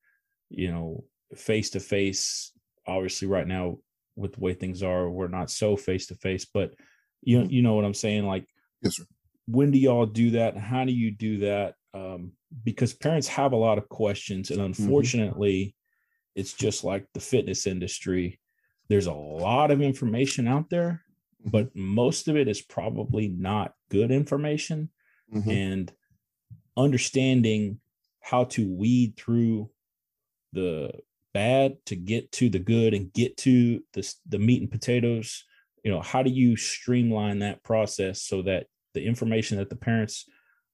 You 0.50 0.72
know, 0.72 1.04
face 1.36 1.70
to 1.70 1.80
face. 1.80 2.52
Obviously, 2.86 3.28
right 3.28 3.46
now 3.46 3.78
with 4.18 4.34
the 4.34 4.40
way 4.40 4.54
things 4.54 4.82
are, 4.82 5.08
we're 5.08 5.28
not 5.28 5.50
so 5.50 5.76
face 5.76 6.06
to 6.08 6.14
face, 6.16 6.44
but 6.44 6.74
you 7.22 7.38
know, 7.38 7.44
mm-hmm. 7.44 7.52
you 7.52 7.62
know 7.62 7.74
what 7.74 7.84
I'm 7.84 7.94
saying. 7.94 8.26
Like, 8.26 8.46
yes, 8.82 8.96
sir. 8.96 9.04
When 9.46 9.70
do 9.70 9.78
y'all 9.78 10.06
do 10.06 10.32
that? 10.32 10.56
How 10.56 10.84
do 10.84 10.92
you 10.92 11.10
do 11.10 11.38
that? 11.38 11.74
Um, 11.94 12.32
because 12.64 12.92
parents 12.92 13.28
have 13.28 13.52
a 13.52 13.56
lot 13.56 13.78
of 13.78 13.88
questions, 13.88 14.50
and 14.50 14.60
mm-hmm. 14.60 14.82
unfortunately, 14.82 15.58
mm-hmm. 15.64 16.40
it's 16.40 16.52
just 16.52 16.84
like 16.84 17.06
the 17.14 17.20
fitness 17.20 17.66
industry. 17.66 18.40
There's 18.88 19.06
a 19.06 19.12
lot 19.12 19.70
of 19.70 19.80
information 19.80 20.48
out 20.48 20.70
there, 20.70 21.02
mm-hmm. 21.40 21.50
but 21.50 21.74
most 21.74 22.28
of 22.28 22.36
it 22.36 22.48
is 22.48 22.60
probably 22.60 23.28
not 23.28 23.72
good 23.90 24.10
information. 24.10 24.90
Mm-hmm. 25.34 25.50
And 25.50 25.92
understanding 26.76 27.80
how 28.20 28.44
to 28.44 28.66
weed 28.66 29.16
through 29.16 29.70
the 30.52 30.92
bad 31.34 31.76
to 31.86 31.96
get 31.96 32.30
to 32.32 32.48
the 32.48 32.58
good 32.58 32.94
and 32.94 33.12
get 33.12 33.36
to 33.36 33.82
the, 33.92 34.14
the 34.28 34.38
meat 34.38 34.62
and 34.62 34.70
potatoes 34.70 35.44
you 35.84 35.90
know 35.90 36.00
how 36.00 36.22
do 36.22 36.30
you 36.30 36.56
streamline 36.56 37.40
that 37.40 37.62
process 37.62 38.22
so 38.22 38.42
that 38.42 38.66
the 38.94 39.04
information 39.04 39.58
that 39.58 39.70
the 39.70 39.76
parents 39.76 40.24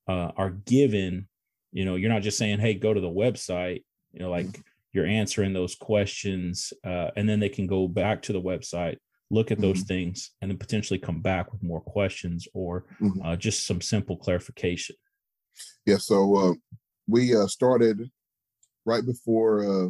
uh, 0.09 0.31
are 0.37 0.51
given 0.51 1.29
you 1.73 1.85
know 1.85 1.97
you're 1.97 2.11
not 2.11 2.23
just 2.23 2.39
saying 2.39 2.59
hey 2.59 2.75
go 2.75 2.95
to 2.95 3.01
the 3.01 3.07
website 3.07 3.83
you 4.13 4.21
know 4.21 4.31
like 4.31 4.47
you're 4.93 5.07
answering 5.07 5.53
those 5.53 5.75
questions 5.75 6.73
uh, 6.87 7.11
and 7.17 7.29
then 7.29 7.41
they 7.41 7.49
can 7.49 7.67
go 7.67 7.89
back 7.89 8.23
to 8.23 8.33
the 8.33 8.41
website 8.41 8.97
look 9.31 9.51
at 9.51 9.61
those 9.61 9.79
mm-hmm. 9.79 9.87
things 9.87 10.31
and 10.41 10.51
then 10.51 10.59
potentially 10.59 10.99
come 10.99 11.21
back 11.21 11.53
with 11.53 11.63
more 11.63 11.81
questions 11.81 12.47
or 12.55 12.85
mm-hmm. 13.01 13.21
uh, 13.23 13.37
just 13.37 13.67
some 13.67 13.81
simple 13.81 14.17
clarification 14.17 14.97
yeah 15.87 15.99
so 15.99 16.37
uh, 16.37 16.53
we 17.09 17.35
uh, 17.37 17.47
started 17.47 18.11
right 18.85 19.05
before 19.05 19.65
uh, 19.65 19.89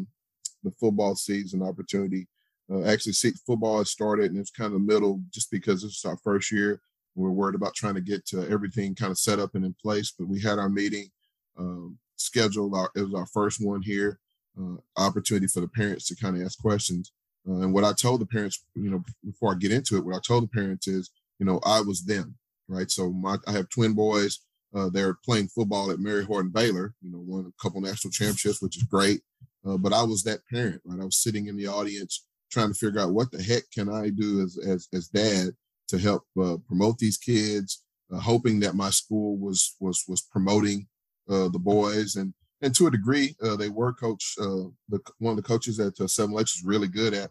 the 0.64 0.72
football 0.72 1.14
season 1.14 1.62
opportunity. 1.62 2.26
Uh, 2.72 2.82
actually 2.84 3.12
see 3.12 3.30
football 3.46 3.78
has 3.78 3.90
started 3.90 4.30
and 4.30 4.40
it's 4.40 4.50
kind 4.50 4.74
of 4.74 4.80
middle 4.80 5.20
just 5.30 5.50
because 5.50 5.82
this 5.82 5.96
is 5.96 6.04
our 6.04 6.16
first 6.18 6.50
year. 6.50 6.80
We're 7.14 7.30
worried 7.30 7.54
about 7.54 7.74
trying 7.74 7.94
to 7.94 8.00
get 8.00 8.26
to 8.26 8.48
everything 8.50 8.94
kind 8.94 9.12
of 9.12 9.18
set 9.18 9.38
up 9.38 9.54
and 9.54 9.64
in 9.64 9.74
place 9.74 10.12
but 10.18 10.26
we 10.26 10.40
had 10.40 10.58
our 10.58 10.68
meeting 10.68 11.10
um, 11.58 11.98
scheduled 12.16 12.74
our, 12.74 12.90
it 12.96 13.02
was 13.02 13.14
our 13.14 13.26
first 13.26 13.64
one 13.64 13.82
here 13.82 14.18
uh, 14.58 14.76
opportunity 14.96 15.46
for 15.46 15.60
the 15.60 15.68
parents 15.68 16.06
to 16.08 16.16
kind 16.16 16.36
of 16.36 16.42
ask 16.42 16.58
questions. 16.58 17.12
Uh, 17.48 17.60
and 17.60 17.74
what 17.74 17.84
i 17.84 17.92
told 17.92 18.20
the 18.20 18.26
parents 18.26 18.64
you 18.74 18.90
know 18.90 19.04
before 19.24 19.52
i 19.52 19.54
get 19.54 19.70
into 19.70 19.96
it 19.96 20.04
what 20.04 20.16
i 20.16 20.20
told 20.26 20.42
the 20.42 20.48
parents 20.48 20.88
is 20.88 21.10
you 21.38 21.44
know 21.44 21.60
i 21.66 21.78
was 21.80 22.04
them 22.04 22.34
right? 22.68 22.90
So 22.90 23.10
my 23.10 23.36
i 23.46 23.52
have 23.52 23.68
twin 23.68 23.92
boys 23.92 24.40
uh, 24.74 24.88
they're 24.88 25.18
playing 25.24 25.46
football 25.48 25.92
at 25.92 26.00
Mary 26.00 26.24
Hardin 26.24 26.50
Baylor 26.50 26.94
you 27.02 27.10
know 27.10 27.22
won 27.24 27.46
a 27.46 27.62
couple 27.62 27.80
national 27.80 28.10
championships 28.10 28.62
which 28.62 28.76
is 28.76 28.84
great 28.84 29.20
uh, 29.66 29.76
but 29.76 29.92
i 29.92 30.02
was 30.02 30.22
that 30.22 30.40
parent 30.50 30.80
right 30.84 31.00
i 31.00 31.04
was 31.04 31.22
sitting 31.22 31.46
in 31.46 31.56
the 31.56 31.66
audience 31.66 32.24
trying 32.54 32.68
to 32.68 32.74
figure 32.74 33.00
out 33.00 33.12
what 33.12 33.30
the 33.32 33.42
heck 33.42 33.64
can 33.72 33.88
I 33.88 34.10
do 34.10 34.40
as 34.40 34.56
as, 34.64 34.88
as 34.94 35.08
dad 35.08 35.50
to 35.88 35.98
help 35.98 36.22
uh, 36.40 36.56
promote 36.66 36.98
these 36.98 37.18
kids, 37.18 37.82
uh, 38.12 38.18
hoping 38.18 38.60
that 38.60 38.76
my 38.76 38.90
school 38.90 39.36
was 39.36 39.76
was 39.80 40.04
was 40.08 40.22
promoting 40.22 40.86
uh, 41.28 41.48
the 41.48 41.58
boys 41.58 42.16
and 42.16 42.32
and 42.62 42.74
to 42.74 42.86
a 42.86 42.90
degree 42.90 43.34
uh, 43.42 43.56
they 43.56 43.68
were 43.68 43.92
coach 43.92 44.36
uh, 44.40 44.68
the 44.88 45.00
one 45.18 45.32
of 45.32 45.36
the 45.36 45.42
coaches 45.42 45.80
at 45.80 45.96
Seven 46.08 46.34
Lakes 46.34 46.56
is 46.56 46.64
really 46.64 46.88
good 46.88 47.12
at 47.12 47.30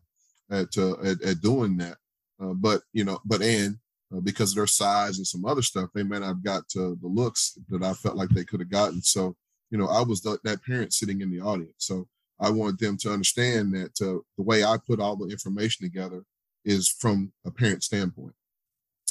at 0.51 0.77
at, 0.77 1.21
at, 1.21 1.41
doing 1.41 1.77
that. 1.77 1.97
but 2.57 2.81
you 2.91 3.05
know, 3.05 3.19
but 3.25 3.41
and 3.41 3.77
because 4.23 4.51
of 4.51 4.57
their 4.57 4.67
size 4.67 5.17
and 5.17 5.25
some 5.25 5.45
other 5.45 5.63
stuff, 5.63 5.89
they 5.95 6.03
may 6.03 6.19
not 6.19 6.27
have 6.27 6.43
got 6.43 6.69
to 6.69 6.95
the 7.01 7.07
looks 7.07 7.57
that 7.69 7.81
I 7.81 7.93
felt 7.93 8.15
like 8.15 8.29
they 8.29 8.43
could 8.43 8.59
have 8.59 8.69
gotten. 8.69 9.01
So 9.01 9.35
you 9.71 9.77
know, 9.79 9.87
I 9.87 10.01
was 10.01 10.21
the, 10.21 10.37
that 10.43 10.63
parent 10.63 10.93
sitting 10.93 11.21
in 11.21 11.31
the 11.31 11.39
audience. 11.39 11.73
So 11.77 12.07
I 12.43 12.49
want 12.49 12.77
them 12.77 12.97
to 12.97 13.13
understand 13.13 13.73
that 13.73 14.01
uh, 14.01 14.19
the 14.37 14.43
way 14.43 14.65
I 14.65 14.77
put 14.85 14.99
all 14.99 15.15
the 15.15 15.29
information 15.29 15.85
together 15.85 16.23
is 16.65 16.89
from 16.89 17.31
a 17.45 17.51
parent 17.51 17.83
standpoint, 17.83 18.33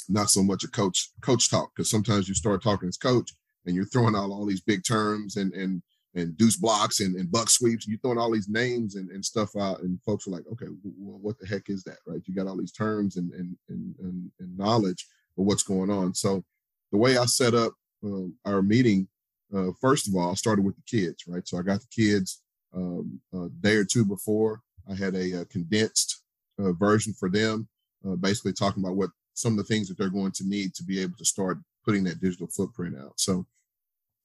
not 0.07 0.29
so 0.29 0.43
much 0.43 0.63
a 0.63 0.67
coach 0.67 1.09
coach 1.21 1.49
talk. 1.49 1.71
Because 1.75 1.89
sometimes 1.89 2.29
you 2.29 2.35
start 2.35 2.61
talking 2.61 2.87
as 2.87 2.97
coach 2.97 3.33
and 3.65 3.75
you're 3.75 3.85
throwing 3.85 4.15
out 4.15 4.29
all 4.29 4.45
these 4.45 4.61
big 4.61 4.83
terms 4.85 5.37
and 5.37 5.51
and 5.53 5.81
and 6.15 6.37
deuce 6.37 6.57
blocks 6.57 6.99
and, 6.99 7.15
and 7.15 7.31
buck 7.31 7.49
sweeps. 7.49 7.85
And 7.85 7.91
you're 7.91 7.99
throwing 8.01 8.19
all 8.19 8.31
these 8.31 8.49
names 8.49 8.97
and, 8.97 9.09
and 9.09 9.25
stuff 9.25 9.55
out, 9.55 9.81
and 9.81 9.99
folks 10.03 10.27
are 10.27 10.31
like, 10.31 10.45
okay, 10.51 10.67
well, 10.99 11.17
what 11.19 11.39
the 11.39 11.47
heck 11.47 11.69
is 11.69 11.83
that, 11.85 11.97
right? 12.05 12.21
You 12.25 12.35
got 12.35 12.45
all 12.45 12.57
these 12.57 12.71
terms 12.71 13.17
and 13.17 13.33
and 13.33 13.57
and, 13.69 13.95
and, 13.99 14.31
and 14.39 14.57
knowledge 14.57 15.07
of 15.39 15.45
what's 15.45 15.63
going 15.63 15.89
on. 15.89 16.13
So 16.13 16.43
the 16.91 16.99
way 16.99 17.17
I 17.17 17.25
set 17.25 17.55
up 17.55 17.73
uh, 18.05 18.27
our 18.45 18.61
meeting, 18.61 19.07
uh, 19.55 19.71
first 19.81 20.07
of 20.07 20.15
all, 20.15 20.29
I 20.29 20.35
started 20.35 20.63
with 20.63 20.75
the 20.75 20.83
kids, 20.85 21.23
right? 21.27 21.47
So 21.47 21.57
I 21.57 21.63
got 21.63 21.79
the 21.81 21.87
kids 21.87 22.42
um, 22.75 23.19
a 23.33 23.49
day 23.61 23.75
or 23.75 23.85
two 23.85 24.05
before. 24.05 24.61
I 24.89 24.95
had 24.95 25.15
a, 25.15 25.41
a 25.41 25.45
condensed 25.45 26.21
uh, 26.59 26.73
version 26.73 27.13
for 27.13 27.29
them, 27.29 27.67
uh, 28.07 28.15
basically 28.15 28.53
talking 28.53 28.83
about 28.83 28.95
what 28.95 29.11
some 29.33 29.53
of 29.53 29.57
the 29.57 29.63
things 29.63 29.87
that 29.87 29.97
they're 29.97 30.09
going 30.09 30.31
to 30.33 30.47
need 30.47 30.73
to 30.75 30.83
be 30.83 31.01
able 31.01 31.17
to 31.17 31.25
start 31.25 31.57
putting 31.85 32.03
that 32.03 32.21
digital 32.21 32.47
footprint 32.47 32.95
out. 32.99 33.13
So, 33.17 33.45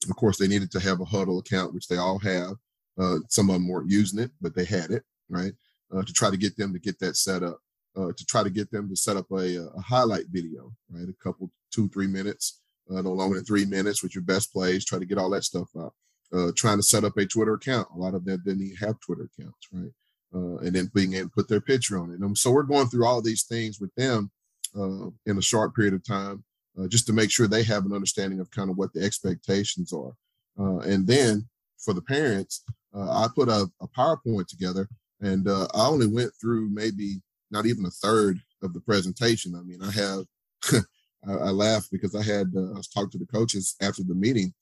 of 0.09 0.17
course, 0.17 0.39
they 0.39 0.49
needed 0.49 0.71
to 0.73 0.81
have 0.81 1.01
a 1.01 1.05
Hudl 1.05 1.41
account, 1.41 1.75
which 1.75 1.89
they 1.89 1.97
all 1.97 2.19
have. 2.21 2.53
Uh, 2.99 3.19
some 3.29 3.49
of 3.49 3.55
them 3.55 3.69
weren't 3.69 3.91
using 3.91 4.19
it, 4.21 4.31
but 4.41 4.55
they 4.55 4.65
had 4.65 4.91
it, 4.91 5.03
right? 5.29 5.53
Uh, 5.95 6.03
to 6.03 6.13
try 6.13 6.31
to 6.31 6.37
get 6.37 6.57
them 6.57 6.73
to 6.73 6.79
get 6.79 6.99
that 6.99 7.17
set 7.17 7.43
up, 7.43 7.59
uh, 7.97 8.13
to 8.17 8.27
try 8.27 8.43
to 8.43 8.51
get 8.51 8.71
them 8.71 8.89
to 8.89 8.97
set 8.97 9.17
up 9.17 9.27
a, 9.31 9.71
a 9.77 9.81
highlight 9.81 10.27
video, 10.31 10.73
right? 10.91 11.09
A 11.09 11.25
couple, 11.25 11.51
two, 11.73 11.89
three 11.89 12.07
minutes, 12.07 12.61
uh, 12.91 13.01
no 13.01 13.13
longer 13.13 13.37
than 13.37 13.45
three 13.45 13.65
minutes 13.65 14.03
with 14.03 14.15
your 14.15 14.25
best 14.25 14.53
plays, 14.53 14.85
try 14.85 14.99
to 14.99 15.07
get 15.07 15.19
all 15.19 15.31
that 15.31 15.45
stuff 15.45 15.69
out 15.79 15.95
uh, 16.33 16.51
trying 16.57 16.79
to 16.79 16.83
set 16.83 17.05
up 17.05 17.17
a 17.17 17.27
Twitter 17.27 17.55
account. 17.55 17.89
A 17.95 17.99
lot 17.99 18.15
of 18.15 18.25
them 18.25 18.43
didn't 18.45 18.63
even 18.63 18.77
have 18.77 19.01
Twitter 19.01 19.29
accounts, 19.39 19.69
right? 19.73 19.91
Uh, 20.35 20.59
and 20.59 20.75
then 20.75 20.91
being 20.95 21.15
able 21.15 21.29
to 21.29 21.35
put 21.35 21.49
their 21.49 21.61
picture 21.61 21.99
on 21.99 22.11
it. 22.11 22.21
And 22.21 22.37
so 22.37 22.51
we're 22.51 22.63
going 22.63 22.89
through 22.89 23.07
all 23.07 23.23
these 23.23 23.45
things 23.45 23.81
with 23.81 23.95
them 23.95 24.31
uh, 24.77 25.07
in 25.27 25.39
a 25.39 25.43
short 25.43 25.75
period 25.75 25.95
of 25.95 26.05
time, 26.05 26.45
uh, 26.79 26.87
just 26.89 27.07
to 27.07 27.13
make 27.13 27.31
sure 27.31 27.49
they 27.49 27.63
have 27.63 27.87
an 27.87 27.95
understanding 27.95 28.41
of 28.41 28.51
kind 28.51 28.71
of 28.71 28.77
what 28.77 28.93
the 28.93 29.03
expectations 29.03 29.93
are. 29.93 30.13
Uh, 30.59 30.81
and 30.81 31.07
then 31.07 31.49
for 31.79 31.95
the 31.95 32.03
parents, 32.03 32.65
uh, 32.95 33.11
I 33.11 33.29
put 33.35 33.49
a, 33.49 33.71
a, 33.81 33.89
PowerPoint 33.89 34.49
together, 34.49 34.89
and 35.21 35.49
I 35.49 35.87
only 35.87 36.07
went 36.07 36.33
through 36.41 36.69
maybe 36.71 37.21
not 37.51 37.67
even 37.67 37.85
a 37.87 37.91
third 37.91 38.39
of 38.63 38.75
the 38.75 38.81
presentation. 38.81 39.55
I 39.55 39.63
mean, 39.63 39.81
I 39.83 39.91
have. 39.93 40.85
I, 41.27 41.33
I 41.33 41.51
laughed 41.51 41.91
because 41.91 42.15
I 42.15 42.23
had 42.23 42.53
I 42.57 42.77
was 42.77 42.89
talking 42.89 43.11
to 43.11 43.19
the 43.19 43.27
coaches 43.27 43.75
after 43.81 44.03
the 44.03 44.15
meeting, 44.15 44.53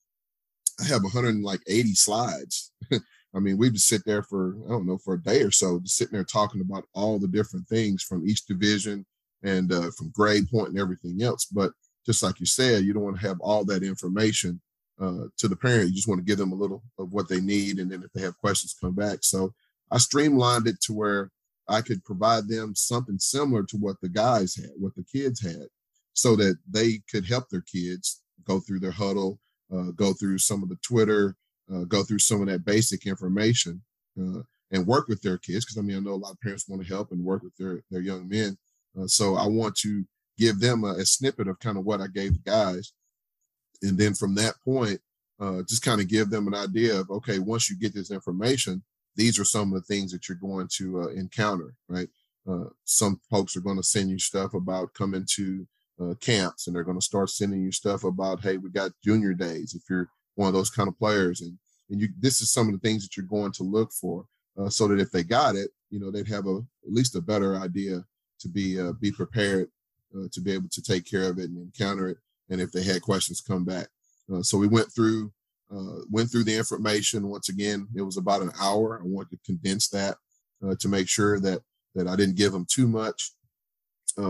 I 0.81 0.85
have 0.85 1.03
180 1.03 1.95
slides. 1.95 2.73
I 3.35 3.39
mean, 3.39 3.59
we 3.59 3.71
just 3.71 3.89
sit 3.89 4.03
there 4.07 4.23
for 4.23 4.57
I 4.67 4.71
don't 4.71 4.87
know 4.87 4.99
for 4.99 5.15
a 5.15 5.23
day 5.23 5.43
or 5.43 5.51
so, 5.51 5.79
just 5.81 5.97
sitting 5.97 6.13
there 6.13 6.25
talking 6.25 6.61
about 6.61 6.85
all 6.95 7.19
the 7.19 7.29
different 7.29 7.69
things 7.69 8.03
from 8.03 8.27
each 8.27 8.47
division 8.47 9.05
and 9.43 9.73
uh, 9.73 9.91
from 9.97 10.11
grade 10.11 10.49
point 10.49 10.71
and 10.71 10.79
everything 10.79 11.23
else. 11.23 11.45
But 11.45 11.73
just 12.07 12.23
like 12.23 12.41
you 12.41 12.47
said, 12.47 12.85
you 12.85 12.93
don't 12.93 13.03
want 13.03 13.21
to 13.21 13.27
have 13.27 13.41
all 13.41 13.65
that 13.67 13.83
information 13.83 14.61
uh, 15.01 15.25
to 15.37 15.49
the 15.49 15.57
parent. 15.57 15.89
You 15.89 15.95
just 15.95 16.09
want 16.09 16.19
to 16.19 16.25
give 16.25 16.39
them 16.39 16.53
a 16.53 16.57
little 16.57 16.83
of 16.99 17.13
what 17.13 17.29
they 17.29 17.41
need, 17.41 17.79
and 17.79 17.91
then 17.91 18.03
if 18.03 18.13
they 18.13 18.23
have 18.23 18.39
questions, 18.39 18.77
come 18.81 18.95
back. 18.95 19.19
So 19.23 19.53
I 19.91 19.99
streamlined 19.99 20.67
it 20.67 20.81
to 20.83 20.95
where 20.95 21.31
I 21.69 21.81
could 21.83 22.05
provide 22.05 22.49
them 22.49 22.75
something 22.75 23.19
similar 23.19 23.65
to 23.65 23.77
what 23.77 23.97
the 24.01 24.09
guys 24.09 24.55
had, 24.55 24.71
what 24.79 24.95
the 24.95 25.05
kids 25.05 25.41
had, 25.43 25.67
so 26.15 26.37
that 26.37 26.57
they 26.71 27.03
could 27.11 27.27
help 27.27 27.49
their 27.51 27.63
kids 27.63 28.23
go 28.45 28.61
through 28.61 28.81
their 28.81 28.93
Hudl 28.93 29.39
uh, 29.73 29.91
go 29.95 30.13
through 30.13 30.39
some 30.39 30.63
of 30.63 30.69
the 30.69 30.79
Twitter, 30.83 31.37
uh, 31.73 31.85
go 31.85 32.03
through 32.03 32.19
some 32.19 32.41
of 32.41 32.49
that 32.49 32.65
basic 32.65 33.07
information, 33.07 33.83
uh, 34.21 34.41
and 34.73 34.87
work 34.87 35.09
with 35.09 35.23
their 35.23 35.39
kids. 35.39 35.65
Because 35.65 35.79
I 35.79 35.83
mean, 35.83 35.97
I 35.97 36.01
know 36.01 36.15
a 36.15 36.17
lot 36.17 36.33
of 36.33 36.41
parents 36.41 36.69
want 36.69 36.83
to 36.83 36.89
help 36.89 37.13
and 37.13 37.25
work 37.25 37.43
with 37.43 37.57
their 37.57 37.83
their 37.91 38.01
young 38.01 38.29
men. 38.29 38.57
Uh, 38.99 39.07
so 39.07 39.37
I 39.37 39.47
want 39.47 39.77
to 39.79 40.05
give 40.39 40.61
them 40.61 40.85
a, 40.85 40.93
a, 40.95 41.05
snippet 41.05 41.49
of 41.49 41.59
kind 41.59 41.79
of 41.79 41.85
what 41.85 42.01
I 42.01 42.07
gave 42.09 42.35
the 42.35 42.51
guys, 42.51 42.93
and 43.83 43.99
then 43.99 44.15
from 44.15 44.35
that 44.37 44.55
point, 44.65 45.01
uh, 45.41 45.63
just 45.69 45.83
kind 45.83 46.01
of 46.01 46.09
give 46.09 46.31
them 46.31 46.47
an 46.47 46.55
idea 46.55 47.01
of 47.01 47.11
okay, 47.11 47.39
once 47.39 47.69
you 47.69 47.79
get 47.79 47.95
this 47.95 48.11
information, 48.11 48.83
these 49.17 49.39
are 49.39 49.45
some 49.45 49.73
of 49.73 49.75
the 49.75 49.95
things 49.95 50.13
that 50.13 50.29
you're 50.29 50.39
going 50.39 50.69
to 50.77 51.03
uh, 51.03 51.09
encounter, 51.09 51.75
right? 51.89 52.09
some 52.85 53.21
folks 53.29 53.57
are 53.57 53.61
going 53.61 53.77
to 53.77 53.83
send 53.83 54.09
you 54.09 54.21
stuff 54.21 54.55
about 54.55 54.95
coming 54.95 55.27
to 55.29 55.67
uh, 56.01 56.15
camps 56.21 56.67
and 56.67 56.77
they're 56.77 56.85
going 56.85 56.99
to 56.99 57.05
start 57.05 57.31
sending 57.31 57.63
you 57.63 57.73
stuff 57.73 58.05
about 58.05 58.43
hey 58.43 58.57
we 58.59 58.71
got 58.71 58.91
junior 59.03 59.33
days 59.33 59.75
if 59.75 59.83
you're 59.89 60.09
one 60.35 60.49
of 60.49 60.55
those 60.55 60.71
kind 60.71 60.89
of 60.89 60.99
players 60.99 61.41
and 61.41 61.57
and 61.91 62.01
you 62.01 62.09
this 62.21 62.41
is 62.41 62.53
some 62.53 62.67
of 62.67 62.73
the 62.73 62.81
things 62.81 63.03
that 63.03 63.17
you're 63.17 63.27
going 63.27 63.53
to 63.53 63.63
look 63.63 63.93
for 63.93 64.27
uh, 64.59 64.69
so 64.69 64.87
that 64.89 65.01
if 65.01 65.11
they 65.11 65.23
got 65.23 65.57
it 65.57 65.71
you 65.91 65.99
know 65.99 66.11
they'd 66.11 66.29
have 66.29 66.47
a 66.47 66.57
at 66.57 66.93
least 66.93 67.17
a 67.17 67.21
better 67.21 67.57
idea 67.57 68.05
to 68.39 68.49
be 68.49 68.79
uh, 68.81 68.93
be 69.01 69.11
prepared 69.11 69.69
uh, 70.15 70.27
to 70.33 70.41
be 70.41 70.53
able 70.53 70.69
to 70.71 70.83
take 70.83 71.09
care 71.09 71.31
of 71.31 71.39
it 71.39 71.49
and 71.49 71.59
encounter 71.59 72.09
it 72.09 72.19
and 72.51 72.61
if 72.61 72.71
they 72.71 72.83
had 72.83 73.03
questions 73.03 73.41
come 73.41 73.65
back. 73.65 73.89
Uh, 74.33 74.41
so 74.41 74.57
we 74.57 74.69
went 74.69 74.93
through 74.95 75.33
uh, 75.75 76.03
went 76.11 76.31
through 76.31 76.45
the 76.45 76.57
information. 76.57 77.29
Once 77.29 77.49
again 77.49 77.89
it 77.97 78.03
was 78.03 78.17
about 78.17 78.43
an 78.43 78.53
hour. 78.61 79.01
I 79.01 79.07
wanted 79.07 79.31
to 79.31 79.39
condense 79.47 79.89
that 79.89 80.17
to 80.81 80.89
make 80.89 81.09
sure 81.09 81.39
that 81.39 81.61
that 81.95 82.09
i 82.09 82.17
didn't 82.17 82.37
give 82.37 82.53
them 82.53 82.67
too 82.69 82.87
much 82.87 83.33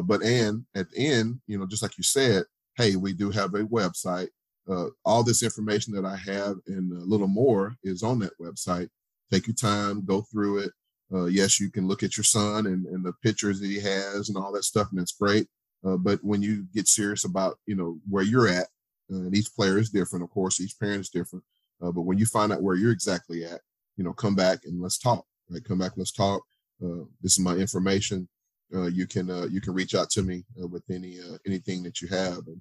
but 0.03 0.23
and 0.23 0.65
at 0.75 0.91
the 0.91 0.99
end 0.99 1.41
you 1.47 1.59
know 1.59 1.67
just 1.67 1.83
like 1.83 1.97
you 1.97 2.05
said 2.05 2.45
hey 2.77 2.97
we 2.97 3.13
do 3.13 3.31
have 3.31 3.55
a 3.55 3.65
website 3.65 4.29
uh, 4.69 4.87
all 5.05 5.23
this 5.23 5.43
information 5.43 5.95
that 5.95 6.05
I 6.05 6.17
have 6.17 6.57
and 6.67 6.93
a 6.93 7.05
little 7.05 7.29
more 7.29 7.77
is 7.85 8.03
on 8.03 8.19
that 8.21 8.39
website. 8.41 8.89
Take 9.33 9.47
your 9.47 9.55
time, 9.55 10.05
go 10.05 10.23
through 10.23 10.59
it. 10.59 10.73
Uh, 11.13 11.27
yes, 11.27 11.61
you 11.61 11.71
can 11.71 11.87
look 11.87 12.03
at 12.03 12.17
your 12.17 12.25
son 12.25 12.67
and, 12.67 12.87
and 12.87 13.05
the 13.05 13.13
pictures 13.23 13.61
that 13.61 13.69
he 13.69 13.81
has 13.81 14.29
and 14.29 14.37
all 14.37 14.53
that 14.53 14.65
stuff, 14.65 14.89
and 14.91 14.99
that's 14.99 15.13
great. 15.13 15.47
Uh, 15.87 15.97
but 15.97 16.19
when 16.23 16.43
you 16.43 16.67
get 16.75 16.89
serious 16.89 17.25
about 17.25 17.59
you 17.67 17.77
know 17.77 17.99
where 18.09 18.25
you're 18.25 18.49
at, 18.49 18.67
uh, 19.13 19.19
and 19.19 19.37
each 19.37 19.55
player 19.55 19.79
is 19.79 19.91
different, 19.91 20.25
of 20.25 20.31
course, 20.31 20.61
each 20.61 20.79
parent 20.81 21.01
is 21.01 21.11
different. 21.11 21.45
Uh, 21.81 21.93
but 21.93 22.03
when 22.03 22.19
you 22.19 22.27
find 22.27 22.53
out 22.53 22.63
where 22.63 22.75
you're 22.75 22.91
exactly 22.91 23.45
at, 23.45 23.61
you 23.97 24.03
know, 24.03 24.13
come 24.13 24.35
back 24.35 24.61
and 24.65 24.83
let's 24.83 24.99
talk. 24.99 25.25
Right, 25.49 25.63
come 25.63 25.79
back, 25.79 25.93
let's 25.97 26.13
talk. 26.13 26.43
Uh, 26.85 27.05
this 27.23 27.33
is 27.33 27.39
my 27.39 27.55
information. 27.55 28.29
You 28.71 29.07
can 29.07 29.29
you 29.51 29.61
can 29.61 29.75
reach 29.75 29.95
out 29.95 30.11
to 30.11 30.23
me 30.23 30.45
with 30.57 30.83
any 30.91 31.19
anything 31.47 31.83
that 31.83 32.01
you 32.01 32.09
have, 32.09 32.39
and, 32.47 32.61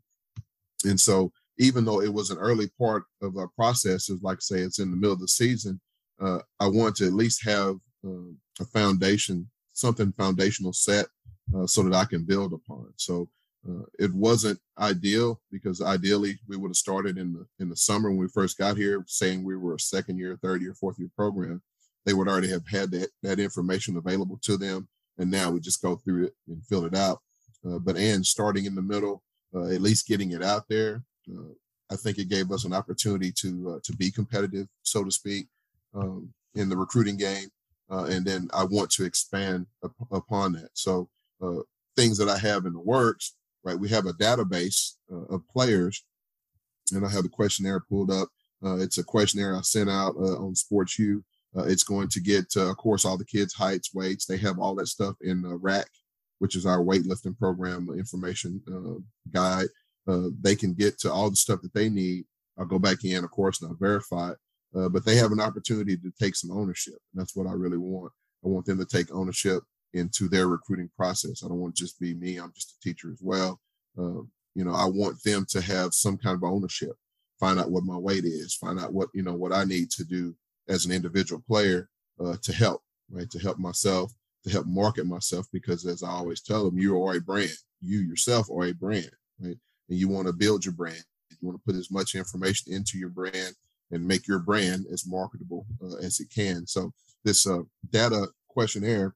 and 0.86 1.00
so 1.00 1.32
even 1.58 1.86
though 1.86 2.02
it 2.02 2.14
was 2.14 2.30
an 2.30 2.38
early 2.38 2.70
part 2.80 3.04
of 3.22 3.38
our 3.38 3.48
process, 3.50 4.10
is 4.10 4.22
like 4.22 4.38
I 4.38 4.42
say 4.42 4.60
it's 4.60 4.80
in 4.80 4.92
the 4.92 4.98
middle 4.98 5.14
of 5.14 5.20
the 5.20 5.28
season, 5.28 5.80
uh, 6.22 6.40
I 6.60 6.68
want 6.68 6.96
to 6.98 7.08
at 7.08 7.14
least 7.14 7.46
have 7.46 7.76
uh, 8.06 8.32
a 8.60 8.66
foundation, 8.66 9.50
something 9.74 10.12
foundational 10.14 10.74
set, 10.74 11.08
uh, 11.56 11.66
so 11.66 11.84
that 11.84 11.94
I 11.94 12.06
can 12.06 12.24
build 12.24 12.54
upon. 12.54 12.94
So 12.98 13.30
uh, 13.68 13.84
it 13.98 14.14
wasn't 14.14 14.60
ideal 14.80 15.42
because 15.52 15.82
ideally 15.82 16.38
we 16.48 16.58
would 16.58 16.70
have 16.70 16.76
started 16.76 17.18
in 17.18 17.34
the 17.34 17.46
in 17.60 17.70
the 17.70 17.76
summer 17.76 18.10
when 18.10 18.20
we 18.20 18.28
first 18.28 18.58
got 18.58 18.78
here, 18.78 19.04
saying 19.08 19.44
we 19.44 19.58
were 19.58 19.76
a 19.76 19.80
second 19.80 20.18
year, 20.18 20.38
third 20.42 20.62
year, 20.62 20.74
fourth 20.74 21.00
year 21.00 21.10
program. 21.16 21.62
They 22.06 22.14
would 22.14 22.28
already 22.28 22.50
have 22.50 22.68
had 22.70 22.92
that 22.92 23.10
that 23.24 23.40
information 23.40 23.98
available 23.98 24.40
to 24.44 24.58
them, 24.58 24.88
and 25.18 25.32
now 25.32 25.52
we 25.52 25.60
just 25.60 25.82
go 25.82 25.96
through 25.96 26.26
it 26.26 26.34
and 26.48 26.66
fill 26.66 26.86
it 26.86 26.96
out. 26.96 27.22
Uh, 27.68 27.80
but 27.80 27.98
and 27.98 28.26
starting 28.26 28.66
in 28.66 28.76
the 28.76 28.82
middle, 28.82 29.24
uh, 29.54 29.66
at 29.66 29.82
least 29.82 30.08
getting 30.08 30.32
it 30.32 30.44
out 30.44 30.66
there 30.70 31.04
uh, 31.32 31.54
I 31.92 31.96
think 31.96 32.18
it 32.18 32.30
gave 32.30 32.52
us 32.52 32.66
an 32.66 32.74
opportunity 32.74 33.32
to 33.40 33.76
uh, 33.76 33.80
to 33.84 33.96
be 33.96 34.12
competitive, 34.12 34.68
so 34.82 35.04
to 35.04 35.12
speak, 35.12 35.48
um, 35.94 36.34
in 36.56 36.70
the 36.70 36.78
recruiting 36.78 37.18
game, 37.18 37.50
uh, 37.92 38.06
and 38.06 38.26
then 38.26 38.50
I 38.54 38.64
want 38.64 38.90
to 38.92 39.06
expand 39.06 39.68
up, 39.84 39.92
upon 40.12 40.54
that. 40.54 40.70
So 40.74 41.10
things 41.96 42.18
that 42.18 42.28
I 42.28 42.38
have 42.38 42.66
in 42.66 42.74
the 42.74 42.80
works, 42.80 43.36
right? 43.64 43.80
We 43.80 43.88
have 43.90 44.06
a 44.06 44.14
database 44.14 44.96
of 45.10 45.48
players, 45.48 46.04
and 46.92 47.06
I 47.06 47.10
have 47.10 47.24
the 47.24 47.30
questionnaire 47.30 47.80
pulled 47.80 48.12
up. 48.12 48.30
it's 48.64 48.98
a 48.98 49.04
questionnaire 49.04 49.56
I 49.56 49.62
sent 49.62 49.90
out 49.90 50.16
on 50.16 50.56
sportsYou. 50.56 51.24
Uh, 51.58 51.64
it's 51.64 51.84
going 51.84 52.10
to 52.10 52.20
get, 52.20 52.46
uh, 52.58 52.70
of 52.70 52.78
course, 52.78 53.06
all 53.06 53.18
the 53.18 53.26
kids' 53.26 53.54
heights, 53.54 53.94
weights. 53.94 54.26
They 54.26 54.38
have 54.38 54.60
all 54.60 54.76
that 54.76 54.88
stuff 54.88 55.16
in 55.22 55.42
the 55.42 55.56
rack, 55.56 55.88
which 56.40 56.56
is 56.56 56.66
our 56.66 56.80
weightlifting 56.80 57.38
program 57.38 57.90
information 57.98 58.62
guide 59.32 59.68
uh, 60.08 60.28
they 60.42 60.56
can 60.56 60.74
get 60.74 61.00
to 61.00 61.12
all 61.12 61.30
the 61.30 61.36
stuff 61.36 61.62
that 61.62 61.74
they 61.74 61.90
need. 61.90 62.26
I'll 62.58 62.66
go 62.66 62.80
back 62.80 63.04
in, 63.04 63.24
of 63.24 63.32
course, 63.32 63.62
and 63.62 63.70
I'll 63.70 63.78
verify 63.78 64.32
it. 64.32 64.38
Uh, 64.76 64.90
but 64.90 65.06
they 65.06 65.16
have 65.16 65.32
an 65.32 65.40
opportunity 65.40 65.98
to 65.98 66.12
take 66.20 66.36
some 66.36 66.52
ownership. 66.52 66.96
And 67.14 67.22
that's 67.22 67.36
what 67.36 67.48
I 67.48 67.54
really 67.54 67.78
want. 67.78 68.12
I 68.44 68.50
want 68.50 68.66
them 68.66 68.78
to 68.78 68.86
take 68.86 69.12
ownership 69.14 69.64
into 69.94 70.28
their 70.28 70.48
recruiting 70.48 70.90
process. 70.96 71.44
I 71.44 71.48
don't 71.48 71.60
want 71.60 71.76
to 71.76 71.84
just 71.84 72.00
be 72.00 72.14
me. 72.14 72.38
I'm 72.38 72.52
just 72.54 72.76
a 72.76 72.82
teacher 72.82 73.12
as 73.12 73.20
well. 73.22 73.60
Uh, 73.98 74.22
you 74.54 74.64
know, 74.64 74.74
I 74.74 74.86
want 74.86 75.22
them 75.24 75.46
to 75.50 75.62
have 75.62 75.94
some 75.94 76.18
kind 76.18 76.36
of 76.36 76.44
ownership, 76.44 76.94
find 77.40 77.60
out 77.60 77.72
what 77.72 77.84
my 77.84 77.98
weight 77.98 78.26
is, 78.26 78.56
find 78.56 78.80
out 78.80 78.94
what, 78.94 79.10
you 79.14 79.24
know, 79.24 79.34
what 79.34 79.54
I 79.54 79.64
need 79.64 79.90
to 79.92 80.04
do 80.04 80.36
as 80.68 80.86
an 80.86 80.92
individual 80.92 81.44
player 81.48 81.90
uh, 82.24 82.36
to 82.42 82.54
help, 82.54 82.82
right? 83.12 83.30
To 83.30 83.40
help 83.40 83.60
myself, 83.60 84.12
to 84.44 84.50
help 84.52 84.66
market 84.66 85.06
myself, 85.06 85.48
because 85.52 85.86
as 85.86 86.04
I 86.04 86.10
always 86.10 86.42
tell 86.42 86.66
them, 86.66 86.78
you 86.78 87.02
are 87.04 87.16
a 87.16 87.22
brand. 87.22 87.58
You 87.82 88.00
yourself 88.00 88.50
are 88.50 88.66
a 88.66 88.74
brand, 88.74 89.12
right? 89.40 89.58
and 89.90 90.00
you 90.00 90.08
want 90.08 90.28
to 90.28 90.34
build 90.34 90.66
your 90.66 90.74
brand. 90.74 91.04
You 91.30 91.38
want 91.48 91.60
to 91.60 91.66
put 91.66 91.78
as 91.78 91.92
much 91.92 92.16
information 92.16 92.74
into 92.74 92.98
your 92.98 93.10
brand 93.10 93.54
and 93.92 94.08
make 94.08 94.28
your 94.28 94.40
brand 94.40 94.86
as 94.92 95.08
marketable 95.08 95.66
uh, 95.84 95.98
as 95.98 96.20
it 96.20 96.30
can. 96.34 96.66
So 96.66 96.92
this 97.24 97.46
uh, 97.48 97.62
data 97.92 98.28
questionnaire 98.48 99.16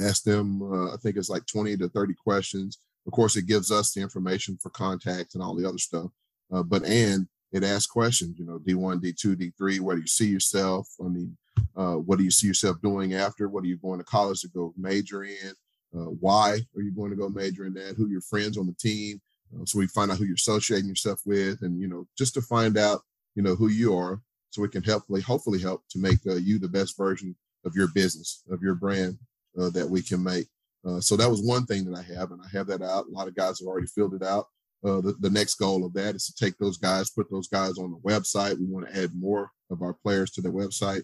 ask 0.00 0.24
them, 0.24 0.62
uh, 0.62 0.94
I 0.94 0.96
think 0.96 1.16
it's 1.16 1.30
like 1.30 1.46
20 1.46 1.76
to 1.78 1.88
30 1.88 2.14
questions. 2.14 2.78
Of 3.06 3.12
course, 3.12 3.36
it 3.36 3.46
gives 3.46 3.70
us 3.70 3.92
the 3.92 4.00
information 4.00 4.58
for 4.60 4.70
contacts 4.70 5.34
and 5.34 5.42
all 5.42 5.54
the 5.54 5.68
other 5.68 5.78
stuff. 5.78 6.10
Uh, 6.52 6.62
but 6.62 6.84
and 6.84 7.26
it 7.52 7.64
asks 7.64 7.86
questions, 7.86 8.38
you 8.38 8.44
know, 8.44 8.58
D1, 8.58 9.00
D2, 9.02 9.52
D3, 9.58 9.80
where 9.80 9.96
do 9.96 10.02
you 10.02 10.08
see 10.08 10.28
yourself? 10.28 10.88
I 11.00 11.08
mean, 11.08 11.36
uh, 11.76 11.94
what 11.94 12.18
do 12.18 12.24
you 12.24 12.30
see 12.30 12.46
yourself 12.46 12.80
doing 12.82 13.14
after? 13.14 13.48
What 13.48 13.64
are 13.64 13.68
you 13.68 13.76
going 13.76 13.98
to 13.98 14.04
college 14.04 14.40
to 14.42 14.48
go 14.48 14.74
major 14.76 15.24
in? 15.24 15.52
Uh, 15.94 16.10
why 16.20 16.60
are 16.76 16.82
you 16.82 16.90
going 16.90 17.10
to 17.10 17.16
go 17.16 17.28
major 17.28 17.64
in 17.64 17.74
that? 17.74 17.94
Who 17.96 18.06
are 18.06 18.10
your 18.10 18.20
friends 18.20 18.58
on 18.58 18.66
the 18.66 18.74
team? 18.74 19.20
Uh, 19.54 19.64
so 19.64 19.78
we 19.78 19.86
find 19.86 20.10
out 20.10 20.18
who 20.18 20.24
you're 20.24 20.34
associating 20.34 20.88
yourself 20.88 21.20
with, 21.24 21.62
and 21.62 21.80
you 21.80 21.86
know, 21.86 22.06
just 22.18 22.34
to 22.34 22.42
find 22.42 22.76
out, 22.76 23.00
you 23.34 23.42
know, 23.42 23.54
who 23.54 23.68
you 23.68 23.96
are, 23.96 24.20
so 24.50 24.62
we 24.62 24.68
can 24.68 24.82
hopefully, 24.82 25.20
hopefully 25.20 25.60
help 25.60 25.82
to 25.90 25.98
make 25.98 26.18
uh, 26.26 26.34
you 26.34 26.58
the 26.58 26.68
best 26.68 26.96
version 26.96 27.36
of 27.64 27.74
your 27.74 27.88
business, 27.88 28.42
of 28.50 28.62
your 28.62 28.74
brand 28.74 29.18
uh, 29.60 29.70
that 29.70 29.88
we 29.88 30.02
can 30.02 30.22
make. 30.22 30.46
Uh, 30.86 31.00
so 31.00 31.16
that 31.16 31.30
was 31.30 31.42
one 31.42 31.66
thing 31.66 31.84
that 31.84 31.98
I 31.98 32.02
have, 32.14 32.30
and 32.30 32.40
I 32.42 32.48
have 32.56 32.66
that 32.68 32.82
out. 32.82 33.06
A 33.06 33.10
lot 33.10 33.28
of 33.28 33.34
guys 33.34 33.58
have 33.58 33.66
already 33.66 33.88
filled 33.88 34.14
it 34.14 34.22
out. 34.22 34.46
Uh, 34.84 35.00
the, 35.00 35.16
the 35.20 35.30
next 35.30 35.54
goal 35.54 35.84
of 35.84 35.92
that 35.94 36.14
is 36.14 36.26
to 36.26 36.44
take 36.44 36.56
those 36.58 36.76
guys, 36.76 37.10
put 37.10 37.30
those 37.30 37.48
guys 37.48 37.78
on 37.78 37.90
the 37.90 38.08
website. 38.08 38.58
We 38.58 38.66
want 38.66 38.88
to 38.88 39.02
add 39.02 39.10
more 39.14 39.50
of 39.70 39.82
our 39.82 39.94
players 39.94 40.30
to 40.32 40.40
the 40.40 40.50
website. 40.50 41.02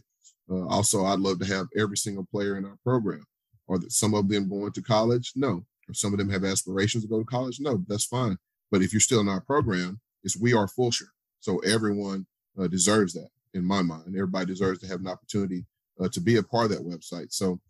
Uh, 0.50 0.66
also, 0.66 1.04
I'd 1.04 1.20
love 1.20 1.38
to 1.40 1.46
have 1.46 1.66
every 1.76 1.96
single 1.96 2.26
player 2.30 2.56
in 2.56 2.64
our 2.64 2.78
program. 2.84 3.24
Are 3.68 3.78
some 3.88 4.14
of 4.14 4.28
them 4.28 4.48
going 4.48 4.72
to 4.72 4.82
college? 4.82 5.32
No, 5.34 5.64
or 5.88 5.94
some 5.94 6.12
of 6.12 6.18
them 6.18 6.30
have 6.30 6.44
aspirations 6.44 7.04
to 7.04 7.08
go 7.08 7.18
to 7.18 7.24
college, 7.24 7.58
no, 7.60 7.84
that's 7.88 8.04
fine. 8.04 8.36
But 8.70 8.82
if 8.82 8.92
you're 8.92 9.00
still 9.00 9.20
in 9.20 9.28
our 9.28 9.40
program, 9.40 10.00
it's 10.22 10.36
we 10.36 10.54
are 10.54 10.66
Fulshear. 10.66 11.08
So 11.40 11.58
everyone 11.60 12.26
uh, 12.58 12.68
deserves 12.68 13.14
that 13.14 13.28
in 13.54 13.64
my 13.64 13.82
mind. 13.82 14.14
Everybody 14.14 14.46
deserves 14.46 14.80
to 14.80 14.86
have 14.88 15.00
an 15.00 15.08
opportunity 15.08 15.66
uh, 16.00 16.08
to 16.12 16.20
be 16.20 16.36
a 16.36 16.42
part 16.42 16.66
of 16.66 16.70
that 16.70 16.86
website. 16.86 17.32
So 17.32 17.60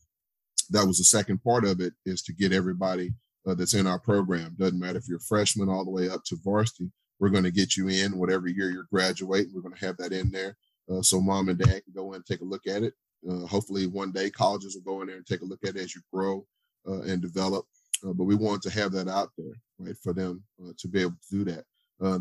that 0.71 0.87
was 0.87 0.99
the 0.99 1.05
second 1.05 1.43
part 1.43 1.65
of 1.65 1.81
it 1.81 1.95
is 2.05 2.23
to 2.23 2.33
get 2.33 2.53
everybody 2.53 3.13
uh, 3.47 3.55
that's 3.55 3.75
in 3.75 3.87
our 3.87 3.99
program. 3.99 4.57
Doesn't 4.59 4.79
matter 4.79 4.99
if 4.99 5.09
you're 5.09 5.19
a 5.19 5.21
freshman 5.21 5.69
all 5.69 5.85
the 5.85 5.91
way 5.91 6.09
up 6.09 6.25
to 6.27 6.37
varsity. 6.43 6.91
We're 7.19 7.31
going 7.31 7.45
to 7.45 7.51
get 7.51 7.77
you 7.77 7.89
in 7.89 8.19
whatever 8.19 8.49
year 8.49 8.71
you're 8.71 8.89
graduating. 8.93 9.53
We're 9.55 9.63
going 9.63 9.75
to 9.75 9.87
have 9.87 9.97
that 9.99 10.13
in 10.13 10.31
there. 10.31 10.57
Uh, 10.91 11.03
so 11.03 11.21
mom 11.21 11.49
and 11.49 11.59
dad 11.59 11.85
can 11.85 11.93
go 11.95 12.11
in 12.11 12.17
and 12.17 12.27
take 12.27 12.41
a 12.41 12.45
look 12.45 12.67
at 12.67 12.83
it. 12.83 12.95
Uh, 13.29 13.47
hopefully 13.47 13.87
one 13.87 14.11
day 14.11 14.31
colleges 14.31 14.75
will 14.75 14.95
go 14.95 15.01
in 15.01 15.07
there 15.07 15.17
and 15.17 15.27
take 15.27 15.43
a 15.43 15.45
look 15.45 15.61
at 15.63 15.77
it 15.77 15.83
as 15.83 15.95
you 15.95 16.01
grow 16.13 16.45
uh, 16.89 17.03
and 17.03 17.23
develop 17.23 17.65
uh, 18.05 18.13
but 18.13 18.25
we 18.25 18.35
want 18.35 18.63
to 18.63 18.71
have 18.71 18.91
that 18.93 19.09
out 19.09 19.31
there, 19.39 19.55
right, 19.79 19.97
for 20.03 20.13
them 20.13 20.43
uh, 20.61 20.73
to 20.79 20.89
be 20.89 21.01
able 21.01 21.13
to 21.13 21.45
do 21.45 21.45
that. 21.45 21.65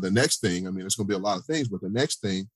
The 0.00 0.10
next 0.10 0.40
thing, 0.40 0.68
I 0.68 0.70
mean, 0.70 0.86
it's 0.86 0.94
going 0.94 1.08
to 1.08 1.12
be 1.12 1.16
a 1.16 1.18
lot 1.18 1.38
of 1.38 1.44
things, 1.44 1.66
but 1.66 1.80
the 1.80 1.88
next 1.88 2.20
thing 2.20 2.48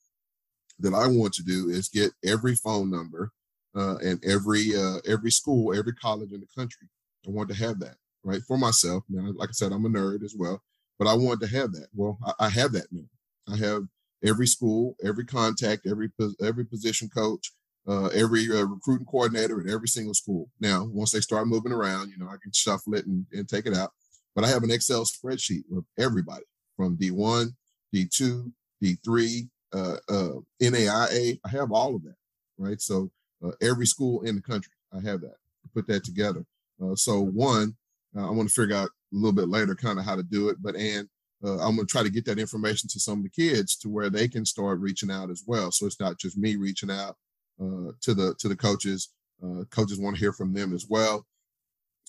that 0.78 0.94
I 0.94 1.08
want 1.08 1.32
to 1.34 1.42
do 1.42 1.70
is 1.70 1.88
get 1.88 2.12
every 2.24 2.54
phone 2.54 2.88
number 2.88 3.32
uh, 3.74 3.96
and 3.96 4.22
every 4.24 4.76
uh, 4.76 4.98
every 5.06 5.30
school, 5.30 5.76
every 5.76 5.94
college 5.94 6.32
in 6.32 6.40
the 6.40 6.46
country. 6.56 6.88
I 7.26 7.30
want 7.30 7.48
to 7.48 7.56
have 7.56 7.80
that, 7.80 7.96
right, 8.26 8.42
for 8.42 8.58
myself. 8.58 9.04
Now, 9.08 9.32
like 9.34 9.48
I 9.48 9.52
said, 9.52 9.72
I'm 9.72 9.86
a 9.86 9.88
nerd 9.88 10.24
as 10.24 10.34
well, 10.36 10.60
but 10.98 11.06
I 11.06 11.14
want 11.14 11.40
to 11.40 11.46
have 11.46 11.72
that. 11.72 11.86
Well, 11.94 12.18
I, 12.24 12.46
I 12.46 12.48
have 12.50 12.72
that 12.72 12.88
now. 12.90 13.08
I 13.48 13.56
have 13.56 13.84
every 14.24 14.48
school, 14.48 14.96
every 15.02 15.24
contact, 15.24 15.86
every 15.86 16.10
every 16.42 16.66
position 16.66 17.08
coach, 17.08 17.52
uh, 17.86 18.06
every 18.06 18.50
uh, 18.50 18.64
recruiting 18.64 19.06
coordinator 19.06 19.60
at 19.60 19.72
every 19.72 19.88
single 19.88 20.14
school. 20.14 20.50
Now, 20.60 20.84
once 20.92 21.12
they 21.12 21.20
start 21.20 21.46
moving 21.46 21.72
around, 21.72 22.10
you 22.10 22.18
know, 22.18 22.26
I 22.26 22.36
can 22.42 22.52
shuffle 22.52 22.94
it 22.94 23.06
and, 23.06 23.24
and 23.32 23.48
take 23.48 23.66
it 23.66 23.76
out. 23.76 23.92
But 24.34 24.44
I 24.44 24.48
have 24.48 24.64
an 24.64 24.70
Excel 24.70 25.04
spreadsheet 25.04 25.62
of 25.74 25.84
everybody 25.98 26.44
from 26.76 26.96
D1, 26.96 27.54
D2, 27.94 28.52
D3, 28.82 29.48
uh, 29.72 29.96
uh, 30.08 30.32
NAIA. 30.60 31.38
I 31.44 31.48
have 31.48 31.72
all 31.72 31.94
of 31.94 32.02
that, 32.02 32.16
right? 32.58 32.80
So 32.80 33.10
uh, 33.44 33.52
every 33.62 33.86
school 33.86 34.22
in 34.22 34.34
the 34.34 34.42
country, 34.42 34.72
I 34.92 34.96
have 35.08 35.20
that. 35.20 35.36
Put 35.74 35.86
that 35.86 36.04
together. 36.04 36.44
Uh, 36.82 36.94
so 36.94 37.20
one, 37.20 37.76
uh, 38.16 38.26
I 38.26 38.30
want 38.30 38.48
to 38.48 38.54
figure 38.54 38.76
out 38.76 38.88
a 38.88 39.16
little 39.16 39.32
bit 39.32 39.48
later 39.48 39.74
kind 39.74 39.98
of 39.98 40.04
how 40.04 40.16
to 40.16 40.22
do 40.22 40.48
it. 40.48 40.56
But 40.60 40.76
and 40.76 41.08
uh, 41.44 41.58
I'm 41.58 41.76
going 41.76 41.86
to 41.86 41.90
try 41.90 42.02
to 42.02 42.10
get 42.10 42.24
that 42.26 42.38
information 42.38 42.88
to 42.90 43.00
some 43.00 43.18
of 43.18 43.24
the 43.24 43.30
kids 43.30 43.76
to 43.76 43.88
where 43.88 44.10
they 44.10 44.28
can 44.28 44.44
start 44.44 44.80
reaching 44.80 45.10
out 45.10 45.30
as 45.30 45.44
well. 45.46 45.70
So 45.70 45.86
it's 45.86 46.00
not 46.00 46.18
just 46.18 46.38
me 46.38 46.56
reaching 46.56 46.90
out 46.90 47.16
uh, 47.60 47.92
to 48.02 48.14
the 48.14 48.34
to 48.38 48.48
the 48.48 48.56
coaches. 48.56 49.10
Uh, 49.42 49.64
coaches 49.70 49.98
want 49.98 50.16
to 50.16 50.20
hear 50.20 50.32
from 50.32 50.52
them 50.52 50.72
as 50.74 50.86
well. 50.88 51.26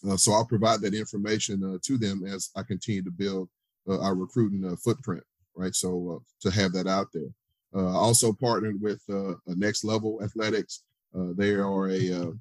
Uh, 0.08 0.16
so 0.16 0.32
I'll 0.32 0.46
provide 0.46 0.82
that 0.82 0.94
information 0.94 1.80
to 1.84 1.98
them 1.98 2.24
as 2.26 2.52
I 2.56 2.64
continue 2.64 3.04
to 3.04 3.12
build 3.12 3.50
our 3.90 4.16
recruiting 4.16 4.76
footprint. 4.78 5.24
Right. 5.56 5.74
So 5.74 6.22
to 6.42 6.52
have 6.52 6.72
that 6.74 6.88
out 6.88 7.08
there. 7.14 7.34
Uh, 7.76 7.98
also 7.98 8.32
partnered 8.32 8.82
with 8.82 9.02
uh, 9.10 9.34
Next 9.48 9.84
Level 9.84 10.20
Athletics. 10.24 10.84
Uh, 11.16 11.34
they 11.36 11.52
are 11.52 11.90
a 11.90 12.12
uh, 12.12 12.32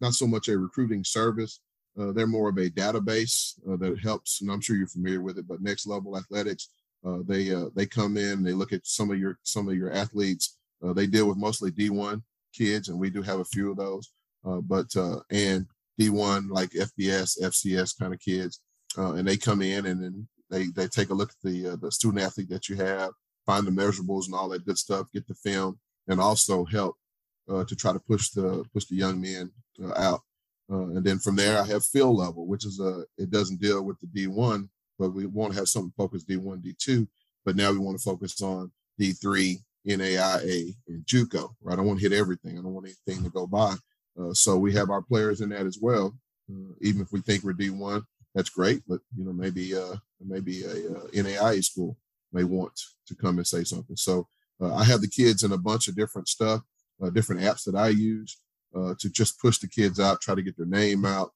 not 0.00 0.14
so 0.14 0.26
much 0.26 0.48
a 0.48 0.58
recruiting 0.58 1.04
service. 1.04 1.60
Uh, 1.98 2.12
they're 2.12 2.26
more 2.26 2.48
of 2.48 2.56
a 2.56 2.70
database 2.70 3.58
uh, 3.70 3.76
that 3.76 3.98
helps, 4.02 4.40
and 4.40 4.50
I'm 4.50 4.60
sure 4.60 4.76
you're 4.76 4.86
familiar 4.86 5.20
with 5.20 5.38
it. 5.38 5.46
But 5.46 5.60
Next 5.60 5.86
Level 5.86 6.16
Athletics, 6.16 6.68
uh, 7.04 7.18
they 7.26 7.52
uh, 7.54 7.66
they 7.74 7.86
come 7.86 8.16
in, 8.16 8.42
they 8.42 8.52
look 8.52 8.72
at 8.72 8.86
some 8.86 9.10
of 9.10 9.18
your 9.18 9.38
some 9.42 9.68
of 9.68 9.76
your 9.76 9.92
athletes. 9.92 10.56
they 10.82 11.06
deal 11.06 11.28
with 11.28 11.36
mostly 11.36 11.70
D1 11.70 12.22
kids, 12.54 12.88
and 12.88 12.98
we 12.98 13.10
do 13.10 13.22
have 13.22 13.40
a 13.40 13.44
few 13.44 13.70
of 13.70 13.76
those. 13.76 14.10
but 14.44 14.94
and 15.30 15.66
D1 16.00 16.50
like 16.50 16.70
FBS, 16.70 17.40
FCS 17.42 17.98
kind 17.98 18.14
of 18.14 18.20
kids, 18.20 18.60
and 18.96 19.26
they 19.26 19.36
come 19.36 19.62
in 19.62 19.86
and 19.86 20.02
then 20.02 20.28
they 20.50 20.66
they 20.74 20.88
take 20.88 21.10
a 21.10 21.14
look 21.14 21.30
at 21.30 21.42
the 21.42 21.76
the 21.80 21.92
student 21.92 22.22
athlete 22.22 22.48
that 22.48 22.68
you 22.68 22.76
have, 22.76 23.10
find 23.44 23.66
the 23.66 23.70
measurables 23.70 24.26
and 24.26 24.34
all 24.34 24.48
that 24.48 24.64
good 24.64 24.78
stuff, 24.78 25.12
get 25.12 25.26
the 25.28 25.34
film, 25.34 25.78
and 26.08 26.20
also 26.20 26.64
help 26.64 26.96
uh, 27.48 27.64
to 27.64 27.76
try 27.76 27.92
to 27.92 28.00
push 28.00 28.30
the 28.30 28.64
push 28.72 28.86
the 28.86 28.96
young 28.96 29.20
men 29.20 29.50
uh, 29.82 29.92
out. 29.96 30.20
Uh, 30.72 30.88
and 30.88 31.04
then 31.04 31.18
from 31.18 31.36
there, 31.36 31.60
I 31.60 31.66
have 31.66 31.82
FieldLevel, 31.82 32.46
which 32.46 32.64
is 32.64 32.80
a 32.80 33.04
it 33.18 33.30
doesn't 33.30 33.60
deal 33.60 33.82
with 33.82 33.98
the 34.00 34.06
D1, 34.06 34.68
but 34.98 35.10
we 35.10 35.26
want 35.26 35.52
to 35.52 35.58
have 35.58 35.68
something 35.68 35.92
focused 35.96 36.28
D1, 36.28 36.62
D2. 36.64 37.06
But 37.44 37.56
now 37.56 37.70
we 37.72 37.78
want 37.78 37.98
to 37.98 38.02
focus 38.02 38.40
on 38.40 38.70
D3, 38.98 39.58
NAIA, 39.86 40.74
and 40.88 41.04
JUCO. 41.04 41.54
Right? 41.60 41.72
I 41.74 41.76
don't 41.76 41.86
want 41.86 42.00
to 42.00 42.08
hit 42.08 42.18
everything. 42.18 42.58
I 42.58 42.62
don't 42.62 42.72
want 42.72 42.86
anything 42.86 43.22
to 43.24 43.30
go 43.30 43.46
by. 43.46 43.74
Uh, 44.18 44.32
so 44.32 44.56
we 44.56 44.72
have 44.72 44.90
our 44.90 45.02
players 45.02 45.40
in 45.40 45.50
that 45.50 45.66
as 45.66 45.78
well. 45.80 46.14
Uh, 46.50 46.72
even 46.80 47.02
if 47.02 47.12
we 47.12 47.20
think 47.20 47.42
we're 47.42 47.52
D1, 47.52 48.02
that's 48.34 48.50
great. 48.50 48.82
But 48.88 49.00
you 49.16 49.24
know, 49.24 49.32
maybe 49.32 49.74
uh, 49.74 49.96
maybe 50.24 50.62
a, 50.62 50.70
a 50.70 51.08
NAIA 51.10 51.62
school 51.62 51.98
may 52.32 52.44
want 52.44 52.72
to 53.08 53.14
come 53.14 53.36
and 53.36 53.46
say 53.46 53.64
something. 53.64 53.96
So 53.96 54.26
uh, 54.58 54.74
I 54.74 54.84
have 54.84 55.02
the 55.02 55.08
kids 55.08 55.42
in 55.42 55.52
a 55.52 55.58
bunch 55.58 55.88
of 55.88 55.96
different 55.96 56.28
stuff, 56.28 56.62
uh, 57.02 57.10
different 57.10 57.42
apps 57.42 57.64
that 57.64 57.74
I 57.74 57.88
use 57.88 58.38
uh, 58.74 58.94
to 58.98 59.10
just 59.10 59.40
push 59.40 59.58
the 59.58 59.68
kids 59.68 60.00
out, 60.00 60.20
try 60.20 60.34
to 60.34 60.42
get 60.42 60.56
their 60.56 60.66
name 60.66 61.04
out, 61.04 61.32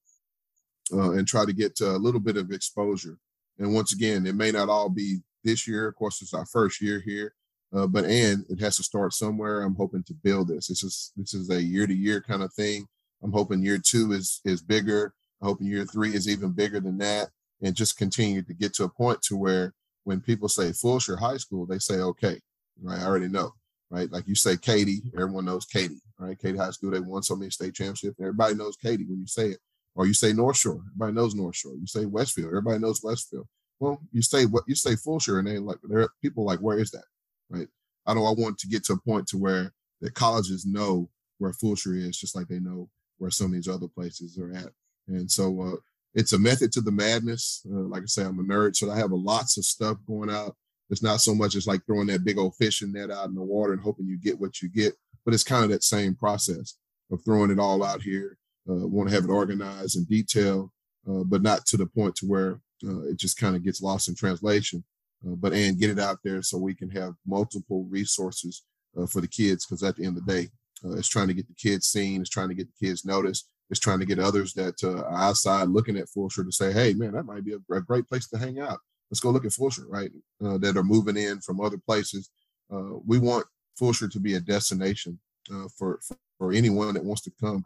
uh, 0.92 1.12
and 1.12 1.26
try 1.26 1.44
to 1.44 1.52
get 1.52 1.80
a 1.80 1.96
little 1.96 2.20
bit 2.20 2.36
of 2.36 2.50
exposure. 2.50 3.18
And 3.58 3.74
once 3.74 3.92
again, 3.92 4.26
it 4.26 4.34
may 4.34 4.50
not 4.50 4.68
all 4.68 4.88
be 4.88 5.18
this 5.44 5.66
year. 5.66 5.88
Of 5.88 5.96
course, 5.96 6.20
it's 6.22 6.34
our 6.34 6.46
first 6.46 6.80
year 6.80 7.00
here, 7.04 7.34
uh, 7.74 7.86
but 7.86 8.04
and 8.04 8.44
it 8.48 8.60
has 8.60 8.76
to 8.76 8.82
start 8.82 9.14
somewhere. 9.14 9.62
I'm 9.62 9.74
hoping 9.74 10.02
to 10.04 10.14
build 10.14 10.48
this. 10.48 10.68
This 10.68 10.82
is 10.82 11.12
this 11.16 11.34
is 11.34 11.50
a 11.50 11.62
year 11.62 11.86
to 11.86 11.94
year 11.94 12.20
kind 12.20 12.42
of 12.42 12.52
thing. 12.52 12.86
I'm 13.22 13.32
hoping 13.32 13.62
year 13.62 13.78
two 13.78 14.12
is 14.12 14.40
is 14.44 14.62
bigger. 14.62 15.14
I'm 15.40 15.48
hoping 15.48 15.66
year 15.66 15.84
three 15.84 16.14
is 16.14 16.28
even 16.28 16.52
bigger 16.52 16.80
than 16.80 16.98
that, 16.98 17.28
and 17.62 17.74
just 17.74 17.96
continue 17.96 18.42
to 18.42 18.54
get 18.54 18.74
to 18.74 18.84
a 18.84 18.88
point 18.88 19.22
to 19.22 19.36
where 19.36 19.72
when 20.04 20.20
people 20.20 20.48
say 20.48 20.70
Fulshear 20.70 21.18
High 21.18 21.36
School, 21.36 21.66
they 21.66 21.78
say, 21.78 21.96
okay, 21.96 22.40
right? 22.80 23.00
I 23.00 23.04
already 23.04 23.28
know, 23.28 23.52
right? 23.90 24.10
Like 24.10 24.28
you 24.28 24.36
say 24.36 24.56
Katy, 24.56 25.02
everyone 25.14 25.46
knows 25.46 25.66
Katy, 25.66 26.00
right? 26.18 26.38
Katy 26.38 26.58
High 26.58 26.70
School, 26.70 26.90
they 26.90 27.00
won 27.00 27.22
so 27.22 27.36
many 27.36 27.50
state 27.50 27.74
championships. 27.74 28.16
Everybody 28.20 28.54
knows 28.54 28.76
Katy 28.76 29.04
when 29.04 29.20
you 29.20 29.26
say 29.26 29.50
it. 29.50 29.58
Or 29.94 30.06
you 30.06 30.12
say 30.12 30.32
North 30.34 30.58
Shore, 30.58 30.82
everybody 30.86 31.12
knows 31.14 31.34
North 31.34 31.56
Shore. 31.56 31.74
You 31.74 31.86
say 31.86 32.04
Westfield, 32.04 32.48
everybody 32.48 32.78
knows 32.78 33.02
Westfield. 33.02 33.46
Well, 33.80 34.00
you 34.12 34.22
say 34.22 34.44
what 34.44 34.64
you 34.66 34.74
say 34.74 34.90
Fulshear, 34.92 35.38
and 35.38 35.48
they 35.48 35.58
like 35.58 35.78
there 35.84 36.00
are 36.00 36.10
people 36.22 36.44
like, 36.44 36.58
where 36.60 36.78
is 36.78 36.90
that? 36.90 37.04
Right. 37.48 37.68
I 38.06 38.14
don't 38.14 38.26
I 38.26 38.32
want 38.40 38.58
to 38.58 38.68
get 38.68 38.84
to 38.84 38.94
a 38.94 39.00
point 39.00 39.26
to 39.28 39.38
where 39.38 39.72
the 40.00 40.10
colleges 40.10 40.66
know 40.66 41.08
where 41.38 41.52
Fulshear 41.52 41.96
is, 41.96 42.18
just 42.18 42.36
like 42.36 42.48
they 42.48 42.60
know 42.60 42.88
where 43.18 43.30
some 43.30 43.46
of 43.46 43.52
these 43.52 43.68
other 43.68 43.88
places 43.88 44.38
are 44.38 44.52
at. 44.52 44.68
And 45.08 45.30
so 45.30 45.62
uh, 45.62 45.76
it's 46.14 46.32
a 46.32 46.38
method 46.38 46.72
to 46.72 46.80
the 46.80 46.92
madness. 46.92 47.64
Uh, 47.66 47.80
like 47.80 48.02
I 48.02 48.06
say, 48.06 48.24
I'm 48.24 48.38
a 48.38 48.42
nerd, 48.42 48.76
so 48.76 48.90
I 48.90 48.96
have 48.96 49.12
a 49.12 49.16
lots 49.16 49.56
of 49.58 49.64
stuff 49.64 49.98
going 50.06 50.30
out. 50.30 50.56
It's 50.88 51.02
not 51.02 51.20
so 51.20 51.34
much 51.34 51.56
as 51.56 51.66
like 51.66 51.84
throwing 51.84 52.06
that 52.08 52.24
big 52.24 52.38
old 52.38 52.54
fishing 52.56 52.92
net 52.92 53.10
out 53.10 53.28
in 53.28 53.34
the 53.34 53.42
water 53.42 53.72
and 53.72 53.82
hoping 53.82 54.06
you 54.06 54.18
get 54.18 54.38
what 54.38 54.62
you 54.62 54.68
get, 54.68 54.94
but 55.26 55.34
it's 55.34 55.44
kind 55.44 55.64
of 55.64 55.70
that 55.70 55.84
same 55.84 56.14
process 56.14 56.78
of 57.12 57.22
throwing 57.24 57.50
it 57.50 57.58
all 57.58 57.84
out 57.84 58.00
here. 58.00 58.38
Uh, 58.68 58.86
want 58.86 59.08
to 59.08 59.14
have 59.14 59.24
it 59.24 59.30
organized 59.30 59.96
and 59.96 60.08
detailed, 60.08 60.70
uh, 61.08 61.24
but 61.24 61.42
not 61.42 61.66
to 61.66 61.76
the 61.76 61.86
point 61.86 62.16
to 62.16 62.26
where 62.26 62.60
uh, 62.86 63.02
it 63.02 63.18
just 63.18 63.36
kind 63.36 63.54
of 63.54 63.62
gets 63.62 63.82
lost 63.82 64.08
in 64.08 64.14
translation. 64.14 64.82
Uh, 65.26 65.34
but 65.34 65.52
and 65.52 65.78
get 65.78 65.90
it 65.90 65.98
out 65.98 66.18
there 66.24 66.42
so 66.42 66.56
we 66.56 66.74
can 66.74 66.90
have 66.90 67.14
multiple 67.26 67.86
resources 67.90 68.64
uh, 68.98 69.06
for 69.06 69.20
the 69.20 69.28
kids. 69.28 69.66
Because 69.66 69.82
at 69.82 69.96
the 69.96 70.06
end 70.06 70.16
of 70.16 70.24
the 70.24 70.32
day, 70.32 70.48
it's 70.96 71.08
trying 71.08 71.28
to 71.28 71.34
get 71.34 71.48
the 71.48 71.54
kids 71.54 71.88
seen, 71.88 72.20
it's 72.20 72.30
trying 72.30 72.48
to 72.48 72.54
get 72.54 72.68
the 72.68 72.86
kids 72.86 73.04
noticed, 73.04 73.48
it's 73.70 73.80
trying 73.80 73.98
to 73.98 74.06
get 74.06 74.18
others 74.18 74.52
that 74.54 74.74
uh, 74.84 75.02
are 75.02 75.22
outside 75.22 75.68
looking 75.68 75.96
at 75.96 76.08
Fulshear 76.08 76.44
to 76.44 76.52
say, 76.52 76.72
hey, 76.72 76.92
man, 76.92 77.12
that 77.12 77.24
might 77.24 77.44
be 77.44 77.54
a, 77.54 77.80
great 77.80 78.06
place 78.08 78.28
to 78.28 78.38
hang 78.38 78.60
out. 78.60 78.78
Let's 79.10 79.20
go 79.20 79.30
look 79.30 79.44
at 79.44 79.52
Fulshear, 79.52 79.86
right? 79.88 80.10
Uh, 80.44 80.58
that 80.58 80.76
are 80.76 80.84
moving 80.84 81.16
in 81.16 81.40
from 81.40 81.60
other 81.60 81.78
places. 81.78 82.30
Uh, 82.72 82.98
we 83.04 83.18
want 83.18 83.46
Fulshear 83.78 84.10
to 84.10 84.20
be 84.20 84.34
a 84.34 84.40
destination 84.40 85.18
uh, 85.52 85.68
for, 85.76 86.00
for, 86.38 86.52
anyone 86.52 86.94
that 86.94 87.04
wants 87.04 87.22
to 87.22 87.32
come. 87.40 87.64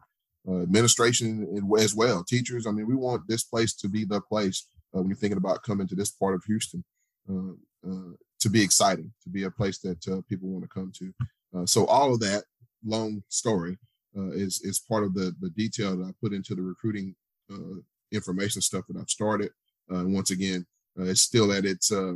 Uh, 0.49 0.63
administration 0.63 1.71
as 1.79 1.95
well, 1.95 2.25
teachers. 2.25 2.67
I 2.67 2.71
mean, 2.71 2.87
we 2.87 2.95
want 2.95 3.29
this 3.29 3.45
place 3.45 3.75
to 3.75 3.89
be 3.89 4.05
the 4.05 4.21
place 4.23 4.67
uh, 4.95 4.99
when 4.99 5.09
you're 5.09 5.17
thinking 5.17 5.37
about 5.37 5.63
coming 5.63 5.87
to 5.89 5.95
this 5.95 6.11
part 6.11 6.35
of 6.35 6.45
Houston 6.45 6.83
to 7.29 8.49
be 8.49 8.63
exciting, 8.63 9.13
to 9.23 9.29
be 9.29 9.45
a 9.45 9.51
place 9.51 9.79
that 9.79 10.25
people 10.29 10.49
want 10.49 10.65
to 10.65 10.69
come 10.69 10.91
to. 10.99 11.67
so 11.67 11.85
all 11.87 12.15
of 12.15 12.21
that 12.21 12.45
long 12.85 13.23
story 13.29 13.79
uh, 14.17 14.31
is 14.31 14.61
is 14.63 14.79
part 14.79 15.05
of 15.05 15.15
the 15.15 15.35
the 15.41 15.51
detail 15.51 15.97
that 15.97 16.09
I 16.09 16.13
put 16.21 16.33
into 16.33 16.55
the 16.55 16.63
recruiting 16.63 17.15
uh, 17.53 17.81
information 18.13 18.61
stuff 18.63 18.87
that 18.89 18.97
I've 18.97 19.11
started. 19.11 19.51
Uh, 19.93 20.05
once 20.07 20.31
again, 20.31 20.67
uh, 20.99 21.05
it's 21.05 21.23
still 21.23 21.53
at 21.53 21.65
its 21.65 21.93
uh, 21.93 22.15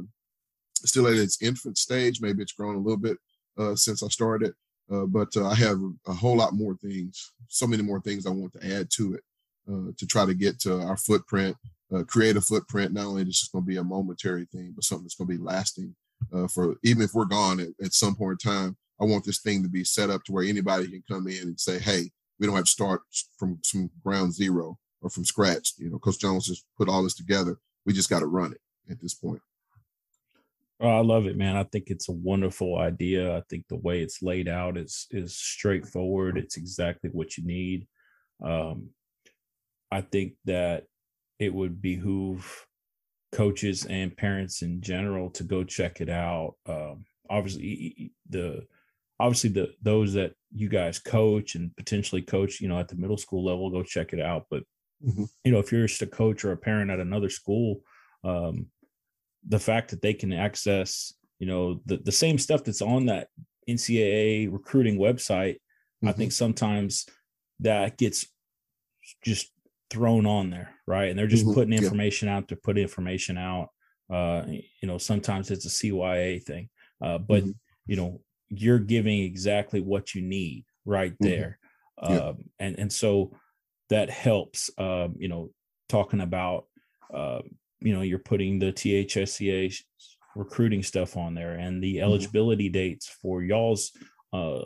still 0.85 1.07
at 1.07 1.15
its 1.15 1.41
infant 1.43 1.79
stage. 1.79 2.21
Maybe 2.21 2.43
it's 2.43 2.53
grown 2.53 2.77
a 2.77 2.79
little 2.79 2.99
bit 2.99 3.19
uh, 3.59 3.75
since 3.75 4.03
I 4.03 4.09
started, 4.09 4.53
uh, 4.91 5.07
but 5.07 5.37
I 5.37 5.55
have 5.55 5.79
a 6.07 6.13
whole 6.13 6.37
lot 6.37 6.55
more 6.55 6.77
things, 6.77 7.33
so 7.49 7.67
many 7.67 7.83
more 7.83 8.01
things 8.01 8.27
I 8.27 8.31
want 8.31 8.53
to 8.55 8.79
add 8.79 8.89
to 8.93 9.15
it 9.15 9.23
to 9.97 10.07
try 10.07 10.27
to 10.27 10.35
get 10.35 10.61
to 10.61 10.79
our 10.81 10.97
footprint, 10.97 11.57
create 12.07 12.37
a 12.37 12.41
footprint. 12.41 12.93
Not 12.93 13.07
only 13.07 13.23
is 13.23 13.41
just 13.41 13.53
going 13.53 13.65
to 13.65 13.69
be 13.69 13.79
a 13.79 13.85
momentary 13.85 14.45
thing, 14.45 14.73
but 14.75 14.85
something 14.85 15.05
that's 15.05 15.15
going 15.15 15.29
to 15.29 15.39
be 15.39 15.43
lasting 15.43 15.95
for 16.53 16.77
even 16.83 17.03
if 17.03 17.15
we're 17.15 17.25
gone 17.25 17.61
at, 17.61 17.69
at 17.83 17.95
some 17.95 18.15
point 18.15 18.43
in 18.45 18.51
time 18.51 18.77
I 19.01 19.05
want 19.05 19.25
this 19.25 19.41
thing 19.41 19.63
to 19.63 19.69
be 19.69 19.85
set 19.85 20.11
up 20.11 20.25
to 20.25 20.33
where 20.33 20.45
anybody 20.45 20.89
can 20.89 21.03
come 21.09 21.27
in 21.27 21.43
and 21.43 21.61
say, 21.61 21.79
hey, 21.79 22.11
we 22.39 22.47
don't 22.47 22.57
have 22.57 22.65
to 22.65 22.71
start 22.71 23.03
from 23.39 23.59
some 23.63 23.91
ground 24.03 24.33
zero 24.33 24.79
or 25.01 25.11
from 25.11 25.25
scratch. 25.25 25.73
You 25.79 25.91
know, 25.91 25.99
Coach 25.99 26.19
Jones 26.19 26.47
has 26.49 26.65
put 26.77 26.89
all 26.89 27.03
this 27.03 27.15
together. 27.15 27.59
We 27.85 27.93
just 27.93 28.11
got 28.11 28.21
to 28.21 28.27
run 28.27 28.53
it 28.53 28.61
at 28.91 29.01
this 29.01 29.15
point. 29.15 29.41
Oh, 30.85 30.99
I 30.99 31.01
love 31.01 31.26
it, 31.26 31.39
man. 31.39 31.57
I 31.57 31.64
think 31.64 31.85
it's 31.87 32.11
a 32.11 32.12
wonderful 32.12 32.76
idea. 32.76 33.35
I 33.35 33.43
think 33.49 33.64
the 33.68 33.78
way 33.78 34.03
it's 34.03 34.20
laid 34.20 34.49
out 34.49 34.76
is 34.76 35.07
is 35.11 35.35
straightforward. 35.35 36.37
It's 36.37 36.59
exactly 36.59 37.09
what 37.11 37.39
you 37.39 37.47
need. 37.47 37.87
Um, 38.45 38.91
I 39.91 40.03
think 40.03 40.35
that 40.45 40.85
it 41.39 41.55
would 41.55 41.80
behoove 41.80 42.66
coaches 43.32 43.87
and 43.87 44.14
parents 44.14 44.61
in 44.61 44.82
general 44.82 45.30
to 45.30 45.43
go 45.43 45.64
check 45.64 46.03
it 46.03 46.11
out. 46.11 46.57
Um, 46.66 47.07
obviously, 47.30 48.12
the 48.28 48.66
obviously 49.18 49.51
the 49.51 49.72
those 49.80 50.12
that 50.12 50.35
you 50.53 50.68
guys 50.68 50.99
coach 50.99 51.55
and 51.55 51.74
potentially 51.78 52.20
coach, 52.20 52.61
you 52.61 52.68
know, 52.68 52.78
at 52.78 52.89
the 52.89 52.97
middle 52.97 53.16
school 53.16 53.43
level, 53.43 53.70
go 53.70 53.82
check 53.82 54.12
it 54.12 54.20
out. 54.20 54.49
But 54.51 54.64
mm-hmm. 55.03 55.24
you 55.45 55.53
know, 55.53 55.61
if 55.61 55.72
you're 55.72 55.87
just 55.87 56.03
a 56.03 56.07
coach 56.07 56.45
or 56.45 56.53
a 56.53 56.59
parent 56.59 56.91
at 56.91 57.01
another 57.01 57.30
school, 57.30 57.80
um, 58.22 58.66
the 59.49 59.59
fact 59.59 59.91
that 59.91 60.03
they 60.03 60.15
can 60.15 60.33
access, 60.33 61.15
you 61.39 61.47
know, 61.47 61.81
the 61.87 61.99
the 61.99 62.13
same 62.13 62.39
stuff 62.39 62.65
that's 62.65 62.83
on 62.83 63.07
that 63.07 63.29
NCAA 63.69 64.53
recruiting 64.53 64.99
website, 64.99 65.55
mm-hmm. 65.55 66.09
I 66.09 66.13
think 66.13 66.33
sometimes 66.33 67.07
that 67.61 67.99
gets 67.99 68.27
just 69.25 69.51
thrown 69.91 70.27
on 70.27 70.51
there, 70.51 70.75
right? 70.87 71.11
And 71.11 71.19
they're 71.19 71.27
just 71.27 71.45
mm-hmm. 71.45 71.55
putting 71.55 71.73
information 71.73 72.29
yeah. 72.29 72.37
out 72.37 72.49
to 72.49 72.57
put 72.57 72.79
information 72.79 73.39
out. 73.39 73.69
Uh, 74.13 74.43
you 74.47 74.87
know, 74.87 74.99
sometimes 74.99 75.51
it's 75.51 75.67
a 75.67 75.69
CYA 75.69 76.43
thing, 76.43 76.69
uh, 77.03 77.19
but 77.19 77.43
mm-hmm. 77.43 77.53
you 77.87 77.97
know, 77.97 78.21
you're 78.51 78.79
giving 78.79 79.23
exactly 79.23 79.81
what 79.81 80.15
you 80.15 80.23
need 80.23 80.65
right 80.85 81.13
mm-hmm. 81.13 81.27
there 81.27 81.59
yeah. 82.03 82.17
um, 82.17 82.45
and 82.59 82.79
and 82.79 82.93
so 82.93 83.33
that 83.91 84.11
helps 84.11 84.71
um, 84.79 85.15
you 85.19 85.29
know 85.29 85.51
talking 85.89 86.21
about 86.21 86.67
uh, 87.13 87.41
you 87.81 87.93
know 87.93 88.03
you're 88.03 88.18
putting 88.18 88.59
the 88.59 88.72
thsca 88.72 89.75
recruiting 90.37 90.83
stuff 90.83 91.16
on 91.16 91.35
there 91.35 91.53
and 91.53 91.83
the 91.83 91.97
mm-hmm. 91.97 92.05
eligibility 92.05 92.66
mm-hmm. 92.66 92.72
dates 92.72 93.09
for 93.22 93.43
y'all's 93.43 93.93
uh, 94.33 94.62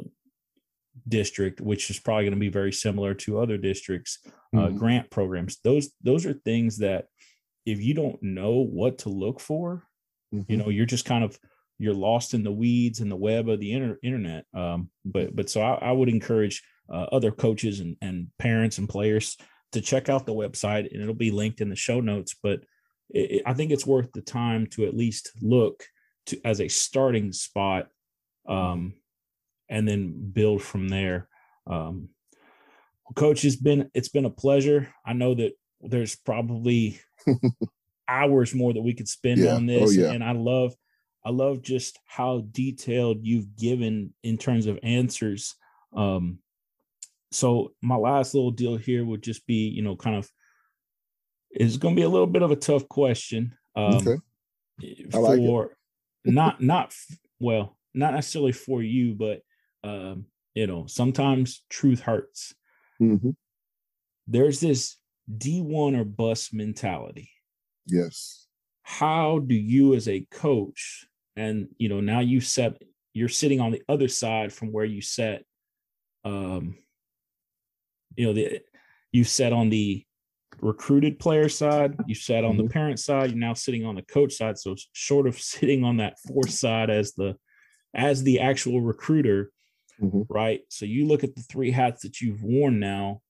district 1.06 1.60
which 1.60 1.90
is 1.90 1.98
probably 1.98 2.24
going 2.24 2.34
to 2.34 2.40
be 2.40 2.48
very 2.48 2.72
similar 2.72 3.14
to 3.14 3.38
other 3.38 3.56
districts 3.56 4.18
uh, 4.24 4.58
mm-hmm. 4.58 4.76
grant 4.76 5.10
programs 5.10 5.58
those 5.62 5.90
those 6.02 6.26
are 6.26 6.32
things 6.32 6.78
that 6.78 7.06
if 7.66 7.80
you 7.80 7.94
don't 7.94 8.22
know 8.22 8.64
what 8.64 8.98
to 8.98 9.08
look 9.08 9.40
for 9.40 9.84
you 10.32 10.40
mm-hmm. 10.40 10.56
know 10.58 10.68
you're 10.68 10.86
just 10.86 11.04
kind 11.04 11.24
of 11.24 11.38
you're 11.78 11.94
lost 11.94 12.34
in 12.34 12.42
the 12.42 12.52
weeds 12.52 13.00
and 13.00 13.10
the 13.10 13.16
web 13.16 13.48
of 13.48 13.60
the 13.60 13.72
inter- 13.72 13.98
internet. 14.02 14.44
Um, 14.52 14.90
but 15.04 15.34
but 15.34 15.48
so 15.48 15.62
I, 15.62 15.74
I 15.74 15.92
would 15.92 16.08
encourage 16.08 16.62
uh, 16.92 17.06
other 17.12 17.30
coaches 17.30 17.80
and, 17.80 17.96
and 18.02 18.28
parents 18.38 18.78
and 18.78 18.88
players 18.88 19.36
to 19.72 19.80
check 19.80 20.08
out 20.08 20.26
the 20.26 20.34
website, 20.34 20.92
and 20.92 21.02
it'll 21.02 21.14
be 21.14 21.30
linked 21.30 21.60
in 21.60 21.68
the 21.68 21.76
show 21.76 22.00
notes. 22.00 22.34
But 22.42 22.60
it, 23.10 23.42
I 23.46 23.54
think 23.54 23.70
it's 23.70 23.86
worth 23.86 24.12
the 24.12 24.22
time 24.22 24.66
to 24.68 24.86
at 24.86 24.96
least 24.96 25.32
look 25.40 25.84
to 26.26 26.40
as 26.44 26.60
a 26.60 26.68
starting 26.68 27.32
spot 27.32 27.88
um, 28.48 28.94
and 29.68 29.86
then 29.86 30.30
build 30.32 30.62
from 30.62 30.88
there. 30.88 31.28
Um, 31.66 32.10
coach, 33.14 33.44
it's 33.44 33.56
been 33.56 33.90
it's 33.94 34.08
been 34.08 34.24
a 34.24 34.30
pleasure. 34.30 34.88
I 35.04 35.12
know 35.12 35.34
that 35.34 35.52
there's 35.80 36.16
probably 36.16 37.00
hours 38.08 38.54
more 38.54 38.72
that 38.72 38.82
we 38.82 38.94
could 38.94 39.08
spend 39.08 39.40
yeah. 39.40 39.54
on 39.54 39.68
oh, 39.68 39.72
this, 39.72 39.96
oh, 39.96 40.02
yeah. 40.02 40.12
and 40.12 40.24
I 40.24 40.32
love 40.32 40.74
I 41.24 41.30
love 41.30 41.62
just 41.62 41.98
how 42.06 42.44
detailed 42.52 43.18
you've 43.22 43.56
given 43.56 44.14
in 44.22 44.38
terms 44.38 44.66
of 44.66 44.78
answers. 44.82 45.54
Um, 45.94 46.38
so 47.30 47.72
my 47.82 47.96
last 47.96 48.34
little 48.34 48.50
deal 48.50 48.76
here 48.76 49.04
would 49.04 49.22
just 49.22 49.46
be, 49.46 49.68
you 49.68 49.82
know, 49.82 49.96
kind 49.96 50.16
of 50.16 50.30
it's 51.50 51.76
going 51.76 51.94
to 51.94 52.00
be 52.00 52.04
a 52.04 52.08
little 52.08 52.26
bit 52.26 52.42
of 52.42 52.50
a 52.50 52.56
tough 52.56 52.88
question. 52.88 53.54
Um, 53.74 53.94
okay. 53.94 54.16
for 55.38 55.76
not 56.24 56.60
not 56.60 56.94
well, 57.40 57.76
not 57.94 58.14
necessarily 58.14 58.52
for 58.52 58.82
you, 58.82 59.14
but 59.14 59.42
um, 59.84 60.26
you 60.54 60.66
know, 60.66 60.86
sometimes 60.86 61.62
truth 61.68 62.00
hurts. 62.00 62.54
Mm-hmm. 63.00 63.30
There's 64.26 64.60
this 64.60 64.96
D1 65.32 65.98
or 65.98 66.04
bus 66.04 66.52
mentality. 66.52 67.30
Yes. 67.86 68.46
How 68.82 69.38
do 69.38 69.54
you 69.54 69.94
as 69.94 70.08
a 70.08 70.26
coach, 70.30 71.06
and 71.36 71.68
you 71.78 71.88
know, 71.88 72.00
now 72.00 72.20
you 72.20 72.40
set 72.40 72.82
you're 73.14 73.28
sitting 73.28 73.60
on 73.60 73.72
the 73.72 73.82
other 73.88 74.08
side 74.08 74.52
from 74.52 74.72
where 74.72 74.84
you 74.84 75.00
set 75.00 75.44
um 76.24 76.76
you 78.16 78.26
know 78.26 78.32
the 78.32 78.60
you 79.12 79.24
set 79.24 79.52
on 79.52 79.70
the 79.70 80.04
recruited 80.60 81.18
player 81.18 81.48
side 81.48 81.96
you 82.06 82.14
sat 82.14 82.44
on 82.44 82.54
mm-hmm. 82.54 82.64
the 82.64 82.68
parent 82.68 82.98
side 82.98 83.30
you're 83.30 83.38
now 83.38 83.54
sitting 83.54 83.84
on 83.84 83.94
the 83.94 84.02
coach 84.02 84.34
side 84.34 84.58
so 84.58 84.74
short 84.92 85.26
of 85.26 85.38
sitting 85.38 85.84
on 85.84 85.96
that 85.98 86.18
fourth 86.26 86.50
side 86.50 86.90
as 86.90 87.12
the 87.14 87.36
as 87.94 88.22
the 88.22 88.40
actual 88.40 88.80
recruiter 88.80 89.50
mm-hmm. 90.00 90.22
right 90.28 90.60
so 90.68 90.84
you 90.84 91.06
look 91.06 91.24
at 91.24 91.34
the 91.34 91.42
three 91.42 91.70
hats 91.70 92.02
that 92.02 92.20
you've 92.20 92.42
worn 92.42 92.78
now 92.78 93.20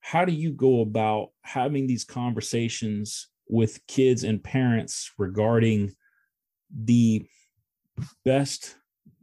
how 0.00 0.24
do 0.24 0.32
you 0.32 0.52
go 0.52 0.80
about 0.80 1.28
having 1.42 1.86
these 1.86 2.04
conversations 2.04 3.28
with 3.48 3.84
kids 3.86 4.24
and 4.24 4.42
parents 4.42 5.12
regarding 5.18 5.92
the 6.70 7.26
best 8.24 8.76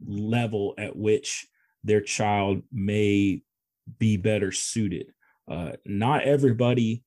level 0.06 0.74
at 0.78 0.96
which 0.96 1.46
their 1.82 2.00
child 2.00 2.62
may 2.72 3.42
be 3.98 4.16
better 4.16 4.50
suited. 4.50 5.12
Uh, 5.50 5.72
not 5.84 6.22
everybody 6.22 7.04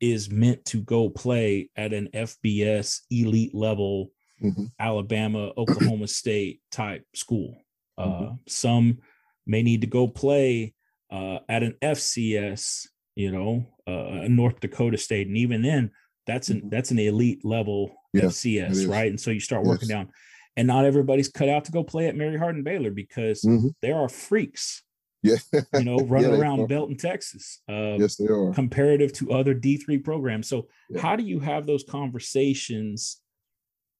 is 0.00 0.30
meant 0.30 0.64
to 0.66 0.82
go 0.82 1.08
play 1.08 1.70
at 1.76 1.92
an 1.92 2.08
FBS 2.14 3.00
elite 3.10 3.54
level, 3.54 4.10
mm-hmm. 4.42 4.64
Alabama, 4.78 5.52
Oklahoma 5.58 6.08
State 6.08 6.60
type 6.70 7.04
school. 7.14 7.56
Uh, 7.98 8.06
mm-hmm. 8.06 8.34
Some 8.48 8.98
may 9.46 9.62
need 9.62 9.80
to 9.82 9.86
go 9.86 10.08
play 10.08 10.74
uh, 11.10 11.38
at 11.48 11.62
an 11.62 11.74
FCS, 11.82 12.86
you 13.14 13.30
know, 13.30 13.66
uh, 13.86 14.26
North 14.28 14.60
Dakota 14.60 14.98
State, 14.98 15.28
and 15.28 15.36
even 15.36 15.62
then, 15.62 15.90
that's 16.26 16.48
an 16.48 16.58
mm-hmm. 16.58 16.68
that's 16.70 16.90
an 16.90 16.98
elite 16.98 17.44
level 17.44 17.94
FCS, 18.14 18.88
right? 18.88 19.08
And 19.08 19.20
so 19.20 19.30
you 19.30 19.40
start 19.40 19.64
working 19.64 19.88
yes. 19.88 19.96
down 19.96 20.08
and 20.56 20.66
not 20.66 20.84
everybody's 20.84 21.28
cut 21.28 21.48
out 21.48 21.64
to 21.66 21.72
go 21.72 21.84
play 21.84 22.06
at 22.08 22.16
Mary 22.16 22.38
Hardin 22.38 22.62
Baylor 22.62 22.90
because 22.90 23.42
mm-hmm. 23.42 23.68
there 23.82 23.96
are 23.96 24.08
freaks. 24.08 24.82
Yeah. 25.22 25.36
you 25.74 25.84
know, 25.84 25.96
running 26.06 26.32
yeah, 26.32 26.38
around 26.38 26.68
Belton, 26.68 26.96
Texas. 26.96 27.60
Uh, 27.68 27.96
yes, 27.98 28.16
they 28.16 28.26
are. 28.26 28.52
Comparative 28.52 29.12
to 29.14 29.32
other 29.32 29.54
D3 29.54 30.02
programs. 30.02 30.48
So, 30.48 30.68
yeah. 30.90 31.00
how 31.00 31.16
do 31.16 31.22
you 31.22 31.40
have 31.40 31.66
those 31.66 31.84
conversations 31.84 33.20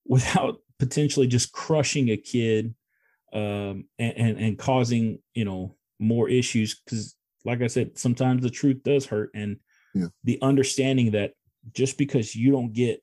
without 0.07 0.59
potentially 0.79 1.27
just 1.27 1.53
crushing 1.53 2.11
a 2.11 2.17
kid 2.17 2.75
um, 3.33 3.85
and, 3.99 4.17
and, 4.17 4.39
and 4.39 4.59
causing, 4.59 5.19
you 5.35 5.45
know, 5.45 5.77
more 5.99 6.29
issues? 6.29 6.81
Because, 6.85 7.17
like 7.45 7.63
I 7.63 7.67
said, 7.67 7.99
sometimes 7.99 8.43
the 8.43 8.51
truth 8.51 8.83
does 8.85 9.07
hurt. 9.07 9.31
And 9.35 9.57
yeah. 9.95 10.07
the 10.25 10.39
understanding 10.43 11.13
that 11.13 11.33
just 11.73 11.99
because 11.99 12.35
you 12.35 12.53
don't 12.53 12.73
get 12.73 13.03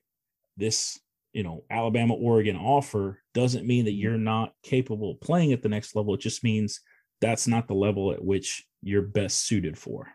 this 0.57 0.99
you 1.33 1.43
know 1.43 1.63
Alabama 1.69 2.13
Oregon 2.13 2.55
offer 2.55 3.19
doesn't 3.33 3.65
mean 3.65 3.85
that 3.85 3.91
mm-hmm. 3.91 3.99
you're 3.99 4.17
not 4.17 4.53
capable 4.63 5.11
of 5.11 5.21
playing 5.21 5.51
at 5.51 5.61
the 5.61 5.69
next 5.69 5.95
level 5.95 6.13
it 6.13 6.21
just 6.21 6.43
means 6.43 6.79
that's 7.23 7.47
not 7.47 7.67
the 7.67 7.73
level 7.73 8.11
at 8.11 8.23
which 8.23 8.65
you're 8.81 9.01
best 9.01 9.47
suited 9.47 9.77
for. 9.77 10.11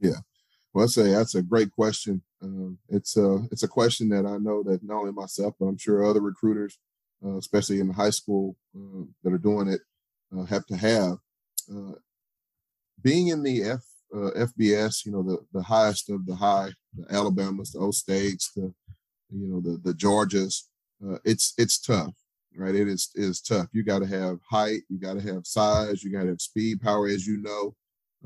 Yeah. 0.00 0.20
Well 0.74 0.84
i 0.84 0.88
say 0.88 1.10
that's 1.10 1.36
a 1.36 1.42
great 1.42 1.70
question. 1.70 2.22
Um, 2.42 2.78
it's 2.88 3.16
a 3.16 3.46
it's 3.52 3.62
a 3.62 3.68
question 3.68 4.08
that 4.10 4.24
i 4.24 4.38
know 4.38 4.62
that 4.62 4.82
not 4.82 5.00
only 5.00 5.12
myself 5.12 5.54
but 5.58 5.66
i'm 5.66 5.76
sure 5.76 6.06
other 6.06 6.22
recruiters 6.22 6.78
uh, 7.22 7.36
especially 7.36 7.80
in 7.80 7.90
high 7.90 8.14
school 8.20 8.56
uh, 8.74 9.04
that 9.22 9.34
are 9.34 9.46
doing 9.50 9.68
it 9.68 9.82
uh, 10.34 10.44
have 10.44 10.64
to 10.66 10.76
have 10.76 11.18
uh, 11.70 11.92
being 13.02 13.28
in 13.28 13.42
the 13.42 13.62
F, 13.62 13.84
uh, 14.14 14.30
FBS 14.48 15.04
you 15.04 15.12
know 15.12 15.22
the 15.22 15.38
the 15.52 15.62
highest 15.62 16.08
of 16.08 16.24
the 16.24 16.34
high 16.34 16.70
the 16.96 17.04
Alabamas 17.14 17.72
the 17.72 17.78
O 17.78 17.90
States 17.90 18.50
the 18.56 18.72
you 19.32 19.46
know 19.48 19.60
the 19.60 19.78
the 19.84 19.94
Georgias. 19.94 20.64
Uh, 21.02 21.18
it's 21.24 21.54
it's 21.56 21.78
tough, 21.78 22.14
right? 22.56 22.74
It 22.74 22.88
is 22.88 23.10
is 23.14 23.40
tough. 23.40 23.68
You 23.72 23.82
got 23.82 24.00
to 24.00 24.06
have 24.06 24.38
height, 24.48 24.82
you 24.88 24.98
got 24.98 25.14
to 25.14 25.32
have 25.32 25.46
size, 25.46 26.02
you 26.02 26.12
got 26.12 26.22
to 26.22 26.30
have 26.30 26.40
speed, 26.40 26.80
power, 26.80 27.06
as 27.06 27.26
you 27.26 27.38
know, 27.38 27.74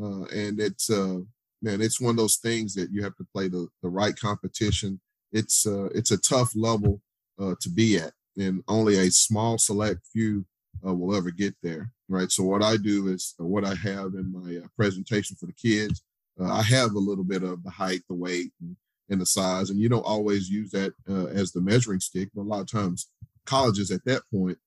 uh, 0.03 0.25
and 0.35 0.61
it's 0.61 0.91
uh, 0.91 1.21
man, 1.63 1.81
it's 1.81 2.01
one 2.01 2.11
of 2.11 2.17
those 2.17 2.37
things 2.37 2.75
that 2.75 2.91
you 2.91 3.03
have 3.03 3.17
to 3.17 3.27
play 3.33 3.49
the 3.49 3.69
the 3.83 3.89
right 3.89 4.17
competition. 4.17 5.01
It's 5.33 5.67
uh, 5.67 5.87
it's 5.95 6.11
a 6.11 6.19
tough 6.19 6.53
level 6.55 7.01
uh, 7.41 7.55
to 7.61 7.69
be 7.71 7.99
at, 7.99 8.13
and 8.37 8.63
only 8.69 8.97
a 8.97 9.11
small 9.11 9.59
select 9.59 10.07
few 10.13 10.45
uh, 10.87 10.95
will 10.95 11.17
ever 11.17 11.31
get 11.31 11.55
there, 11.63 11.91
right? 12.09 12.31
So 12.31 12.45
what 12.45 12.63
I 12.63 12.77
do 12.77 13.09
is 13.09 13.35
uh, 13.41 13.45
what 13.45 13.65
I 13.65 13.75
have 13.75 14.15
in 14.15 14.33
my 14.33 14.59
uh, 14.59 14.69
presentation 14.77 15.37
for 15.37 15.47
the 15.47 15.53
kids. 15.53 16.03
Uh, 16.41 16.53
I 16.53 16.63
have 16.63 16.95
a 16.95 16.99
little 16.99 17.23
bit 17.23 17.45
of 17.45 17.63
the 17.63 17.71
height, 17.71 18.01
the 18.09 18.15
weight, 18.15 18.53
and 18.61 18.77
and 19.11 19.21
the 19.21 19.27
size. 19.27 19.71
And 19.71 19.79
you 19.79 19.89
don't 19.89 20.07
always 20.07 20.49
use 20.49 20.71
that 20.71 20.93
uh, 21.09 21.27
as 21.27 21.53
the 21.53 21.61
measuring 21.61 22.01
stick, 22.01 22.31
but 22.35 22.43
a 22.43 22.51
lot 22.51 22.61
of 22.61 22.71
times 22.71 23.11
colleges 23.47 23.91
at 23.91 24.05
that 24.05 24.23
point, 24.33 24.59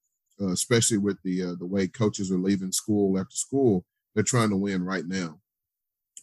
uh, 0.41 0.51
especially 0.51 0.97
with 0.97 1.17
the 1.23 1.43
uh, 1.43 1.55
the 1.59 1.65
way 1.65 1.88
coaches 1.88 2.32
are 2.32 2.38
leaving 2.38 2.71
school 2.71 3.19
after 3.19 3.36
school, 3.36 3.86
they're 4.13 4.23
trying 4.23 4.49
to 4.49 4.57
win 4.57 4.84
right 4.84 5.05
now. 5.05 5.39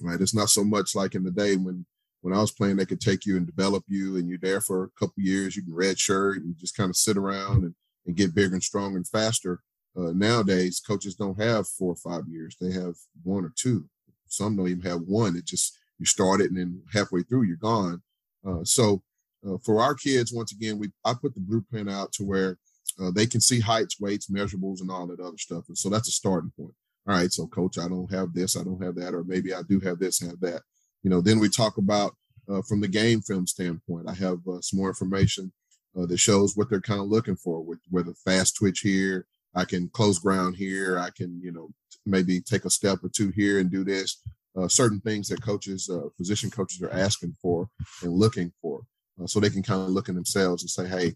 Right? 0.01 0.21
It's 0.21 0.35
not 0.35 0.51
so 0.51 0.65
much 0.65 0.95
like 0.95 1.15
in 1.15 1.25
the 1.25 1.31
day 1.31 1.57
when 1.57 1.87
when 2.21 2.33
I 2.33 2.41
was 2.41 2.53
playing, 2.53 2.77
they 2.77 2.87
could 2.87 3.03
take 3.03 3.27
you 3.27 3.37
and 3.37 3.47
develop 3.47 3.85
you, 3.87 4.17
and 4.17 4.29
you're 4.29 4.39
there 4.39 4.61
for 4.61 4.85
a 4.85 4.91
couple 4.99 5.23
years. 5.23 5.57
You 5.57 5.63
can 5.63 5.75
red 5.75 5.99
shirt 5.99 6.39
and 6.39 6.57
just 6.57 6.77
kind 6.77 6.89
of 6.89 6.97
sit 6.97 7.19
around 7.19 7.65
and, 7.65 7.75
and 8.07 8.17
get 8.17 8.35
bigger 8.35 8.55
and 8.55 8.63
stronger 8.63 8.97
and 8.97 9.07
faster. 9.07 9.61
Uh, 9.97 10.13
nowadays, 10.15 10.81
coaches 10.81 11.15
don't 11.15 11.41
have 11.41 11.69
four 11.69 11.93
or 11.93 11.97
five 11.97 12.27
years; 12.29 12.57
they 12.61 12.73
have 12.73 12.95
one 13.23 13.45
or 13.45 13.53
two. 13.57 13.85
Some 14.27 14.57
don't 14.57 14.69
even 14.69 14.91
have 14.91 15.03
one. 15.03 15.37
It 15.37 15.45
just 15.45 15.79
you 15.99 16.07
start 16.07 16.41
it 16.41 16.51
and 16.51 16.59
then 16.59 16.83
halfway 16.93 17.23
through 17.23 17.43
you're 17.43 17.57
gone. 17.57 18.03
Uh, 18.47 18.65
so 18.65 19.03
uh, 19.47 19.59
for 19.65 19.81
our 19.81 19.95
kids, 19.95 20.33
once 20.33 20.53
again, 20.53 20.79
we 20.79 20.91
I 21.05 21.15
put 21.15 21.35
the 21.35 21.41
blueprint 21.41 21.91
out 21.91 22.13
to 22.13 22.25
where 22.25 22.59
uh, 23.01 23.11
they 23.11 23.27
can 23.27 23.41
see 23.41 23.61
heights, 23.61 24.01
weights, 24.01 24.29
measurables, 24.29 24.81
and 24.81 24.91
all 24.91 25.07
that 25.07 25.21
other 25.21 25.39
stuff. 25.39 25.65
And 25.69 25.77
so 25.77 25.89
that's 25.89 26.09
a 26.09 26.13
starting 26.13 26.53
point. 26.57 26.75
All 27.07 27.15
right, 27.15 27.31
so 27.31 27.47
coach, 27.47 27.79
I 27.79 27.89
don't 27.89 28.11
have 28.13 28.33
this, 28.33 28.57
I 28.57 28.65
don't 28.65 28.83
have 28.83 28.95
that, 28.97 29.15
or 29.15 29.25
maybe 29.25 29.53
I 29.53 29.63
do 29.69 29.79
have 29.81 29.99
this, 29.99 30.21
have 30.21 30.41
that. 30.41 30.63
You 31.03 31.11
know, 31.11 31.21
then 31.21 31.39
we 31.39 31.49
talk 31.51 31.77
about 31.77 32.15
uh, 32.49 32.63
from 32.63 32.81
the 32.81 32.89
game 32.89 33.21
film 33.21 33.47
standpoint. 33.47 34.09
I 34.09 34.15
have 34.15 34.39
uh, 34.49 34.61
some 34.61 34.79
more 34.79 34.89
information 34.89 35.53
uh, 35.99 36.07
that 36.07 36.19
shows 36.19 36.57
what 36.57 36.71
they're 36.71 36.81
kind 36.81 37.01
of 37.01 37.09
looking 37.09 37.37
for, 37.37 37.63
with 37.63 37.79
whether 37.91 38.15
fast 38.25 38.57
twitch 38.57 38.81
here, 38.81 39.27
I 39.55 39.65
can 39.65 39.89
close 39.91 40.19
ground 40.19 40.57
here, 40.57 40.99
I 40.99 41.11
can 41.11 41.41
you 41.43 41.53
know 41.53 41.69
maybe 42.07 42.41
take 42.41 42.65
a 42.65 42.71
step 42.71 43.03
or 43.03 43.09
two 43.09 43.31
here 43.31 43.59
and 43.59 43.71
do 43.71 43.85
this 43.85 44.23
certain 44.69 45.01
things 45.01 45.29
that 45.29 45.43
coaches, 45.43 45.91
position 46.17 46.49
coaches 46.49 46.81
are 46.81 46.93
asking 46.93 47.35
for 47.43 47.69
and 48.03 48.13
looking 48.13 48.53
for. 48.63 48.83
Uh, 49.23 49.27
so 49.27 49.41
they 49.41 49.51
can 49.51 49.63
kind 49.63 49.83
of 49.83 49.91
look 49.91 50.09
at 50.09 50.15
themselves 50.15 50.63
and 50.63 50.71
say, 50.71 50.87
hey, 50.89 51.15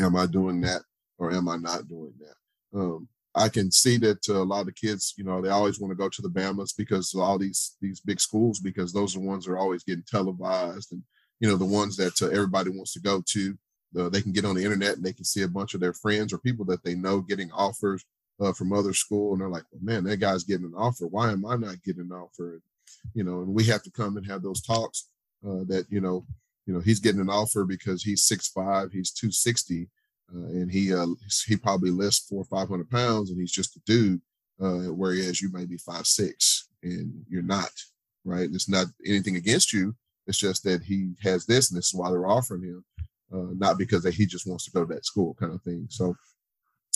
am 0.00 0.16
I 0.16 0.26
doing 0.26 0.60
that 0.62 0.82
or 1.18 1.32
am 1.32 1.48
I 1.48 1.56
not 1.56 1.88
doing 1.88 2.14
that? 2.20 2.78
Um, 2.78 3.08
I 3.36 3.48
can 3.48 3.70
see 3.70 3.96
that 3.98 4.28
uh, 4.28 4.42
a 4.42 4.44
lot 4.44 4.60
of 4.60 4.66
the 4.66 4.72
kids, 4.72 5.14
you 5.16 5.24
know, 5.24 5.40
they 5.42 5.48
always 5.48 5.80
want 5.80 5.90
to 5.90 5.96
go 5.96 6.08
to 6.08 6.22
the 6.22 6.28
Bamas 6.28 6.72
because 6.76 7.12
of 7.14 7.20
all 7.20 7.38
these 7.38 7.76
these 7.80 8.00
big 8.00 8.20
schools 8.20 8.60
because 8.60 8.92
those 8.92 9.16
are 9.16 9.18
the 9.18 9.26
ones 9.26 9.44
that 9.44 9.52
are 9.52 9.58
always 9.58 9.82
getting 9.82 10.04
televised 10.06 10.92
and 10.92 11.02
you 11.40 11.48
know 11.48 11.56
the 11.56 11.64
ones 11.64 11.96
that 11.96 12.20
uh, 12.22 12.26
everybody 12.26 12.70
wants 12.70 12.92
to 12.92 13.00
go 13.00 13.22
to. 13.26 13.58
Uh, 13.98 14.08
they 14.08 14.22
can 14.22 14.32
get 14.32 14.44
on 14.44 14.54
the 14.56 14.64
internet 14.64 14.96
and 14.96 15.04
they 15.04 15.12
can 15.12 15.24
see 15.24 15.42
a 15.42 15.48
bunch 15.48 15.74
of 15.74 15.80
their 15.80 15.92
friends 15.92 16.32
or 16.32 16.38
people 16.38 16.64
that 16.64 16.82
they 16.84 16.94
know 16.94 17.20
getting 17.20 17.50
offers 17.52 18.04
uh, 18.40 18.52
from 18.52 18.72
other 18.72 18.92
school, 18.92 19.32
and 19.32 19.40
they're 19.40 19.48
like, 19.48 19.64
well, 19.70 19.82
"Man, 19.82 20.04
that 20.04 20.18
guy's 20.18 20.44
getting 20.44 20.66
an 20.66 20.74
offer. 20.76 21.06
Why 21.06 21.32
am 21.32 21.44
I 21.44 21.56
not 21.56 21.82
getting 21.82 22.02
an 22.02 22.12
offer?" 22.12 22.54
And, 22.54 22.62
you 23.14 23.24
know, 23.24 23.42
and 23.42 23.52
we 23.52 23.64
have 23.64 23.82
to 23.82 23.90
come 23.90 24.16
and 24.16 24.26
have 24.26 24.42
those 24.42 24.62
talks 24.62 25.08
uh, 25.46 25.64
that 25.68 25.86
you 25.90 26.00
know, 26.00 26.24
you 26.66 26.74
know, 26.74 26.80
he's 26.80 27.00
getting 27.00 27.20
an 27.20 27.30
offer 27.30 27.64
because 27.64 28.02
he's 28.02 28.24
six 28.24 28.48
five, 28.48 28.90
he's 28.92 29.10
two 29.10 29.30
sixty, 29.30 29.88
uh, 30.34 30.46
and 30.46 30.70
he 30.70 30.94
uh, 30.94 31.06
he 31.46 31.56
probably 31.56 31.90
lifts 31.90 32.20
four 32.20 32.42
or 32.42 32.44
five 32.44 32.68
hundred 32.68 32.90
pounds, 32.90 33.30
and 33.30 33.40
he's 33.40 33.52
just 33.52 33.76
a 33.76 33.80
dude. 33.86 34.20
Uh, 34.60 34.92
whereas 34.92 35.42
you 35.42 35.50
may 35.52 35.64
be 35.64 35.76
five 35.76 36.06
six 36.06 36.68
and 36.84 37.12
you're 37.28 37.42
not, 37.42 37.72
right? 38.24 38.48
It's 38.52 38.68
not 38.68 38.86
anything 39.04 39.36
against 39.36 39.72
you. 39.72 39.96
It's 40.26 40.38
just 40.38 40.62
that 40.64 40.82
he 40.82 41.14
has 41.22 41.44
this, 41.44 41.70
and 41.70 41.78
this 41.78 41.88
is 41.88 41.94
why 41.94 42.10
they're 42.10 42.26
offering 42.26 42.62
him, 42.62 42.84
uh, 43.32 43.52
not 43.56 43.78
because 43.78 44.02
that 44.04 44.14
he 44.14 44.26
just 44.26 44.46
wants 44.46 44.64
to 44.64 44.70
go 44.70 44.84
to 44.84 44.94
that 44.94 45.04
school, 45.04 45.34
kind 45.34 45.52
of 45.52 45.62
thing. 45.62 45.86
So 45.90 46.14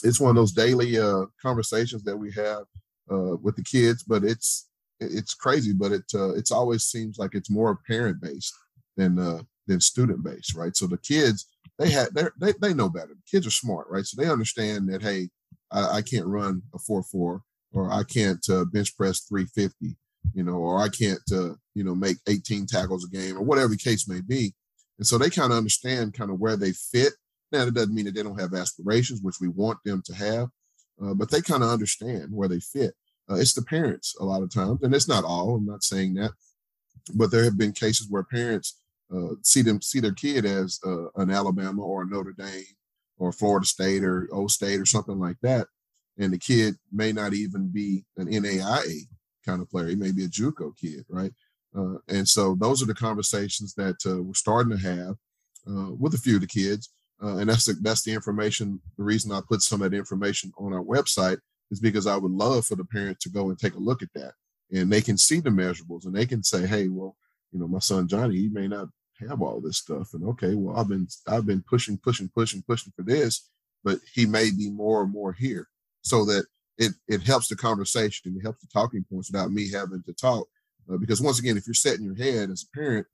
it's 0.04 0.20
one 0.20 0.30
of 0.30 0.36
those 0.36 0.52
daily 0.52 0.98
uh, 0.98 1.26
conversations 1.42 2.04
that 2.04 2.16
we 2.16 2.30
have 2.32 2.62
uh, 3.10 3.36
with 3.42 3.56
the 3.56 3.64
kids, 3.64 4.02
but 4.02 4.24
it's 4.24 4.68
it's 5.00 5.34
crazy, 5.34 5.72
but 5.72 5.92
it 5.92 6.04
uh, 6.14 6.34
it's 6.34 6.52
always 6.52 6.84
seems 6.84 7.18
like 7.18 7.34
it's 7.34 7.50
more 7.50 7.80
parent 7.86 8.20
based 8.20 8.54
than 8.96 9.18
uh, 9.18 9.42
than 9.68 9.80
student 9.80 10.24
based, 10.24 10.56
right? 10.56 10.76
So 10.76 10.86
the 10.86 10.98
kids 10.98 11.46
they 11.78 11.90
had 11.90 12.08
they 12.40 12.52
they 12.60 12.74
know 12.74 12.88
better. 12.88 13.14
The 13.14 13.30
kids 13.30 13.46
are 13.46 13.52
smart, 13.52 13.86
right? 13.88 14.04
So 14.04 14.20
they 14.20 14.28
understand 14.28 14.88
that 14.88 15.02
hey, 15.02 15.28
I, 15.70 15.98
I 15.98 16.02
can't 16.02 16.26
run 16.26 16.62
a 16.74 16.78
four 16.78 17.02
four, 17.04 17.42
or 17.72 17.92
I 17.92 18.02
can't 18.02 18.44
uh, 18.50 18.64
bench 18.64 18.96
press 18.96 19.20
three 19.20 19.46
fifty, 19.46 19.96
you 20.34 20.42
know, 20.42 20.54
or 20.54 20.80
I 20.80 20.88
can't 20.88 21.20
uh, 21.32 21.54
you 21.74 21.84
know 21.84 21.94
make 21.94 22.16
eighteen 22.26 22.66
tackles 22.66 23.04
a 23.04 23.16
game, 23.16 23.36
or 23.36 23.42
whatever 23.42 23.68
the 23.68 23.76
case 23.76 24.08
may 24.08 24.20
be. 24.20 24.54
And 24.98 25.06
so 25.06 25.16
they 25.16 25.30
kind 25.30 25.52
of 25.52 25.58
understand 25.58 26.14
kind 26.14 26.30
of 26.30 26.40
where 26.40 26.56
they 26.56 26.72
fit. 26.72 27.12
Now 27.52 27.64
that 27.64 27.74
doesn't 27.74 27.94
mean 27.94 28.06
that 28.06 28.14
they 28.14 28.24
don't 28.24 28.40
have 28.40 28.54
aspirations, 28.54 29.20
which 29.22 29.36
we 29.40 29.48
want 29.48 29.78
them 29.84 30.02
to 30.06 30.14
have, 30.14 30.48
uh, 31.02 31.14
but 31.14 31.30
they 31.30 31.40
kind 31.40 31.62
of 31.62 31.70
understand 31.70 32.28
where 32.32 32.48
they 32.48 32.60
fit. 32.60 32.94
Uh, 33.30 33.36
it's 33.36 33.54
the 33.54 33.62
parents 33.62 34.16
a 34.18 34.24
lot 34.24 34.42
of 34.42 34.52
times, 34.52 34.82
and 34.82 34.94
it's 34.94 35.08
not 35.08 35.24
all. 35.24 35.54
I'm 35.54 35.66
not 35.66 35.84
saying 35.84 36.14
that, 36.14 36.32
but 37.14 37.30
there 37.30 37.44
have 37.44 37.56
been 37.56 37.72
cases 37.72 38.08
where 38.10 38.24
parents 38.24 38.76
uh, 39.14 39.34
see 39.42 39.62
them 39.62 39.80
see 39.80 40.00
their 40.00 40.12
kid 40.12 40.44
as 40.44 40.78
uh, 40.86 41.08
an 41.16 41.30
Alabama 41.30 41.82
or 41.82 42.02
a 42.02 42.06
Notre 42.06 42.34
Dame 42.36 42.64
or 43.18 43.32
Florida 43.32 43.66
State 43.66 44.04
or 44.04 44.28
O 44.32 44.46
State 44.46 44.80
or 44.80 44.86
something 44.86 45.18
like 45.18 45.36
that, 45.42 45.66
and 46.18 46.32
the 46.32 46.38
kid 46.38 46.76
may 46.92 47.12
not 47.12 47.34
even 47.34 47.68
be 47.68 48.04
an 48.16 48.28
NAIA 48.28 49.02
kind 49.44 49.62
of 49.62 49.70
player. 49.70 49.88
He 49.88 49.96
may 49.96 50.12
be 50.12 50.24
a 50.24 50.28
JUCO 50.28 50.76
kid, 50.76 51.04
right? 51.08 51.32
Uh, 51.76 51.98
and 52.08 52.28
so 52.28 52.54
those 52.54 52.82
are 52.82 52.86
the 52.86 52.94
conversations 52.94 53.74
that 53.74 53.96
uh, 54.06 54.22
we're 54.22 54.34
starting 54.34 54.76
to 54.76 54.82
have 54.82 55.16
uh, 55.68 55.92
with 55.94 56.14
a 56.14 56.18
few 56.18 56.36
of 56.36 56.40
the 56.40 56.46
kids. 56.46 56.90
Uh, 57.22 57.38
and 57.38 57.50
that's 57.50 57.66
the, 57.66 57.74
that's 57.82 58.02
the 58.02 58.12
information. 58.12 58.80
The 58.96 59.04
reason 59.04 59.32
I 59.32 59.40
put 59.46 59.60
some 59.60 59.82
of 59.82 59.90
that 59.90 59.96
information 59.96 60.52
on 60.58 60.72
our 60.72 60.82
website 60.82 61.38
is 61.70 61.80
because 61.80 62.06
I 62.06 62.16
would 62.16 62.30
love 62.30 62.64
for 62.64 62.76
the 62.76 62.84
parent 62.84 63.20
to 63.20 63.28
go 63.28 63.50
and 63.50 63.58
take 63.58 63.74
a 63.74 63.80
look 63.80 64.02
at 64.02 64.12
that 64.14 64.32
and 64.70 64.92
they 64.92 65.00
can 65.00 65.16
see 65.16 65.40
the 65.40 65.50
measurables 65.50 66.04
and 66.04 66.14
they 66.14 66.26
can 66.26 66.42
say, 66.42 66.66
Hey, 66.66 66.88
well, 66.88 67.16
you 67.52 67.58
know, 67.58 67.68
my 67.68 67.78
son 67.78 68.08
Johnny, 68.08 68.36
he 68.36 68.48
may 68.48 68.68
not 68.68 68.88
have 69.26 69.42
all 69.42 69.60
this 69.60 69.78
stuff. 69.78 70.14
And 70.14 70.24
okay, 70.24 70.54
well, 70.54 70.76
I've 70.76 70.88
been, 70.88 71.06
I've 71.26 71.46
been 71.46 71.62
pushing, 71.62 71.98
pushing, 71.98 72.28
pushing, 72.28 72.62
pushing 72.62 72.92
for 72.94 73.02
this, 73.02 73.48
but 73.84 73.98
he 74.12 74.26
may 74.26 74.50
be 74.50 74.70
more 74.70 75.02
and 75.02 75.12
more 75.12 75.32
here 75.32 75.68
so 76.02 76.24
that 76.26 76.44
it, 76.78 76.92
it 77.08 77.22
helps 77.22 77.48
the 77.48 77.56
conversation. 77.56 78.36
It 78.36 78.42
helps 78.42 78.60
the 78.60 78.68
talking 78.72 79.04
points 79.10 79.30
without 79.30 79.50
me 79.50 79.70
having 79.70 80.02
to 80.04 80.12
talk. 80.12 80.46
Uh, 80.90 80.96
because 80.96 81.20
once 81.20 81.38
again, 81.38 81.56
if 81.56 81.66
you're 81.66 81.74
setting 81.74 82.04
your 82.04 82.14
head 82.14 82.50
as 82.50 82.64
a 82.64 82.76
parent 82.76 83.06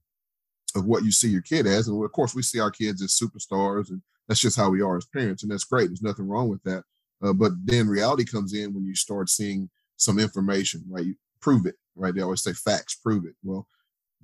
of 0.77 0.85
what 0.87 1.05
you 1.05 1.13
see 1.13 1.29
your 1.29 1.43
kid 1.43 1.67
as, 1.67 1.89
and 1.89 2.05
of 2.05 2.13
course 2.13 2.35
we 2.35 2.43
see 2.43 2.61
our 2.61 2.71
kids 2.71 3.03
as 3.03 3.19
superstars 3.19 3.91
and 3.91 4.03
that's 4.29 4.41
just 4.41 4.57
how 4.57 4.71
we 4.71 4.81
are 4.81 4.97
as 4.97 5.07
parents. 5.07 5.43
And 5.43 5.53
that's 5.53 5.65
great. 5.65 5.89
There's 5.89 6.03
nothing 6.03 6.27
wrong 6.27 6.49
with 6.49 6.63
that. 6.65 6.85
Uh, 7.23 7.33
but 7.33 7.53
then 7.65 7.89
reality 7.89 8.25
comes 8.25 8.55
in 8.55 8.75
when 8.75 8.85
you 8.85 8.95
start 8.95 9.29
seeing 9.29 9.71
some 9.97 10.19
information, 10.19 10.83
right? 10.89 11.05
You 11.05 11.15
prove 11.41 11.67
it, 11.67 11.77
right? 11.95 12.15
They 12.15 12.23
always 12.23 12.43
say 12.43 12.53
facts, 12.53 12.95
prove 12.95 13.25
it. 13.25 13.35
Well, 13.43 13.67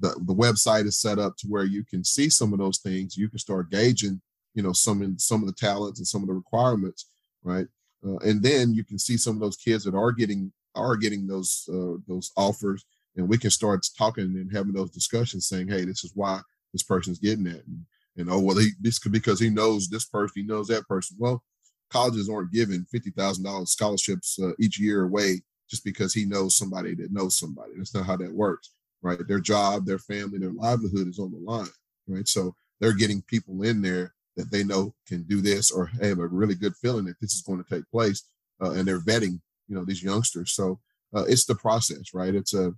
the, 0.00 0.08
the 0.26 0.34
website 0.34 0.86
is 0.86 1.00
set 1.00 1.18
up 1.18 1.36
to 1.38 1.46
where 1.46 1.64
you 1.64 1.84
can 1.84 2.02
see 2.04 2.28
some 2.28 2.52
of 2.52 2.58
those 2.58 2.78
things. 2.78 3.16
You 3.16 3.28
can 3.28 3.38
start 3.38 3.70
gauging, 3.70 4.20
you 4.54 4.62
know, 4.62 4.72
some 4.72 5.02
in, 5.02 5.18
some 5.18 5.42
of 5.42 5.46
the 5.46 5.54
talents 5.54 6.00
and 6.00 6.06
some 6.06 6.22
of 6.22 6.28
the 6.28 6.34
requirements, 6.34 7.06
right? 7.42 7.66
Uh, 8.06 8.16
and 8.18 8.42
then 8.42 8.74
you 8.74 8.84
can 8.84 8.98
see 8.98 9.16
some 9.16 9.34
of 9.34 9.40
those 9.40 9.56
kids 9.56 9.84
that 9.84 9.94
are 9.94 10.12
getting 10.12 10.52
are 10.74 10.96
getting 10.96 11.26
those 11.26 11.68
uh, 11.72 11.98
those 12.06 12.30
offers, 12.36 12.84
and 13.16 13.28
we 13.28 13.36
can 13.36 13.50
start 13.50 13.86
talking 13.98 14.24
and 14.24 14.52
having 14.52 14.72
those 14.72 14.90
discussions, 14.90 15.46
saying, 15.48 15.68
"Hey, 15.68 15.84
this 15.84 16.04
is 16.04 16.12
why 16.14 16.40
this 16.72 16.82
person's 16.82 17.18
getting 17.18 17.46
it," 17.46 17.64
and, 17.66 17.84
and 18.16 18.30
oh, 18.30 18.38
well, 18.38 18.56
he, 18.56 18.70
this 18.80 18.98
could 18.98 19.12
because 19.12 19.40
he 19.40 19.50
knows 19.50 19.88
this 19.88 20.06
person, 20.06 20.42
he 20.42 20.42
knows 20.42 20.68
that 20.68 20.86
person. 20.88 21.16
Well, 21.18 21.42
colleges 21.90 22.30
aren't 22.30 22.52
giving 22.52 22.86
fifty 22.90 23.10
thousand 23.10 23.44
dollars 23.44 23.72
scholarships 23.72 24.38
uh, 24.42 24.52
each 24.58 24.78
year 24.78 25.02
away 25.04 25.42
just 25.68 25.84
because 25.84 26.14
he 26.14 26.24
knows 26.24 26.56
somebody 26.56 26.94
that 26.94 27.12
knows 27.12 27.36
somebody. 27.36 27.72
That's 27.76 27.94
not 27.94 28.06
how 28.06 28.16
that 28.16 28.32
works, 28.32 28.70
right? 29.02 29.18
Their 29.26 29.40
job, 29.40 29.86
their 29.86 29.98
family, 29.98 30.38
their 30.38 30.52
livelihood 30.52 31.08
is 31.08 31.18
on 31.18 31.32
the 31.32 31.38
line, 31.38 31.68
right? 32.08 32.28
So 32.28 32.54
they're 32.80 32.96
getting 32.96 33.22
people 33.22 33.62
in 33.62 33.82
there 33.82 34.14
that 34.36 34.50
they 34.50 34.64
know 34.64 34.94
can 35.06 35.22
do 35.24 35.40
this 35.40 35.70
or 35.70 35.86
have 35.86 36.18
a 36.18 36.26
really 36.26 36.54
good 36.54 36.76
feeling 36.76 37.04
that 37.06 37.20
this 37.20 37.34
is 37.34 37.42
going 37.42 37.62
to 37.62 37.68
take 37.68 37.88
place, 37.90 38.24
uh, 38.62 38.72
and 38.72 38.86
they're 38.86 39.00
vetting, 39.00 39.40
you 39.68 39.76
know, 39.76 39.84
these 39.84 40.02
youngsters. 40.02 40.52
So 40.52 40.80
uh, 41.14 41.24
it's 41.28 41.44
the 41.44 41.54
process, 41.54 42.14
right? 42.14 42.34
It's 42.34 42.54
a 42.54 42.72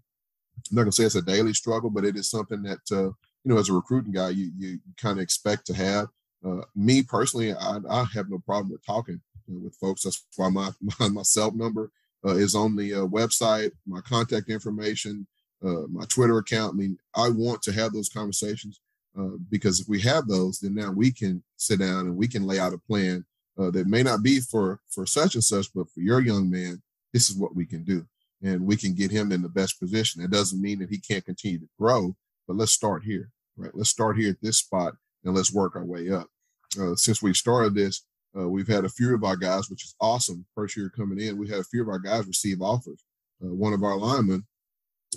I'm 0.71 0.77
not 0.77 0.83
gonna 0.83 0.93
say 0.93 1.05
it's 1.05 1.15
a 1.15 1.23
daily 1.23 1.53
struggle, 1.55 1.91
but 1.91 2.05
it 2.05 2.17
is 2.17 2.31
something 2.31 2.63
that 2.63 2.81
uh, 2.91 3.11
you 3.45 3.53
know, 3.53 3.59
as 3.59 3.69
a 3.69 3.73
recruiting 3.73 4.13
guy, 4.13 4.31
you 4.31 4.51
you 4.57 4.79
kind 5.01 5.19
of 5.19 5.23
expect 5.23 5.67
to 5.67 5.75
have. 5.75 6.09
Uh, 6.45 6.63
me 6.75 7.03
personally, 7.03 7.53
I, 7.53 7.79
I, 7.89 8.05
have 8.15 8.29
no 8.29 8.41
problem 8.41 8.73
with 8.73 8.85
talking 8.85 9.21
with 9.47 9.77
folks. 9.77 10.03
That's 10.03 10.25
why 10.37 10.49
my 10.49 10.71
my, 11.01 11.09
my 11.09 11.23
cell 11.23 11.53
number 11.53 11.91
uh, 12.25 12.35
is 12.35 12.55
on 12.55 12.77
the 12.77 12.95
uh, 12.95 13.07
website, 13.07 13.71
my 13.87 14.01
contact 14.01 14.49
information, 14.49 15.27
uh, 15.65 15.87
my 15.89 16.05
Twitter 16.07 16.39
account. 16.39 16.75
I 16.75 16.77
mean, 16.77 16.99
I 17.15 17.29
want 17.31 17.63
to 17.63 17.73
have 17.73 17.93
those 17.93 18.09
conversations 18.09 18.81
uh, 19.19 19.37
because 19.51 19.81
if 19.81 19.89
we 19.89 20.01
have 20.01 20.27
those, 20.27 20.59
then 20.59 20.75
now 20.75 20.91
we 20.91 21.13
can 21.13 21.43
sit 21.57 21.81
down 21.81 22.07
and 22.07 22.17
we 22.17 22.29
can 22.29 22.47
lay 22.47 22.59
out 22.59 22.75
a 22.75 22.79
plan 22.79 23.25
uh, 23.59 23.71
that 23.71 23.87
may 23.87 24.03
not 24.03 24.23
be 24.23 24.41
for 24.41 24.81
for 24.89 25.07
such 25.07 25.35
and 25.35 25.45
such, 25.45 25.67
but 25.75 25.89
for 25.91 26.01
your 26.01 26.21
young 26.21 26.51
man, 26.51 26.83
this 27.13 27.29
is 27.29 27.37
what 27.37 27.55
we 27.55 27.67
can 27.67 27.85
do, 27.85 28.07
and 28.43 28.65
we 28.65 28.77
can 28.77 28.95
get 28.95 29.11
him 29.11 29.33
in 29.33 29.43
the 29.43 29.49
best 29.49 29.79
position. 29.79 30.23
It 30.23 30.31
doesn't 30.31 30.61
mean 30.61 30.79
that 30.79 30.91
he 30.91 30.99
can't 30.99 31.25
continue 31.25 31.59
to 31.59 31.69
grow, 31.79 32.17
but 32.49 32.57
let's 32.57 32.73
start 32.73 33.05
here, 33.05 33.31
right? 33.57 33.75
Let's 33.75 33.91
start 33.91 34.17
here 34.17 34.31
at 34.31 34.41
this 34.41 34.59
spot 34.59 34.95
and 35.25 35.35
let's 35.35 35.53
work 35.53 35.77
our 35.77 35.85
way 35.85 36.11
up 36.11 36.29
uh, 36.81 36.95
since 36.95 37.23
we 37.23 37.35
started 37.35 37.75
this, 37.75 38.05
uh, 38.37 38.49
we've 38.49 38.69
had 38.69 38.85
a 38.85 38.91
few 38.91 39.15
of 39.15 39.25
our 39.25 39.37
guys, 39.37 39.69
which 39.69 39.85
is 39.85 39.95
awesome. 40.01 40.45
First 40.55 40.77
year 40.77 40.91
coming 40.91 41.21
in, 41.21 41.39
we 41.39 41.49
had 41.49 41.61
a 41.61 41.65
few 41.65 41.83
of 41.83 41.89
our 41.89 41.99
guys 41.99 42.27
receive 42.27 42.63
offers. 42.63 43.05
One 43.39 43.73
of 43.73 43.83
our 43.83 43.97
linemen 43.97 44.47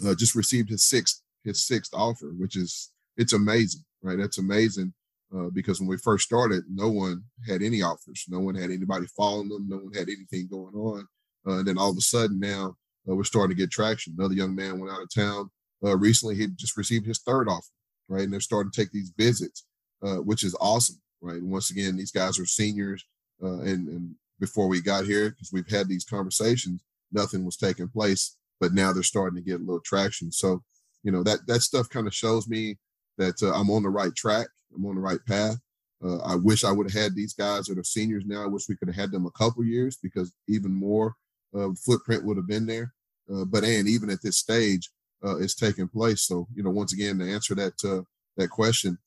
uh, 0.06 0.16
just 0.16 0.36
received 0.36 0.70
his 0.70 0.84
sixth 0.84 1.22
his 1.44 1.68
sixth 1.68 1.94
offer, 1.94 2.32
which 2.38 2.56
is 2.56 2.92
it's 3.18 3.34
amazing, 3.34 3.84
right? 4.02 4.18
That's 4.18 4.40
amazing 4.40 4.94
uh, 5.36 5.50
because 5.54 5.80
when 5.80 5.90
we 5.90 5.98
first 5.98 6.26
started, 6.26 6.64
no 6.70 6.90
one 6.90 7.24
had 7.48 7.62
any 7.62 7.82
offers, 7.82 8.26
no 8.28 8.40
one 8.40 8.56
had 8.56 8.72
anybody 8.72 9.06
following 9.16 9.50
them, 9.50 9.68
no 9.70 9.78
one 9.78 9.94
had 9.94 10.10
anything 10.10 10.48
going 10.50 10.76
on, 10.76 11.08
uh, 11.48 11.60
and 11.60 11.68
then 11.68 11.78
all 11.78 11.92
of 11.92 11.98
a 11.98 12.02
sudden 12.02 12.40
now 12.40 12.76
we're 13.06 13.24
starting 13.24 13.56
to 13.56 13.62
get 13.62 13.70
traction. 13.70 14.16
Another 14.18 14.34
young 14.34 14.56
man 14.56 14.80
went 14.80 14.92
out 14.92 15.04
of 15.04 15.14
town 15.14 15.50
recently; 15.82 16.36
he 16.36 16.48
just 16.56 16.78
received 16.78 17.06
his 17.06 17.20
third 17.20 17.48
offer, 17.48 17.72
right? 18.08 18.24
And 18.24 18.34
they're 18.34 18.40
starting 18.40 18.72
to 18.72 18.82
take 18.82 18.92
these 18.92 19.14
visits, 19.16 19.66
which 20.02 20.44
is 20.44 20.56
awesome 20.60 21.00
right? 21.26 21.38
And 21.38 21.50
once 21.50 21.72
again, 21.72 21.98
these 21.98 22.12
guys 22.12 22.40
are 22.40 22.46
seniors, 22.46 23.04
uh, 23.44 23.60
and, 23.60 23.88
and 23.88 24.16
before 24.40 24.68
we 24.68 24.82
got 24.82 25.06
here, 25.06 25.32
because 25.32 25.52
we've 25.52 25.70
had 25.70 25.88
these 25.88 26.06
conversations, 26.06 26.82
nothing 27.12 27.44
was 27.44 27.58
taking 27.58 27.88
place, 27.88 28.38
but 28.60 28.74
now 28.74 28.94
they're 28.94 29.04
starting 29.04 29.36
to 29.36 29.42
get 29.42 29.60
a 29.60 29.64
little 29.64 29.82
traction. 29.82 30.32
So, 30.32 30.64
you 31.04 31.12
know, 31.12 31.24
that 31.24 31.40
that 31.48 31.62
stuff 31.62 31.90
kind 31.90 32.08
of 32.08 32.16
shows 32.16 32.48
me 32.48 32.78
that 33.18 33.42
uh, 33.42 33.54
I'm 33.54 33.70
on 33.70 33.84
the 33.84 33.90
right 33.90 34.16
track. 34.16 34.48
I'm 34.76 34.86
on 34.86 34.96
the 34.96 35.02
right 35.02 35.24
path. 35.28 35.58
Uh, 36.04 36.18
I 36.18 36.36
wish 36.36 36.64
I 36.64 36.72
would 36.72 36.92
have 36.92 37.02
had 37.02 37.16
these 37.16 37.34
guys 37.34 37.66
that 37.66 37.78
are 37.78 37.84
seniors 37.84 38.26
now. 38.26 38.44
I 38.44 38.48
wish 38.48 38.68
we 38.68 38.76
could 38.76 38.90
have 38.90 38.98
had 38.98 39.12
them 39.12 39.26
a 39.26 39.32
couple 39.32 39.64
years 39.64 39.98
because 40.02 40.34
even 40.48 40.74
more 40.74 41.16
uh, 41.56 41.70
footprint 41.86 42.26
would 42.26 42.38
have 42.38 42.48
been 42.48 42.66
there. 42.66 42.94
Uh, 43.34 43.46
but 43.46 43.64
and 43.64 43.88
even 43.88 44.10
at 44.10 44.22
this 44.22 44.38
stage, 44.38 44.90
uh, 45.24 45.38
it's 45.38 45.56
taking 45.56 45.88
place. 45.88 46.22
So 46.22 46.48
you 46.54 46.64
know, 46.64 46.70
once 46.70 46.94
again, 46.94 47.18
to 47.20 47.32
answer 47.32 47.56
that 47.56 47.74
uh, 47.84 48.04
that 48.38 48.50
question, 48.50 48.98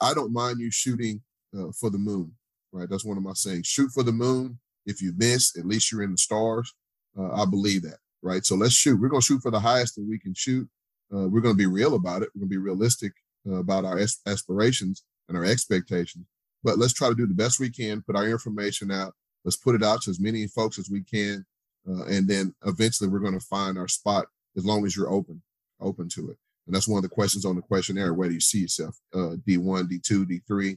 I 0.00 0.12
don't 0.12 0.32
mind 0.32 0.60
you 0.60 0.70
shooting 0.70 1.22
for 1.80 1.88
the 1.88 1.98
moon, 1.98 2.32
right? 2.72 2.88
That's 2.88 3.04
one 3.04 3.16
of 3.16 3.22
my 3.22 3.32
sayings. 3.32 3.66
Shoot 3.66 3.90
for 3.92 4.02
the 4.02 4.12
moon. 4.12 4.58
If 4.84 5.00
you 5.00 5.12
miss, 5.16 5.56
at 5.56 5.64
least 5.66 5.90
you're 5.90 6.02
in 6.02 6.12
the 6.12 6.18
stars. 6.18 6.74
I 7.18 7.46
believe 7.46 7.82
that, 7.82 7.96
right? 8.26 8.44
So 8.44 8.56
let's 8.56 8.74
shoot. 8.74 9.00
We're 9.00 9.08
going 9.08 9.22
to 9.22 9.26
shoot 9.26 9.40
for 9.40 9.50
the 9.50 9.60
highest 9.60 9.94
that 9.94 10.06
we 10.06 10.18
can 10.18 10.34
shoot. 10.34 10.68
Uh, 11.14 11.28
we're 11.28 11.40
going 11.40 11.54
to 11.54 11.58
be 11.58 11.66
real 11.66 11.94
about 11.94 12.22
it. 12.22 12.28
We're 12.34 12.40
going 12.40 12.50
to 12.50 12.56
be 12.58 12.62
realistic 12.62 13.12
uh, 13.48 13.54
about 13.54 13.84
our 13.84 14.00
aspirations 14.26 15.04
and 15.28 15.38
our 15.38 15.44
expectations. 15.44 16.26
But 16.64 16.78
let's 16.78 16.92
try 16.92 17.08
to 17.08 17.14
do 17.14 17.26
the 17.26 17.34
best 17.34 17.60
we 17.60 17.70
can, 17.70 18.02
put 18.02 18.16
our 18.16 18.28
information 18.28 18.90
out. 18.90 19.14
Let's 19.44 19.56
put 19.56 19.76
it 19.76 19.84
out 19.84 20.02
to 20.02 20.10
as 20.10 20.18
many 20.18 20.48
folks 20.48 20.78
as 20.78 20.90
we 20.90 21.02
can. 21.02 21.46
Uh, 21.88 22.06
and 22.06 22.26
then 22.26 22.52
eventually 22.66 23.08
we're 23.08 23.20
going 23.20 23.38
to 23.38 23.46
find 23.46 23.78
our 23.78 23.86
spot 23.86 24.26
as 24.56 24.66
long 24.66 24.84
as 24.84 24.96
you're 24.96 25.10
open, 25.10 25.40
open 25.80 26.08
to 26.08 26.30
it. 26.30 26.36
And 26.66 26.74
that's 26.74 26.88
one 26.88 26.98
of 26.98 27.04
the 27.04 27.14
questions 27.14 27.44
on 27.44 27.54
the 27.54 27.62
questionnaire. 27.62 28.12
Where 28.12 28.28
do 28.28 28.34
you 28.34 28.40
see 28.40 28.58
yourself? 28.58 28.98
Uh, 29.14 29.36
D1, 29.46 29.88
D2, 29.88 30.42
D3. 30.50 30.76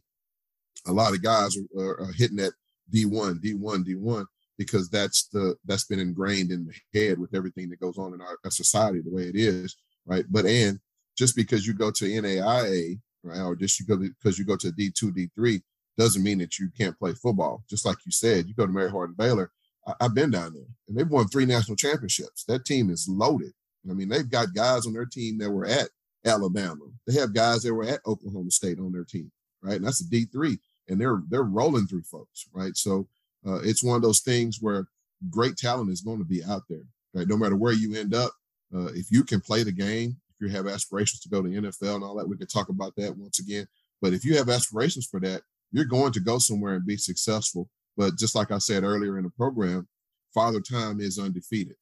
A 0.87 0.91
lot 0.91 1.13
of 1.13 1.23
guys 1.23 1.57
are, 1.75 1.99
are 2.01 2.11
hitting 2.15 2.37
that 2.37 2.53
D1, 2.93 3.39
D1, 3.39 3.83
D1 3.83 4.25
because 4.59 4.89
that's 4.89 5.29
the 5.29 5.55
that's 5.65 5.85
been 5.85 6.01
ingrained 6.01 6.51
in 6.51 6.67
the 6.67 6.99
head 6.99 7.17
with 7.17 7.33
everything 7.33 7.69
that 7.69 7.79
goes 7.79 7.97
on 7.97 8.13
in 8.13 8.21
our, 8.21 8.37
our 8.43 8.51
society 8.51 8.99
the 8.99 9.09
way 9.09 9.23
it 9.23 9.35
is, 9.35 9.77
right? 10.05 10.25
But 10.29 10.45
and 10.45 10.79
just 11.17 11.35
because 11.35 11.65
you 11.65 11.73
go 11.73 11.89
to 11.89 12.05
NAIA, 12.05 12.99
right, 13.23 13.41
or 13.41 13.55
just 13.55 13.79
you 13.79 13.85
go 13.87 13.97
because 13.97 14.37
you 14.37 14.45
go 14.45 14.57
to 14.57 14.67
D2, 14.67 15.29
D3 15.37 15.61
doesn't 15.97 16.23
mean 16.23 16.39
that 16.39 16.59
you 16.59 16.69
can't 16.77 16.99
play 16.99 17.13
football. 17.13 17.63
Just 17.69 17.85
like 17.85 17.97
you 18.05 18.11
said, 18.11 18.47
you 18.47 18.53
go 18.53 18.65
to 18.65 18.71
Mary 18.71 18.91
Hardin 18.91 19.15
Baylor. 19.17 19.49
I, 19.87 19.93
I've 20.01 20.13
been 20.13 20.29
down 20.29 20.53
there, 20.53 20.67
and 20.89 20.97
they've 20.97 21.09
won 21.09 21.29
three 21.29 21.45
national 21.45 21.77
championships. 21.77 22.43
That 22.43 22.65
team 22.65 22.89
is 22.89 23.07
loaded. 23.09 23.53
I 23.89 23.93
mean, 23.93 24.09
they've 24.09 24.29
got 24.29 24.53
guys 24.53 24.85
on 24.85 24.93
their 24.93 25.05
team 25.05 25.37
that 25.37 25.49
were 25.49 25.65
at 25.65 25.87
Alabama. 26.25 26.83
They 27.07 27.17
have 27.17 27.33
guys 27.33 27.63
that 27.63 27.73
were 27.73 27.85
at 27.85 28.01
Oklahoma 28.05 28.51
State 28.51 28.77
on 28.77 28.91
their 28.91 29.05
team, 29.05 29.31
right? 29.63 29.77
And 29.77 29.87
that's 29.87 30.01
a 30.01 30.09
D 30.09 30.25
three, 30.25 30.59
and 30.89 30.99
they're 30.99 31.21
they're 31.29 31.43
rolling 31.43 31.87
through 31.87 32.03
folks, 32.03 32.49
right? 32.53 32.75
So 32.75 33.07
uh, 33.49 33.59
it's 33.63 33.83
one 33.83 33.95
of 33.95 34.01
those 34.01 34.19
things 34.19 34.59
where 34.61 34.87
great 35.29 35.57
talent 35.57 35.91
is 35.91 36.01
going 36.01 36.19
to 36.19 36.25
be 36.25 36.43
out 36.43 36.63
there. 36.69 36.83
Right? 37.13 37.27
No 37.27 37.37
matter 37.37 37.55
where 37.55 37.73
you 37.73 37.95
end 37.95 38.13
up, 38.13 38.31
uh, 38.75 38.87
if 38.93 39.11
you 39.11 39.23
can 39.23 39.41
play 39.41 39.63
the 39.63 39.71
game, 39.71 40.17
if 40.29 40.47
you 40.47 40.49
have 40.55 40.67
aspirations 40.67 41.21
to 41.21 41.29
go 41.29 41.41
to 41.41 41.49
NFL 41.49 41.95
and 41.95 42.03
all 42.03 42.15
that, 42.15 42.29
we 42.29 42.37
could 42.37 42.49
talk 42.49 42.69
about 42.69 42.95
that 42.97 43.17
once 43.17 43.39
again. 43.39 43.67
But 44.01 44.13
if 44.13 44.23
you 44.23 44.37
have 44.37 44.49
aspirations 44.49 45.07
for 45.07 45.19
that, 45.21 45.41
you're 45.71 45.85
going 45.85 46.11
to 46.13 46.19
go 46.19 46.37
somewhere 46.37 46.75
and 46.75 46.85
be 46.85 46.97
successful. 46.97 47.69
But 47.97 48.17
just 48.17 48.35
like 48.35 48.51
I 48.51 48.59
said 48.59 48.83
earlier 48.83 49.17
in 49.17 49.23
the 49.23 49.29
program, 49.31 49.87
Father 50.33 50.61
Time 50.61 51.01
is 51.01 51.19
undefeated. 51.19 51.75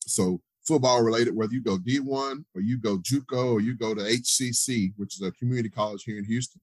So 0.00 0.40
football 0.66 1.02
related, 1.02 1.34
whether 1.34 1.52
you 1.52 1.62
go 1.62 1.78
D1 1.78 2.44
or 2.54 2.60
you 2.60 2.78
go 2.78 2.98
JUCO 2.98 3.54
or 3.54 3.60
you 3.60 3.76
go 3.76 3.94
to 3.94 4.02
HCC, 4.02 4.92
which 4.96 5.16
is 5.16 5.22
a 5.22 5.32
community 5.32 5.70
college 5.70 6.04
here 6.04 6.18
in 6.18 6.24
Houston, 6.24 6.60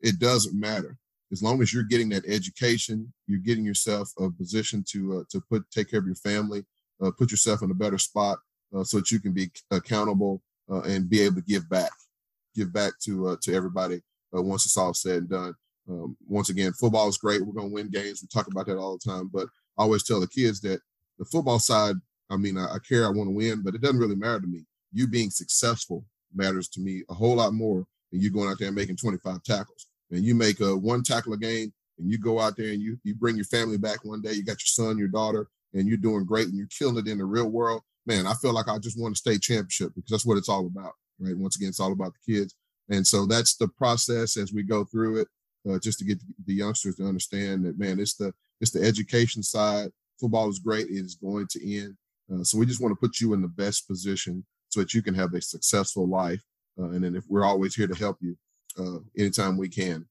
it 0.00 0.18
doesn't 0.18 0.58
matter. 0.58 0.98
As 1.32 1.42
long 1.42 1.62
as 1.62 1.72
you're 1.72 1.84
getting 1.84 2.08
that 2.10 2.24
education, 2.26 3.12
you're 3.26 3.38
getting 3.38 3.64
yourself 3.64 4.10
a 4.18 4.30
position 4.30 4.84
to 4.90 5.18
uh, 5.18 5.24
to 5.30 5.40
put 5.48 5.70
take 5.70 5.90
care 5.90 6.00
of 6.00 6.06
your 6.06 6.16
family, 6.16 6.64
uh, 7.02 7.10
put 7.16 7.30
yourself 7.30 7.62
in 7.62 7.70
a 7.70 7.74
better 7.74 7.98
spot 7.98 8.38
uh, 8.74 8.84
so 8.84 8.98
that 8.98 9.10
you 9.10 9.20
can 9.20 9.32
be 9.32 9.50
accountable 9.70 10.42
uh, 10.70 10.80
and 10.82 11.08
be 11.08 11.20
able 11.20 11.36
to 11.36 11.42
give 11.42 11.68
back, 11.68 11.92
give 12.54 12.72
back 12.72 12.92
to 13.04 13.28
uh, 13.28 13.36
to 13.42 13.54
everybody 13.54 14.00
uh, 14.36 14.42
once 14.42 14.66
it's 14.66 14.76
all 14.76 14.94
said 14.94 15.18
and 15.18 15.28
done. 15.30 15.54
Um, 15.88 16.16
once 16.28 16.50
again, 16.50 16.72
football 16.72 17.08
is 17.08 17.18
great. 17.18 17.44
We're 17.44 17.52
going 17.52 17.68
to 17.68 17.74
win 17.74 17.90
games. 17.90 18.22
We 18.22 18.28
talk 18.28 18.46
about 18.46 18.66
that 18.66 18.78
all 18.78 18.98
the 18.98 19.10
time. 19.10 19.30
But 19.32 19.48
I 19.78 19.82
always 19.82 20.04
tell 20.04 20.20
the 20.20 20.28
kids 20.28 20.60
that 20.60 20.80
the 21.18 21.24
football 21.24 21.58
side, 21.58 21.96
I 22.30 22.36
mean, 22.36 22.56
I, 22.56 22.74
I 22.74 22.78
care, 22.86 23.06
I 23.06 23.10
want 23.10 23.28
to 23.28 23.34
win, 23.34 23.62
but 23.62 23.74
it 23.74 23.80
doesn't 23.80 23.98
really 23.98 24.16
matter 24.16 24.40
to 24.40 24.46
me. 24.46 24.64
You 24.92 25.08
being 25.08 25.30
successful 25.30 26.04
matters 26.34 26.68
to 26.70 26.80
me 26.80 27.02
a 27.08 27.14
whole 27.14 27.36
lot 27.36 27.54
more 27.54 27.86
than 28.12 28.20
you 28.20 28.30
going 28.30 28.48
out 28.48 28.58
there 28.58 28.68
and 28.68 28.76
making 28.76 28.96
25 28.96 29.42
tackles. 29.42 29.86
And 30.10 30.24
you 30.24 30.34
make 30.34 30.60
a 30.60 30.76
one 30.76 31.02
tackle 31.02 31.32
a 31.32 31.36
game 31.36 31.72
and 31.98 32.10
you 32.10 32.18
go 32.18 32.40
out 32.40 32.56
there 32.56 32.72
and 32.72 32.80
you, 32.80 32.98
you 33.04 33.14
bring 33.14 33.36
your 33.36 33.44
family 33.44 33.78
back 33.78 34.04
one 34.04 34.22
day, 34.22 34.32
you 34.32 34.44
got 34.44 34.52
your 34.52 34.86
son, 34.86 34.98
your 34.98 35.08
daughter, 35.08 35.48
and 35.74 35.86
you're 35.86 35.96
doing 35.96 36.24
great 36.24 36.48
and 36.48 36.56
you're 36.56 36.66
killing 36.66 36.98
it 36.98 37.08
in 37.08 37.18
the 37.18 37.24
real 37.24 37.48
world. 37.48 37.82
Man, 38.06 38.26
I 38.26 38.34
feel 38.34 38.52
like 38.52 38.68
I 38.68 38.78
just 38.78 38.98
won 38.98 39.12
a 39.12 39.16
state 39.16 39.42
championship 39.42 39.92
because 39.94 40.10
that's 40.10 40.26
what 40.26 40.38
it's 40.38 40.48
all 40.48 40.66
about, 40.66 40.92
right? 41.20 41.36
Once 41.36 41.56
again, 41.56 41.68
it's 41.68 41.80
all 41.80 41.92
about 41.92 42.12
the 42.14 42.34
kids. 42.34 42.54
And 42.88 43.06
so 43.06 43.26
that's 43.26 43.56
the 43.56 43.68
process 43.68 44.36
as 44.36 44.52
we 44.52 44.62
go 44.62 44.84
through 44.84 45.20
it, 45.20 45.28
uh, 45.68 45.78
just 45.78 45.98
to 46.00 46.04
get 46.04 46.18
the 46.46 46.54
youngsters 46.54 46.96
to 46.96 47.06
understand 47.06 47.64
that, 47.64 47.78
man, 47.78 48.00
it's 48.00 48.14
the 48.14 48.32
it's 48.60 48.72
the 48.72 48.82
education 48.82 49.42
side. 49.42 49.90
Football 50.20 50.50
is 50.50 50.58
great. 50.58 50.86
It 50.88 51.04
is 51.04 51.14
going 51.14 51.46
to 51.50 51.76
end. 51.76 51.96
Uh, 52.32 52.44
so 52.44 52.58
we 52.58 52.66
just 52.66 52.80
want 52.80 52.92
to 52.92 53.00
put 53.00 53.20
you 53.20 53.32
in 53.32 53.40
the 53.40 53.48
best 53.48 53.86
position 53.86 54.44
so 54.68 54.80
that 54.80 54.92
you 54.92 55.02
can 55.02 55.14
have 55.14 55.32
a 55.34 55.40
successful 55.40 56.06
life. 56.06 56.42
Uh, 56.78 56.90
and 56.90 57.02
then 57.02 57.14
if 57.14 57.24
we're 57.28 57.44
always 57.44 57.74
here 57.74 57.86
to 57.86 57.94
help 57.94 58.18
you 58.20 58.36
uh, 58.78 58.98
anytime 59.18 59.56
we 59.56 59.68
can. 59.68 60.06